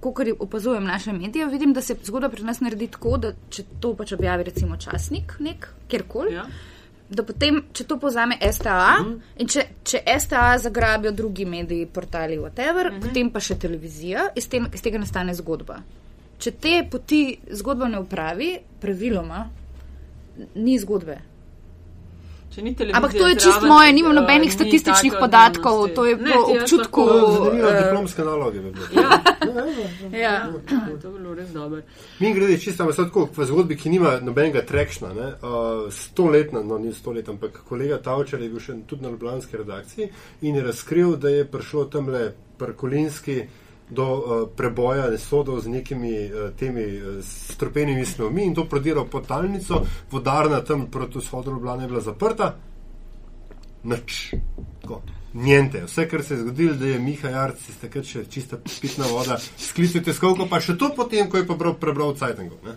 ko 0.00 0.12
kar 0.16 0.32
opazujem 0.38 0.84
naše 0.84 1.12
medije, 1.12 1.46
vidim, 1.52 1.72
da 1.76 1.84
se 1.84 1.96
zgodba 2.04 2.32
pri 2.32 2.44
nas 2.48 2.60
naredi 2.64 2.88
tako, 2.96 3.18
da 3.20 3.34
če 3.50 3.66
to 3.80 3.92
pač 3.96 4.16
objavi 4.16 4.48
recimo 4.48 4.80
časnik 4.80 5.36
nek, 5.44 5.68
kjerkoli. 5.88 6.32
Ja 6.34 6.48
da 7.14 7.22
potem, 7.22 7.62
če 7.72 7.84
to 7.84 7.98
povzame 8.00 8.38
STA 8.52 8.96
mm 9.00 9.06
-hmm. 9.06 9.20
in 9.42 9.48
če, 9.48 9.66
če 9.84 10.02
STA 10.20 10.58
zagrabijo 10.58 11.12
drugi 11.12 11.44
mediji, 11.44 11.86
portali, 11.86 12.38
whatever, 12.38 12.90
mm 12.90 12.96
-hmm. 12.96 13.02
potem 13.02 13.30
pa 13.30 13.40
še 13.40 13.54
televizija, 13.54 14.28
iz, 14.36 14.48
te, 14.48 14.60
iz 14.74 14.82
tega 14.82 14.98
nastane 14.98 15.34
zgodba. 15.34 15.78
Če 16.38 16.50
te 16.50 16.88
poti 16.90 17.38
zgodba 17.50 17.88
ne 17.88 17.98
upravi, 17.98 18.58
praviloma 18.80 19.48
ni 20.54 20.78
zgodbe. 20.78 21.18
Ampak 22.92 23.12
to 23.12 23.28
je 23.28 23.34
čist 23.34 23.62
moje, 23.62 23.92
nimam 23.92 24.12
uh, 24.12 24.20
nobenih 24.20 24.52
statističnih 24.52 25.14
podatkov, 25.20 25.88
to 25.94 26.04
je 26.06 26.18
po 26.18 26.40
občutku. 26.54 27.06
Zanimivo, 27.08 27.68
uh, 27.68 27.74
diplomske 27.84 28.22
naloge. 28.22 28.60
Ja. 28.94 29.20
ja, 30.12 30.18
ja. 30.18 30.52
to 31.02 31.08
je 31.08 31.18
bilo 31.18 31.34
res 31.34 31.50
dobro. 31.50 31.82
Mi 32.20 32.34
grede 32.34 32.58
čisto, 32.58 32.82
ampak 32.82 32.96
tako, 32.96 33.28
v 33.36 33.46
zgodbi, 33.46 33.76
ki 33.76 33.90
nima 33.90 34.18
nobenega 34.22 34.62
trekšna, 34.66 35.12
ne, 35.14 35.28
uh, 35.42 35.90
stoletna, 35.90 36.62
no 36.62 36.78
ni 36.78 36.92
stolet, 36.92 37.28
ampak 37.28 37.64
kolega 37.68 37.98
Tavčar 37.98 38.42
je 38.42 38.48
bil 38.48 38.62
še 38.62 38.78
tudi 38.86 39.02
na 39.02 39.10
Ljubljanski 39.10 39.56
redakciji 39.56 40.08
in 40.42 40.56
je 40.56 40.62
razkril, 40.62 41.16
da 41.16 41.28
je 41.28 41.44
prišlo 41.50 41.84
tamle 41.90 42.32
prkolinski 42.58 43.42
do 43.94 44.06
uh, 44.06 44.48
preboja 44.56 45.06
sodov 45.18 45.60
z 45.64 45.72
nekimi 45.72 46.14
uh, 46.26 46.50
temi 46.58 46.84
uh, 46.98 47.18
strupenimi 47.24 48.04
snovmi 48.04 48.44
in 48.44 48.54
to 48.54 48.66
prodiral 48.68 49.06
potalnico, 49.06 49.84
vodarna 50.10 50.60
tam 50.60 50.86
proti 50.90 51.18
vzhodu 51.18 51.50
Ljubljana 51.50 51.82
je 51.82 51.88
bila 51.88 52.00
zaprta. 52.00 52.54
Noč. 53.84 54.34
Njente, 55.34 55.84
vse, 55.84 56.08
kar 56.08 56.22
se 56.22 56.34
je 56.34 56.40
zgodilo, 56.40 56.74
da 56.74 56.86
je 56.86 56.98
Miha 56.98 57.28
Jarc, 57.28 57.62
ste 57.78 57.90
kar 57.90 58.04
še 58.06 58.24
čista 58.30 58.56
pitna 58.80 59.06
voda, 59.10 59.38
sklicujte 59.58 60.14
skovko, 60.14 60.46
pa 60.46 60.60
še 60.62 60.76
to 60.78 60.92
potem, 60.96 61.26
ko 61.30 61.40
je 61.40 61.46
pa 61.46 61.56
prebral 61.80 62.14
Cajtengov. 62.14 62.76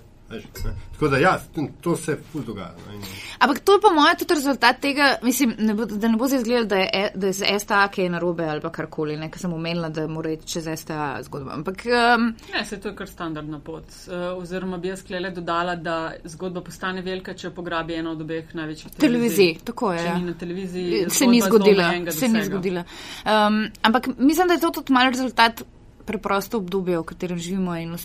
Tako 0.92 1.08
da, 1.08 1.18
ja, 1.18 1.40
to 1.82 1.96
se 1.96 2.18
ful 2.32 2.42
dogaja. 2.42 2.74
No, 2.88 3.00
Ampak 3.40 3.60
to 3.60 3.74
je 3.74 3.82
po 3.82 3.94
mojem 3.94 4.18
tudi 4.18 4.34
rezultat 4.34 4.80
tega, 4.82 5.16
mislim, 5.24 5.54
ne 5.58 5.74
bo, 5.74 5.86
da 5.86 6.08
ne 6.08 6.18
bo 6.18 6.28
zdaj 6.28 6.40
izgledalo, 6.40 6.66
da 6.66 6.76
je, 6.76 6.90
e, 6.94 7.12
da 7.16 7.28
je 7.28 7.34
z 7.34 7.60
STA 7.60 7.88
kaj 7.88 8.10
narobe 8.10 8.46
ali 8.46 8.62
pa 8.62 8.72
karkoli, 8.72 9.18
nekaj 9.18 9.40
sem 9.40 9.54
omenila, 9.54 9.90
da 9.90 10.08
mora 10.08 10.32
iti 10.32 10.48
čez 10.48 10.68
STA 10.76 11.24
zgodbo. 11.24 11.52
Ampak, 11.52 11.86
um, 11.86 12.34
ne, 12.54 12.66
se 12.66 12.80
to 12.80 12.90
je 12.90 12.96
kar 12.96 13.08
standardna 13.08 13.60
pot. 13.60 13.86
Uh, 14.08 14.42
oziroma 14.42 14.78
bi 14.78 14.92
jaz 14.92 15.04
klele 15.08 15.32
dodala, 15.32 15.76
da 15.76 16.14
zgodba 16.24 16.62
postane 16.62 17.02
velika, 17.02 17.34
če 17.34 17.54
pograbi 17.56 17.96
eno 17.96 18.12
od 18.12 18.22
obeh 18.22 18.56
največjih 18.56 18.92
televizij. 18.92 19.38
televizij. 19.38 19.66
Tako 19.66 19.94
je. 19.94 20.04
Ja. 20.06 20.18
Na 20.18 20.34
televiziji 20.34 21.06
se 21.10 21.28
ni 21.28 21.42
zgodila. 21.42 21.92
Se 22.12 22.28
ni 22.28 22.44
zgodila. 22.46 22.84
Um, 23.26 23.64
ampak 23.82 24.08
mislim, 24.18 24.48
da 24.48 24.54
je 24.54 24.60
to 24.60 24.72
tudi 24.82 24.94
mal 24.94 25.10
rezultat 25.10 25.64
preprosto 26.08 26.62
obdobje, 26.62 27.00
v 27.00 27.08
katerem 27.08 27.40
živimo 27.40 27.76
in 27.76 27.98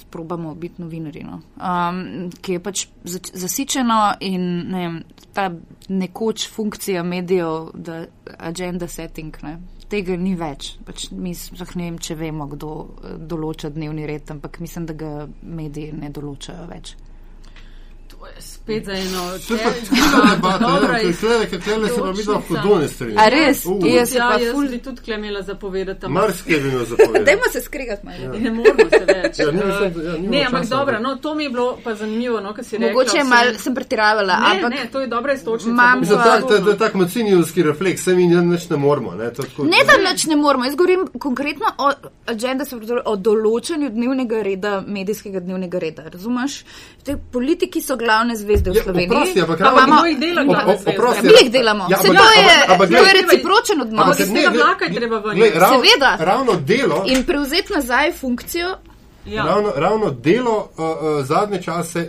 sprobamo 0.00 0.54
biti 0.54 0.82
novinari, 0.82 1.24
no. 1.28 1.40
um, 1.60 2.30
ki 2.40 2.56
je 2.56 2.62
pač 2.64 2.86
zasičeno 3.04 4.00
in 4.24 4.48
ne 4.72 4.82
vem, 4.84 4.98
ta 5.36 5.50
nekoč 5.88 6.48
funkcija 6.50 7.04
medijev, 7.04 7.70
da 7.74 8.04
agenda 8.38 8.88
setting, 8.88 9.36
ne, 9.44 9.58
tega 9.92 10.16
ni 10.16 10.34
več. 10.38 10.74
Pač 10.86 11.10
mi 11.12 11.34
sploh 11.36 11.76
ne 11.76 11.90
vem, 11.90 11.98
če 12.00 12.16
vemo, 12.18 12.48
kdo 12.50 12.74
določa 13.20 13.70
dnevni 13.74 14.08
red, 14.08 14.30
ampak 14.32 14.62
mislim, 14.64 14.88
da 14.88 14.96
ga 14.96 15.12
mediji 15.42 15.92
ne 15.92 16.10
določajo 16.14 16.70
več 16.72 16.96
spet 18.40 18.84
za 18.84 18.92
eno 18.94 19.22
videla 22.12 22.40
hudo 22.40 22.78
ne 22.78 22.88
strinja. 22.88 23.20
A 23.20 23.28
res? 23.28 23.64
Uh. 23.66 23.78
Jaz 23.86 24.08
se 24.10 24.16
Ja, 24.16 24.28
pa 24.28 24.38
jaz 24.38 24.52
ful. 24.52 24.68
bi 24.68 24.78
tudi 24.78 25.00
klemela 25.02 25.42
zapovedati. 25.42 26.08
Marsikaj 26.08 26.58
bi 26.58 26.70
mi 26.70 26.86
zapovedal. 26.86 27.24
Dajmo 27.24 27.42
se 27.52 27.60
skregati 27.60 28.06
malo. 28.06 28.38
Ne 28.38 28.50
moramo 28.52 28.90
se 28.90 29.04
več. 29.06 29.38
Ja, 29.44 29.50
nimamo 29.50 29.74
Eh, 29.74 29.92
še- 29.92 30.04
ja, 30.04 30.12
ne, 30.20 30.44
ampak 30.44 30.66
dobro, 30.66 30.98
no, 31.00 31.16
to 31.16 31.34
mi 31.34 31.44
je 31.44 31.50
bilo 31.50 31.78
pa 31.84 31.94
zanimivo, 31.94 32.40
no, 32.40 32.54
kar 32.54 32.64
si 32.64 32.76
rekla. 32.76 32.88
Mogoče 32.88 33.10
vsem- 33.12 33.28
mal 33.28 33.54
sem 33.58 33.74
pretiravala, 33.74 34.36
Ne, 34.36 34.46
ampak 34.50 34.70
ne, 34.72 34.88
to 34.92 35.00
je 35.00 35.06
dobra 35.06 35.32
istočnica. 35.32 35.94
Bom 35.94 36.04
Za 36.04 36.16
tak, 36.16 36.40
to 36.44 36.70
je 36.70 36.78
tak 36.78 36.94
macinijski 36.94 37.62
refleks, 37.62 38.02
se 38.02 38.14
mi 38.14 38.26
nič 38.26 38.68
ne 38.68 38.76
moramo. 38.76 39.12
Ne, 39.12 39.30
to 39.30 39.42
tako, 39.42 39.64
Ne, 39.64 39.78
da 39.84 39.96
nič 40.02 40.26
ne 40.26 40.36
moramo. 40.36 40.64
Jaz 40.64 40.74
govorim 40.74 41.06
konkretno 41.18 41.66
o 41.78 41.90
agenda, 42.26 42.64
se 42.64 42.76
pravi 42.76 43.02
o 43.04 43.16
določanju 43.18 43.90
dnevnega 43.90 44.42
reda, 44.42 44.84
medijskega 44.88 45.40
dnevnega 45.40 45.78
reda. 45.78 46.02
Razumeš? 46.04 46.64
Te 47.02 47.16
politiki 47.28 47.80
so 47.80 47.96
glavne 48.14 48.36
zvezde 48.36 48.70
v 48.70 48.74
Ja, 48.74 48.82
Sloveniji. 48.82 49.10
oprosti, 49.10 49.40
ampak 49.40 49.58
pa 49.58 49.64
ravno- 49.64 49.82
imamo, 49.82 50.06
jih 50.06 50.18
dela 50.18 50.40
Ob- 50.40 50.46
glavne 50.46 50.74
zvezde? 50.74 50.90
oprosti, 50.92 51.26
mi 51.26 51.32
jih 51.42 51.50
delamo. 51.52 51.84
Ja, 51.84 51.96
Se 51.96 52.08
ampak- 52.08 52.18
to 52.18 52.40
je, 52.40 52.54
ampak- 52.68 52.88
to 52.90 53.04
je 53.04 53.12
recipročen 53.14 53.80
odnos. 53.80 54.00
Ampak 54.00 54.18
ne, 54.28 54.48
vlaka 54.50 54.84
je 54.84 54.92
treba 54.94 55.18
ven. 55.18 55.36
glej, 55.36 55.50
rav- 55.54 55.72
Seveda. 55.72 56.10
Ravno 56.20 56.52
delo. 56.62 56.98
In 57.06 57.24
prevzeti 57.24 57.72
nazaj 57.72 58.12
funkcijo. 58.12 58.68
Ja. 59.26 59.42
Ravno, 59.44 59.72
ravno 59.76 60.10
delo 60.12 60.56
uh, 60.70 60.84
uh, 60.84 61.24
zadnje 61.24 61.62
čase, 61.62 62.08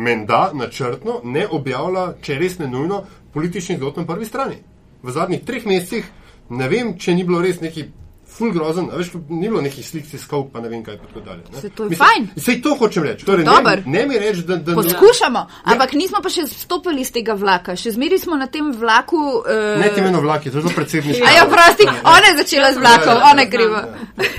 menda 0.00 0.50
načrtno, 0.54 1.20
ne 1.24 1.46
objavlja, 1.48 2.14
če 2.22 2.34
res 2.34 2.58
ne 2.58 2.66
nujno, 2.66 3.02
političnih 3.32 3.78
zgodb 3.78 3.96
na 3.96 4.04
prvi 4.04 4.24
strani. 4.24 4.56
V 5.02 5.10
zadnjih 5.10 5.44
treh 5.44 5.66
mesecih 5.66 6.04
ne 6.50 6.68
vem, 6.68 6.98
če 6.98 7.14
ni 7.14 7.24
bilo 7.24 7.40
res 7.40 7.60
neki 7.60 7.84
ful 8.32 8.50
grozen, 8.50 8.88
a 8.88 8.96
veš, 8.96 9.10
ni 9.28 9.44
bilo 9.44 9.60
nekih 9.60 9.82
slik 9.82 10.06
tiskov, 10.06 10.48
pa 10.48 10.60
ne 10.60 10.68
vem 10.68 10.82
kaj. 10.82 10.96
tako 10.98 11.20
dalje, 11.20 11.42
ne. 11.46 11.60
Saj 11.60 11.70
to 11.70 11.84
je 11.84 11.96
fajn. 11.96 12.28
Sej 12.38 12.56
to 12.58 12.74
hočem 12.74 13.02
reči. 13.04 13.24
Torej, 13.24 13.44
ne, 13.44 13.50
Dober. 13.52 13.82
ne 13.86 14.06
mi 14.06 14.18
reči, 14.18 14.42
da. 14.42 14.56
da 14.58 14.74
Poskušamo, 14.74 15.42
ampak 15.64 15.92
nismo 15.92 16.18
pa 16.18 16.28
še 16.28 16.46
stopili 16.48 17.00
iz 17.00 17.10
tega 17.10 17.34
vlaka. 17.34 17.76
Še 17.76 17.92
zmeri 17.92 18.18
smo 18.18 18.36
na 18.36 18.46
tem 18.48 18.72
vlaku. 18.72 19.16
Uh, 19.38 19.78
Ne 19.78 19.90
ti 19.90 20.00
meni 20.00 20.18
vlaki, 20.18 20.50
to 20.50 20.56
je 20.56 20.62
zelo 20.62 20.74
predsedniško. 20.74 21.26
A 21.28 21.32
ja, 21.32 21.44
prosti, 21.46 21.84
ona 22.04 22.26
je 22.26 22.36
začela 22.36 22.72
z 22.72 22.78
vlakom, 22.78 22.90
Ja, 23.08 23.18
ja, 23.18 23.28
ona 23.28 23.40
je 23.40 23.50
kriva. 23.50 23.80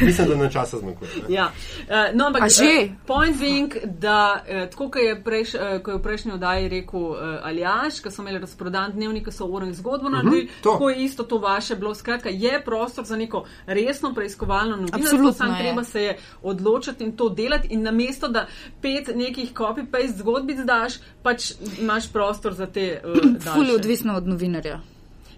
Mislim, 0.01 0.27
da 0.27 0.35
nam 0.35 0.49
časa 0.49 0.77
zmanjkuje. 0.77 1.09
ne. 1.19 1.29
Ja. 1.29 1.45
Uh, 1.83 2.13
no, 2.13 2.25
ampak, 2.25 2.41
A 2.41 2.49
že? 2.49 2.63
eh, 2.65 2.89
point 3.05 3.35
being, 3.35 3.69
da 3.99 4.17
uh, 4.37 4.65
tako, 4.67 4.89
kot 4.89 5.01
je, 5.01 5.15
prejš, 5.17 5.49
uh, 5.53 5.61
ko 5.79 5.91
je 5.91 5.97
v 5.97 6.01
prejšnji 6.01 6.31
oddaji 6.33 6.69
rekel 6.69 6.99
uh, 7.01 7.17
Aljaš, 7.43 7.99
ko 7.99 8.09
so 8.09 8.21
imeli 8.21 8.39
razprodan 8.39 8.91
dnevnik, 8.91 9.27
so 9.29 9.45
uro 9.45 9.63
in 9.63 9.73
zgodbo 9.73 10.09
naredili, 10.09 10.21
Mhm, 10.43 10.61
to. 10.61 10.71
tako 10.71 10.89
je 10.89 10.97
isto 10.99 11.23
to 11.23 11.37
vaše 11.39 11.75
bilo. 11.75 11.93
Skratka, 11.93 12.29
je 12.31 12.61
prostor 12.61 13.03
za 13.03 13.15
neko 13.15 13.43
resno 13.85 14.13
preiskovalno 14.13 14.75
novinarstvo, 14.75 15.31
samo 15.31 15.53
je. 15.53 15.59
treba 15.59 15.83
se 15.83 16.01
je 16.01 16.17
odločiti 16.43 17.03
in 17.03 17.11
to 17.17 17.29
delati 17.29 17.67
in 17.67 17.81
namesto, 17.81 18.27
da 18.27 18.47
pet 18.81 19.11
nekih 19.15 19.53
copy-paste 19.53 20.17
zgodbic 20.17 20.57
daš, 20.59 20.93
pač 21.23 21.51
imaš 21.79 22.11
prostor 22.11 22.53
za 22.53 22.65
te 22.65 23.01
uh, 23.05 23.53
Ful 23.53 23.65
je 23.65 23.75
odvisno 23.75 24.13
od 24.13 24.27
novinarja. 24.27 24.79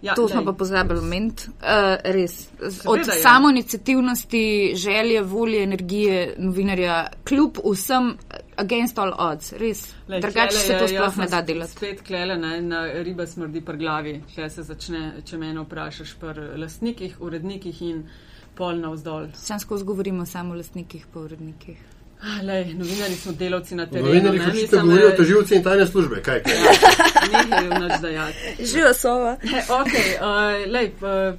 Ja, 0.02 0.14
To 0.14 0.28
smo 0.28 0.42
glej. 0.42 0.46
pa 0.46 0.54
pozabili 0.54 1.00
omeniti. 1.00 1.44
Uh, 1.50 1.56
res. 2.04 2.50
Z- 2.60 2.82
Od 2.86 3.00
Seveda, 3.00 3.14
ja. 3.14 3.22
samo 3.22 3.50
inicijativnosti, 3.50 4.42
želje, 4.76 5.22
volje, 5.22 5.64
energije 5.64 6.36
novinarja, 6.38 7.08
kljub 7.24 7.58
vsem 7.66 8.10
eh, 8.10 8.36
against 8.58 9.00
all 9.00 9.14
odds, 9.18 9.54
res. 9.54 9.94
Drugače 10.08 10.58
se 10.58 10.68
to 10.68 10.84
jaz 10.84 10.92
sploh 10.92 11.18
ne 11.18 11.28
da 11.28 11.42
delati. 11.42 11.72
Spet 11.72 12.02
klele, 12.02 12.38
ne, 12.38 12.62
na 12.62 12.86
ribe 12.94 13.28
smrdi 13.28 13.62
pri 13.62 13.78
glavi. 13.78 14.22
Če 14.36 14.50
se 14.50 14.64
začne, 14.64 15.14
če 15.26 15.38
me 15.38 15.54
vprašaš 15.56 16.14
pri 16.16 16.52
lastnikih, 16.58 17.18
urednikih 17.22 17.82
in 17.82 18.04
pol 18.56 18.80
navzdol. 18.80 19.28
Sam 19.34 19.60
skozi 19.60 19.84
govorimo 19.84 20.26
samo 20.26 20.54
o 20.54 20.58
lastnikih, 20.58 21.06
pa 21.14 21.20
urednikih. 21.20 21.78
Ah, 22.22 22.42
Lej, 22.44 22.74
novinari 22.74 23.16
smo 23.16 23.32
delavci 23.32 23.76
na 23.76 23.86
terenu. 23.86 24.08
Novinarji 24.08 24.40
ne, 24.40 24.46
hočete 24.46 24.62
mislim, 24.62 24.82
govoriti 24.82 25.06
o 25.06 25.10
eh, 25.10 25.16
toživci 25.16 25.56
in 25.56 25.64
tajne 25.64 25.88
službe. 25.88 26.22
Kaj, 26.22 26.44
kaj? 26.44 26.54
Nekaj 27.34 27.64
je 27.66 27.80
nič 27.80 28.02
dajati. 28.02 28.66
Živa 28.66 28.94
sova. 28.94 29.32
Ok, 29.80 29.88
uh, 29.88 30.72
lej, 30.72 30.92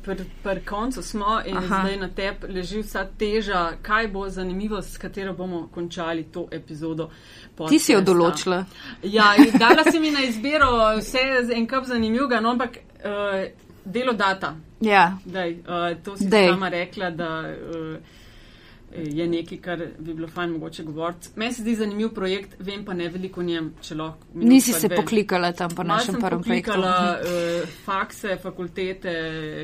pri 0.02 0.16
pr 0.42 0.60
koncu 0.68 1.02
smo 1.02 1.40
in 1.46 1.56
Aha. 1.56 1.66
Zdaj 1.66 1.96
na 1.96 2.08
tebi 2.08 2.52
leži 2.52 2.82
vsa 2.82 3.06
teža. 3.18 3.72
Kaj 3.82 4.08
bo 4.08 4.28
zanimivo, 4.28 4.82
s 4.82 4.98
katero 4.98 5.32
bomo 5.32 5.68
končali 5.74 6.24
to 6.24 6.48
epizodo? 6.50 7.10
Ti 7.68 7.78
si 7.78 7.92
jo 7.92 7.98
podcasta? 7.98 8.12
določila. 8.12 8.64
Ja, 9.02 9.34
in 9.38 9.58
dala 9.58 9.90
si 9.90 10.00
mi 10.00 10.10
na 10.10 10.22
izbiro 10.22 10.70
vse 11.00 11.24
z 11.42 11.56
en 11.56 11.66
kup 11.66 11.88
zanimivega, 11.88 12.40
no, 12.40 12.50
ampak 12.50 12.78
uh, 12.78 13.65
delo 13.86 14.12
data. 14.12 14.54
Ja. 14.80 15.18
Daj, 15.24 15.52
uh, 15.52 16.02
to 16.04 16.16
si 16.16 16.28
Dej. 16.28 16.50
sama 16.50 16.68
rekla, 16.68 17.10
da 17.10 17.40
uh, 17.40 17.96
je 18.94 19.26
nekaj, 19.28 19.58
kar 19.58 19.82
bi 19.98 20.14
bilo 20.14 20.28
fajn 20.28 20.50
mogoče 20.50 20.82
govoriti. 20.82 21.28
Meni 21.36 21.52
se 21.52 21.62
zdi 21.62 21.74
zanimiv 21.74 22.08
projekt, 22.14 22.56
vem 22.58 22.84
pa 22.84 22.94
ne 22.94 23.08
veliko 23.08 23.40
o 23.40 23.44
njem, 23.44 23.72
če 23.82 23.94
lahko. 23.94 24.26
Nisi 24.34 24.72
se 24.72 24.88
dve. 24.88 24.96
poklikala 24.96 25.52
tam 25.52 25.70
po 25.70 25.84
Malo 25.84 25.96
našem 25.98 26.14
prvem 26.20 26.42
projektu. 26.42 26.70
poklikala 26.70 27.18
uh, 27.20 27.68
fakse, 27.84 28.36
fakultete, 28.42 29.14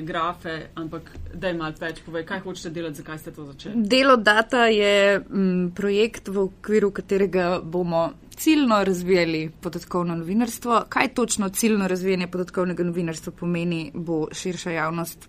grafe, 0.02 0.56
ampak 0.74 1.10
daj 1.34 1.54
malo 1.54 1.74
več 1.80 2.02
povej, 2.06 2.26
kaj 2.28 2.40
hočete 2.40 2.70
delati, 2.70 3.00
zakaj 3.02 3.18
ste 3.18 3.32
to 3.32 3.46
začeli. 3.46 3.74
Delo 3.88 4.16
Data 4.16 4.66
je 4.66 5.20
m, 5.30 5.70
projekt, 5.76 6.28
v 6.28 6.38
okviru 6.48 6.90
katerega 6.90 7.60
bomo 7.64 8.10
ciljno 8.36 8.84
razvijali 8.84 9.50
podatkovno 9.60 10.14
novinarstvo. 10.16 10.84
Kaj 10.88 11.14
točno 11.14 11.48
ciljno 11.48 11.88
razvijanje 11.88 12.26
podatkovnega 12.26 12.84
novinarstva 12.84 13.32
pomeni, 13.32 13.90
bo 13.94 14.26
širša 14.32 14.70
javnost 14.70 15.28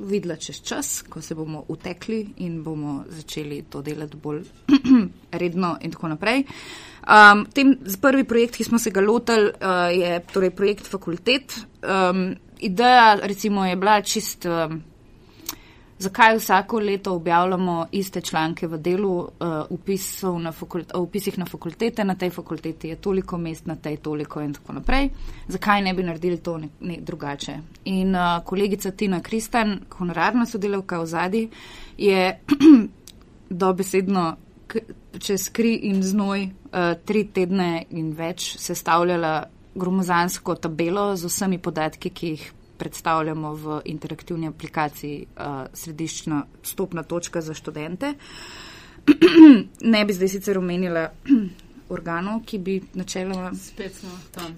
videla 0.00 0.36
čez 0.36 0.60
čas, 0.62 1.02
ko 1.08 1.22
se 1.22 1.34
bomo 1.34 1.64
utekli 1.68 2.20
in 2.36 2.62
bomo 2.62 3.04
začeli 3.08 3.62
to 3.70 3.82
delati 3.82 4.16
bolj 4.16 4.44
redno 5.42 5.76
in 5.80 5.90
tako 5.90 6.08
naprej. 6.08 6.44
Um, 7.00 7.46
tem 7.54 7.74
prvi 8.00 8.24
projekt, 8.24 8.56
ki 8.56 8.64
smo 8.64 8.78
se 8.78 8.90
ga 8.90 9.00
lotili, 9.00 9.50
uh, 9.50 9.88
je 9.92 10.20
torej 10.32 10.50
projekt 10.50 10.86
fakultet. 10.86 11.56
Um, 11.82 12.34
ideja 12.60 13.18
recimo 13.22 13.66
je 13.66 13.76
bila 13.76 14.00
čist. 14.02 14.46
Um, 14.46 14.82
Zakaj 16.00 16.36
vsako 16.36 16.78
leto 16.78 17.14
objavljamo 17.14 17.86
iste 17.92 18.20
članke 18.20 18.66
v 18.66 18.78
delu 18.78 19.18
uh, 19.18 20.40
na 20.40 20.52
fakult, 20.52 20.94
o 20.94 21.00
upisih 21.00 21.38
na 21.38 21.44
fakultete, 21.44 22.04
na 22.04 22.14
tej 22.14 22.30
fakulteti 22.30 22.88
je 22.88 22.96
toliko 22.96 23.38
mest, 23.38 23.66
na 23.66 23.76
tej 23.76 23.96
toliko 23.96 24.40
in 24.40 24.54
tako 24.54 24.72
naprej? 24.72 25.10
Zakaj 25.48 25.82
ne 25.82 25.94
bi 25.94 26.02
naredili 26.02 26.38
to 26.38 26.58
ne, 26.58 26.68
ne, 26.80 26.96
drugače? 27.00 27.58
In 27.84 28.14
uh, 28.14 28.44
kolegica 28.44 28.90
Tina 28.90 29.20
Kristan, 29.20 29.80
honorarna 29.98 30.46
sodelavka 30.46 31.00
v 31.00 31.06
zadnji, 31.06 31.50
je 31.98 32.38
dobesedno 33.64 34.36
čez 35.18 35.50
kri 35.52 35.74
in 35.74 36.02
znoj 36.02 36.44
uh, 36.44 36.94
tri 37.04 37.26
tedne 37.28 37.84
in 37.90 38.14
več 38.16 38.56
sestavljala 38.56 39.44
gromozansko 39.74 40.54
tabelo 40.54 41.16
z 41.16 41.28
vsemi 41.28 41.58
podatki, 41.58 42.10
ki 42.10 42.26
jih 42.26 42.52
predstavljamo 42.80 43.52
v 43.54 43.80
interaktivni 43.92 44.48
aplikaciji 44.48 45.26
uh, 45.26 45.66
središčna 45.74 46.42
stopna 46.62 47.02
točka 47.02 47.44
za 47.44 47.54
študente. 47.54 48.14
ne 49.94 50.04
bi 50.04 50.16
zdaj 50.16 50.28
sicer 50.28 50.58
omenila 50.58 51.08
organov, 51.90 52.44
ki 52.46 52.58
bi 52.58 52.78
načeloma 52.94 53.50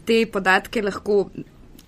te 0.07 0.25
podatke 0.27 0.83
lahko. 0.83 1.25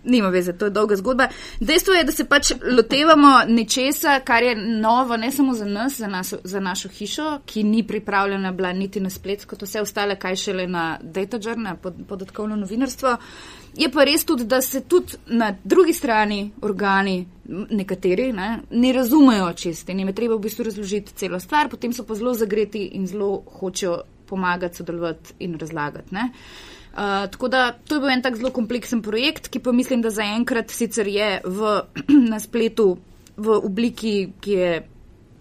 Nima 0.05 0.29
veze, 0.29 0.53
to 0.53 0.67
je 0.69 0.73
dolga 0.77 0.99
zgodba. 1.01 1.31
Dejstvo 1.65 1.95
je, 1.97 2.03
da 2.05 2.13
se 2.13 2.27
pač 2.29 2.51
lotevamo 2.77 3.31
nečesa, 3.49 4.19
kar 4.21 4.45
je 4.45 4.53
novo 4.57 5.17
ne 5.17 5.31
samo 5.33 5.55
za 5.57 5.65
nas, 5.65 5.97
za, 5.97 6.11
nas, 6.13 6.35
za 6.45 6.61
našo 6.61 6.91
hišo, 6.93 7.29
ki 7.49 7.63
ni 7.65 7.81
pripravljena 7.89 8.53
bila 8.53 8.73
niti 8.77 9.01
na 9.01 9.11
splet, 9.11 9.47
kot 9.49 9.65
vse 9.65 9.81
ostale, 9.81 10.19
kaj 10.21 10.37
šele 10.37 10.67
na 10.69 10.99
DataJar, 11.01 11.57
na 11.57 11.77
pod, 11.81 12.05
podatkovno 12.09 12.57
novinarstvo. 12.57 13.17
Je 13.77 13.89
pa 13.91 14.05
res 14.07 14.23
tudi, 14.25 14.45
da 14.47 14.61
se 14.63 14.81
tudi 14.81 15.19
na 15.27 15.51
drugi 15.65 15.93
strani 15.93 16.53
organi, 16.63 17.25
nekateri, 17.71 18.33
ne, 18.33 18.61
ne 18.71 18.93
razumejo 18.93 19.53
čiste 19.53 19.93
in 19.93 19.99
jim 19.99 20.09
je 20.09 20.15
treba 20.15 20.37
v 20.37 20.45
bistvu 20.47 20.65
razložiti 20.69 21.15
celo 21.19 21.41
stvar, 21.43 21.69
potem 21.69 21.93
so 21.93 22.05
pa 22.07 22.15
zelo 22.15 22.35
zagreti 22.39 22.85
in 22.95 23.07
zelo 23.11 23.43
hočejo 23.59 23.99
pomagati, 24.27 24.77
sodelovati 24.77 25.35
in 25.39 25.59
razlagati. 25.59 26.15
Ne. 26.15 26.31
Uh, 26.95 27.27
tako 27.31 27.49
da 27.49 27.73
to 27.73 27.97
je 27.97 28.01
bil 28.01 28.11
en 28.11 28.23
tak 28.23 28.37
zelo 28.39 28.53
kompleksen 28.55 29.03
projekt, 29.03 29.49
ki 29.51 29.59
pa 29.59 29.73
mislim, 29.73 30.03
da 30.03 30.15
zaenkrat 30.15 30.71
sicer 30.71 31.11
je 31.11 31.41
v, 31.45 31.81
na 32.33 32.39
spletu 32.41 32.95
v 33.37 33.59
obliki, 33.59 34.15
ki 34.41 34.53
je 34.53 34.75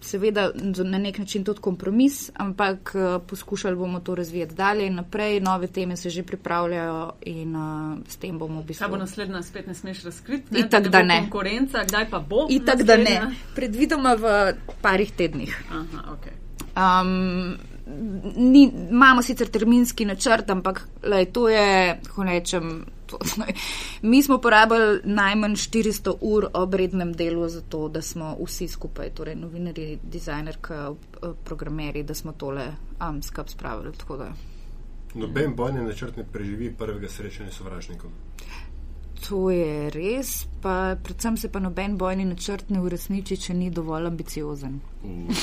seveda 0.04 0.50
na 0.84 0.98
nek 0.98 1.18
način 1.18 1.44
tudi 1.44 1.60
kompromis, 1.60 2.30
ampak 2.34 2.92
uh, 2.94 3.22
poskušali 3.26 3.76
bomo 3.76 4.00
to 4.00 4.14
razvijati 4.14 4.54
dalje 4.54 4.86
in 4.86 4.94
naprej. 4.94 5.40
Nove 5.40 5.66
teme 5.66 5.96
se 5.96 6.10
že 6.10 6.22
pripravljajo 6.22 7.12
in 7.22 7.56
uh, 7.56 7.98
s 8.08 8.16
tem 8.16 8.38
bomo 8.38 8.60
v 8.60 8.66
Kaj 8.66 8.88
bo 8.88 8.96
bistvu. 8.96 8.96
naslednja, 8.96 9.42
spet 9.42 9.66
ne 9.66 9.74
smeš 9.74 10.04
razkriti? 10.04 10.58
Itak, 10.58 10.84
ne 10.84 10.90
da 10.90 11.02
ne. 11.02 11.20
Konkurenca, 11.20 11.84
kdaj 11.84 12.10
pa 12.10 12.18
bo? 12.18 12.46
Itak, 12.50 12.82
da 12.82 12.96
ne. 12.96 13.20
Predvidoma 13.54 14.14
v 14.14 14.54
parih 14.82 15.12
tednih. 15.12 15.56
Aha, 15.70 16.12
ok. 16.12 16.26
Um, 16.76 17.56
ni, 18.36 18.72
imamo 18.90 19.22
sicer 19.22 19.48
terminski 19.48 20.04
načrt, 20.04 20.50
ampak 20.50 20.88
lej, 21.02 21.26
to 21.32 21.48
je, 21.48 22.00
kako 22.06 22.22
rečem, 22.22 22.84
to, 23.18 23.44
mi 24.02 24.22
smo 24.22 24.38
porabili 24.38 25.00
najmanj 25.04 25.54
400 25.54 26.14
ur 26.20 26.46
ob 26.52 26.74
rednem 26.74 27.12
delu 27.12 27.48
za 27.48 27.60
to, 27.60 27.88
da 27.88 28.02
smo 28.02 28.36
vsi 28.40 28.68
skupaj, 28.68 29.10
torej 29.14 29.34
novinari, 29.34 29.98
dizajnerka, 30.02 30.92
programeri, 31.44 32.02
da 32.02 32.14
smo 32.14 32.32
tole 32.32 32.66
um, 33.08 33.22
skup 33.22 33.48
spravili. 33.48 33.92
tako 33.92 34.16
da. 34.16 34.32
Noben 35.14 35.54
bojni 35.56 35.84
načrt 35.84 36.16
ne 36.16 36.24
preživi 36.32 36.74
prvega 36.78 37.08
srečanja 37.08 37.50
s 37.50 37.54
sovražnikom. 37.54 38.10
To 39.28 39.50
je 39.50 39.90
res, 39.90 40.46
pa 40.62 40.96
predvsem 41.02 41.36
se 41.36 41.48
pa 41.52 41.60
noben 41.60 41.96
bojni 41.96 42.24
načrt 42.24 42.70
ne 42.70 42.80
uresniči, 42.80 43.36
če 43.36 43.54
ni 43.54 43.70
dovolj 43.70 44.06
ambiciozen. 44.06 44.80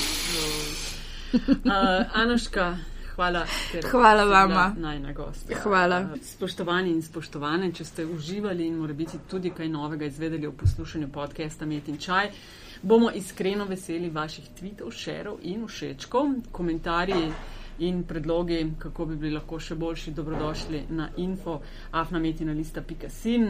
Uh, 1.32 2.04
Anoška, 2.12 2.76
hvala. 3.14 3.46
Hvala 3.90 4.24
vama. 4.24 4.74
Najna 4.78 5.12
gost. 5.12 5.52
Hvala. 5.62 6.00
Uh, 6.00 6.18
spoštovani 6.22 6.90
in 6.90 7.02
spoštovane, 7.02 7.72
če 7.72 7.84
ste 7.84 8.06
uživali 8.06 8.66
in 8.66 8.78
mora 8.78 8.92
biti 8.92 9.18
tudi 9.30 9.50
kaj 9.50 9.68
novega 9.68 10.04
izvedeli 10.04 10.46
o 10.46 10.52
poslušanju 10.52 11.08
podcasta 11.12 11.66
Met 11.66 11.88
in 11.88 11.98
Čaj, 11.98 12.30
bomo 12.82 13.10
iskreno 13.14 13.64
veseli 13.64 14.10
vaših 14.10 14.48
tweetov, 14.60 14.90
šerov 14.90 15.38
in 15.42 15.66
všečkov, 15.66 16.32
komentarji 16.52 17.32
in 17.82 18.02
predlogi, 18.04 18.72
kako 18.78 19.06
bi 19.06 19.16
bili 19.16 19.34
lahko 19.34 19.58
še 19.60 19.74
boljši, 19.74 20.12
dobrodošli 20.14 20.82
na 20.90 21.08
info 21.16 21.58
afnametinalista.sim. 21.90 23.46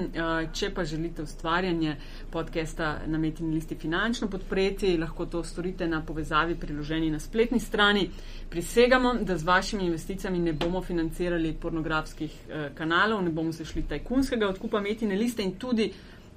Če 0.52 0.70
pa 0.74 0.84
želite 0.84 1.22
ustvarjanje 1.22 1.96
podcasta 2.30 2.94
na 3.06 3.18
metini 3.18 3.54
listi 3.54 3.76
finančno 3.76 4.28
podpreti, 4.32 4.94
lahko 4.98 5.26
to 5.26 5.42
storite 5.44 5.88
na 5.88 6.00
povezavi 6.06 6.56
priloženi 6.56 7.10
na 7.10 7.20
spletni 7.20 7.60
strani. 7.60 8.08
Prisegamo, 8.50 9.14
da 9.20 9.36
z 9.38 9.48
vašimi 9.48 9.86
investicijami 9.86 10.38
ne 10.38 10.52
bomo 10.52 10.82
financirali 10.82 11.52
pornografskih 11.52 12.38
kanalov, 12.74 13.22
ne 13.22 13.30
bomo 13.30 13.52
se 13.52 13.64
šli 13.64 13.84
tajkunskega 13.88 14.48
odkupa 14.48 14.80
metine 14.80 15.16
liste 15.16 15.42
in 15.42 15.54
tudi 15.58 15.92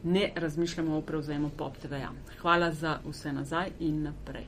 ne 0.05 0.31
razmišljamo 0.35 0.97
o 0.97 1.01
prevzemu 1.01 1.49
pop 1.57 1.77
TV-ja. 1.81 2.11
Hvala 2.41 2.71
za 2.71 2.99
vse 3.07 3.33
nazaj 3.33 3.71
in 3.79 4.03
naprej. 4.03 4.45